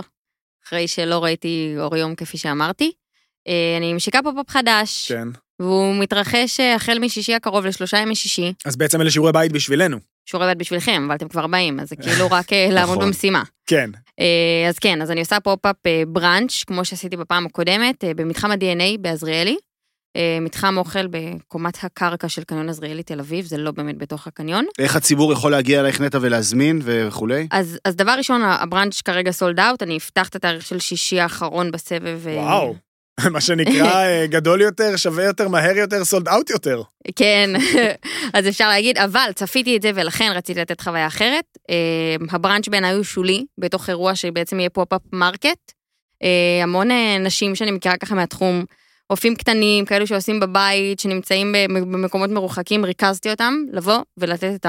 [0.67, 2.91] אחרי שלא ראיתי אור יום כפי שאמרתי.
[3.47, 5.27] אה, אני משיקה pop-up חדש, כן.
[5.59, 8.53] והוא מתרחש אה, החל משישי הקרוב לשלושה ימי שישי.
[8.65, 9.97] אז בעצם אלה שיעורי בית בשבילנו.
[10.25, 13.07] שיעורי בית בשבילכם, אבל אתם כבר באים, אז זה כאילו רק אה, לעמוד נכון.
[13.07, 13.43] במשימה.
[13.67, 13.89] כן.
[14.19, 18.51] אה, אז כן, אז אני עושה pop-up אה, בראנץ', כמו שעשיתי בפעם הקודמת, אה, במתחם
[18.51, 19.57] ה-DNA בעזריאלי.
[20.15, 24.65] אה, מתחם אוכל בקומת הקרקע של קניון עזריאלי תל אביב, זה לא באמת בתוך הקניון.
[24.79, 27.47] איך הציבור יכול להגיע אלייך נטע ולהזמין וכולי?
[27.51, 31.71] אז, אז דבר ראשון, הבראנץ' כרגע sold out, אני אפתח את התאריך של שישי האחרון
[31.71, 32.27] בסבב.
[32.27, 32.75] אה, וואו.
[33.33, 36.81] מה שנקרא אה, גדול יותר, שווה יותר, מהר יותר, sold out יותר.
[37.15, 37.49] כן,
[38.33, 41.54] אז אפשר להגיד, אבל צפיתי את זה ולכן רציתי לתת חוויה אחרת.
[41.69, 45.71] אה, הבראנץ' בעיניי הוא שולי, בתוך אירוע שבעצם יהיה pop-up market.
[46.23, 48.65] אה, המון אה, נשים שאני מכירה ככה מהתחום,
[49.09, 54.65] אופים קטנים, כאלו שעושים בבית, שנמצאים במ- במקומות מרוחקים, ריכזתי אותם, לבוא ולתת את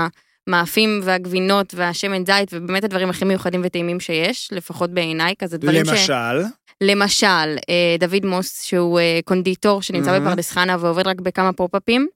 [0.49, 5.89] המאפים והגבינות והשמן זית, ובאמת הדברים הכי מיוחדים וטעימים שיש, לפחות בעיניי, כזה דברים ש...
[5.89, 6.43] למשל,
[6.81, 10.27] למשל, אה, דוד מוס, שהוא קונדיטור שנמצא מהמם.
[10.27, 12.07] בפרדס חנה ועובד רק בכמה פופ-אפים,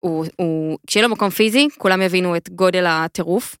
[0.00, 3.56] הוא, הוא, כשיהיה לו מקום פיזי, כולם יבינו את גודל הטירוף.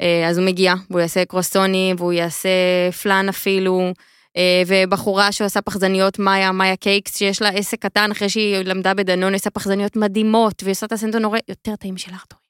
[0.00, 2.48] אה, אז הוא מגיע, והוא יעשה קרוסונים, והוא יעשה
[3.02, 3.92] פלאן אפילו,
[4.36, 9.34] אה, ובחורה שעושה פחזניות מאיה, מאיה קייקס, שיש לה עסק קטן אחרי שהיא למדה בדנון,
[9.34, 12.43] עושה פחזניות מדהימות, והיא עושה את הסנטונורי יותר טעים של ארתורים.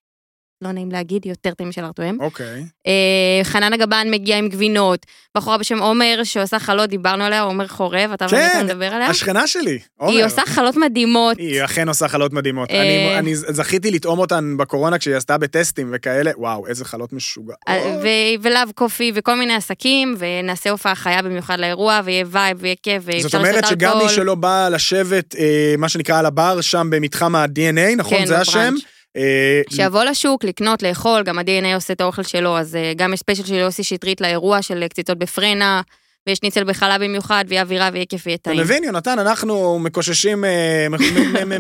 [0.64, 2.18] לא נעים להגיד, יותר טעים של ארתורים.
[2.20, 2.64] אוקיי.
[2.86, 5.06] אה, חנן הגבן מגיע עם גבינות,
[5.36, 9.06] בחורה בשם עומר שעושה חלות, דיברנו עליה, עומר חורב, אתה כן, ואני נדבר עליה.
[9.06, 10.12] השכנה שלי, עומר.
[10.12, 11.38] היא עושה חלות מדהימות.
[11.38, 12.70] היא אכן עושה חלות מדהימות.
[12.70, 12.80] אה.
[12.82, 17.58] אני, אני זכיתי לטעום אותן בקורונה כשהיא עשתה בטסטים וכאלה, וואו, איזה חלות משוגעות.
[17.68, 22.74] אה, ו- ולאב קופי וכל מיני עסקים, ונעשה הופעה חיה במיוחד לאירוע, ויהיה vibe ויהיה
[22.82, 24.08] כיף, ואפשר זאת אומרת שגם מי.
[24.08, 28.18] שלא בא לשבת, אה, מה שנקרא, על הבר שם במתחם ה-DNA, נכון?
[28.18, 28.74] כן, זה השם?
[29.16, 33.20] אה, שיבוא לשוק, לקנות, לאכול, גם ה-DNA עושה את האוכל שלו, אז אה, גם יש
[33.20, 35.82] special של יוסי שטרית לאירוע של אה, קציצות בפרנה,
[36.26, 38.60] ויש ניצל בחלב במיוחד, ויהיה אווירה ויהיה כיף ויהיה אתה טעים.
[38.60, 40.44] מבין, יונתן, אנחנו מקוששים,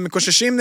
[0.00, 0.60] מקוששים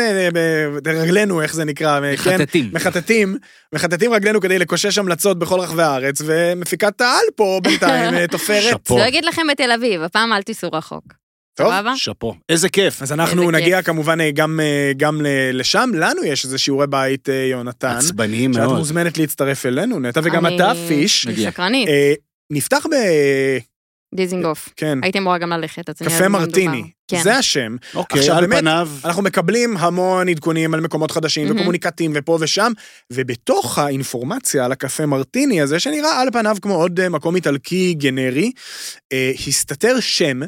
[0.84, 2.00] ברגלינו, איך זה נקרא?
[2.00, 2.14] כן?
[2.14, 2.70] מחטטים.
[2.74, 3.38] מחטטים,
[3.74, 8.64] מחטטים רגלינו כדי לקושש המלצות בכל רחבי הארץ, ומפיקת העל פה בינתיים תופרת.
[8.64, 8.98] שאפו.
[8.98, 11.23] לא אגיד לכם בתל אביב, הפעם אל תיסעו רחוק.
[11.56, 11.74] טוב.
[11.96, 12.36] שאפו.
[12.50, 13.02] איזה כיף.
[13.02, 13.86] אז אנחנו נגיע כיף.
[13.86, 15.28] כמובן אה, גם, אה, גם ל-
[15.60, 17.96] לשם, לנו יש איזה שיעורי בית, אה, יונתן.
[17.98, 18.78] עצבניים שאת מאוד.
[18.78, 21.26] מוזמנת להצטרף אלינו, נטע, וגם אני- אתה, פיש.
[21.28, 21.52] אני מגיע.
[21.52, 22.14] סקרנית, אה,
[22.52, 22.96] נפתח ב...
[24.16, 24.70] דיזינגוף.
[24.76, 26.84] כן, הייתי אמורה גם ללכת, אז אני קפה מרטיני.
[27.08, 27.22] כן.
[27.24, 27.76] זה השם.
[27.96, 31.56] אוקיי, עכשיו, על באמת, פניו, אנחנו מקבלים המון עדכונים על מקומות חדשים מהמם.
[31.58, 32.72] וקומוניקטים ופה ושם,
[33.14, 38.52] ובתוך האינפורמציה על הקפה מרטיני הזה, שנראה על פניו כמו עוד מקום איטלקי גנרי,
[39.14, 40.40] אה, הסתתר שם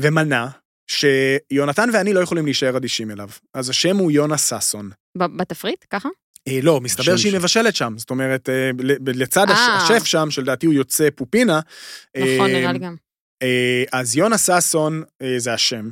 [0.00, 0.48] ומנה
[0.90, 3.28] שיונתן ואני לא יכולים להישאר אדישים אליו.
[3.54, 4.90] אז השם הוא יונה ששון.
[5.18, 6.08] ב- בתפריט, ככה?
[6.48, 8.70] אה, לא, מסתבר שהיא מבשלת שם, זאת אומרת, אה,
[9.06, 9.76] לצד אה.
[9.76, 11.60] השף שם, שלדעתי הוא יוצא פופינה.
[12.16, 12.96] נכון, אה, נראה לי גם.
[13.42, 15.90] אה, אז יונה ששון אה, זה השם,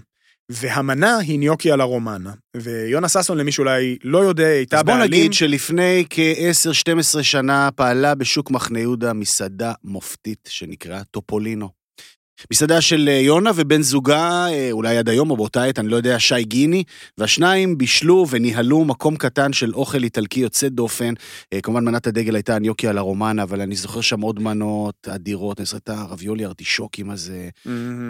[0.50, 2.32] והמנה היא ניוקי על הרומנה.
[2.56, 5.10] ויונה ששון, למי שאולי לא יודע, הייתה אז בוא בעלים...
[5.10, 11.79] נגיד שלפני כ-10-12 שנה פעלה בשוק מחנה יהודה מסעדה מופתית שנקראה טופולינו.
[12.52, 15.96] מסעדה של אה, יונה ובן זוגה, אה, אולי עד היום או באותה עת, אני לא
[15.96, 16.84] יודע, שי גיני,
[17.18, 21.14] והשניים בישלו וניהלו מקום קטן של אוכל איטלקי יוצא דופן.
[21.52, 25.58] אה, כמובן מנת הדגל הייתה הניוקי על הרומנה, אבל אני זוכר שם עוד מנות אדירות,
[25.60, 27.48] אני זוכר את הרביולי ארטישוקים הזה.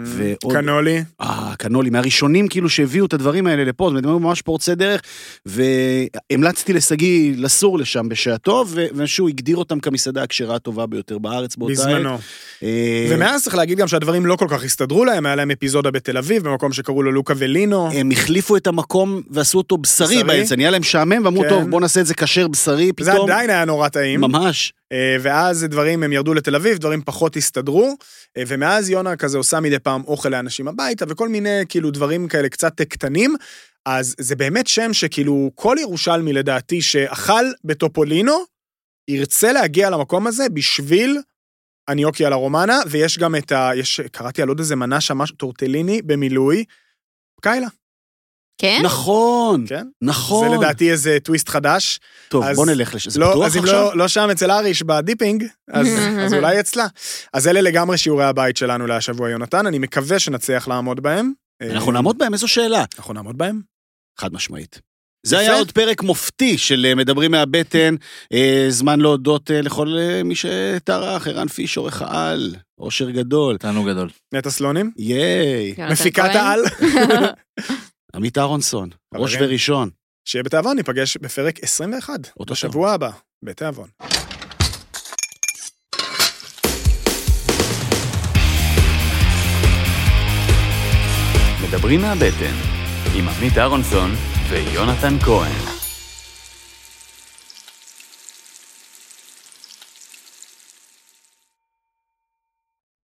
[0.05, 1.03] ועוד- קנולי.
[1.21, 4.75] אה, קנולי, מהראשונים כאילו שהביאו את הדברים האלה לפה, זאת אומרת, הם היו ממש פורצי
[4.75, 5.01] דרך,
[5.45, 8.65] והמלצתי לשגיא לסור לשם בשעתו,
[8.95, 11.87] ושהוא הגדיר אותם כמסעדה הכשרה הטובה ביותר בארץ באותה עת.
[11.87, 12.17] בזמנו.
[13.11, 16.43] ומאז צריך להגיד גם שהדברים לא כל כך הסתדרו להם, היה להם אפיזודה בתל אביב,
[16.43, 17.91] במקום שקראו לו לוקה ולינו.
[17.91, 20.23] הם החליפו את המקום ועשו אותו בשרי בשרי?
[20.23, 21.49] בעצם, נהיה להם משעמם, ואמרו, כן.
[21.49, 23.29] טוב, בוא נעשה את זה כשר בשרי, זה פתאום.
[23.29, 24.21] עדיין היה נורא טעים.
[24.21, 24.73] ממש.
[24.91, 27.95] אה, ואז דברים, הם ירדו לתל אביב, דברים פחות הסתדרו,
[28.37, 32.49] אה, ומאז יונה כזה עושה מדי פעם אוכל לאנשים הביתה, וכל מיני כאילו דברים כאלה
[32.49, 33.35] קצת קטנים.
[33.85, 38.33] אז זה באמת שם שכאילו כל ירושלמי לדעתי שאכל בטופולינו,
[39.07, 41.17] ירצה להגיע למקום הזה בשביל
[41.91, 43.71] הניוקי על הרומנה, ויש גם את ה...
[43.75, 46.63] יש, קראתי על עוד איזה מנה שם, משהו, טורטליני במילוי,
[47.41, 47.67] קיילה,
[48.61, 48.81] כן?
[48.83, 49.87] נכון, כן?
[50.01, 50.49] נכון.
[50.49, 51.99] זה לדעתי איזה טוויסט חדש.
[52.29, 53.09] טוב, אז בוא נלך לשם.
[53.09, 53.75] זה לא, פתוח אז אם עכשיו?
[53.75, 55.87] לא, לא שם אצל אריש בדיפינג, אז,
[56.25, 56.87] אז אולי אצלה.
[57.33, 61.31] אז אלה לגמרי שיעורי הבית שלנו להשבוע, יונתן, אני מקווה שנצליח לעמוד בהם.
[61.61, 62.83] אנחנו אה, נעמוד בהם, איזו שאלה.
[62.97, 63.61] אנחנו נעמוד בהם.
[64.19, 64.90] חד משמעית.
[65.23, 65.39] זה.
[65.39, 67.95] היה עוד פרק מופתי של אה, מדברים מהבטן.
[68.33, 73.57] אה, זמן להודות אה, לכל מי שטרח, ערן פיש, עורך העל, אושר גדול.
[73.57, 74.09] תענוג גדול.
[74.33, 74.91] נטע סלונים?
[74.97, 75.75] ייי.
[75.91, 76.35] מפיקת.
[76.35, 76.59] העל.
[78.15, 79.49] עמית אהרונסון, ראש חברים.
[79.49, 79.89] וראשון.
[80.25, 82.13] שיהיה בתיאבון, ניפגש בפרק 21.
[82.39, 83.09] אותו בשבוע הבא,
[83.43, 83.87] בתיאבון.
[91.63, 92.55] מדברים מהבטן,
[93.15, 95.70] עם עמית אהרונסון ויונתן כהן.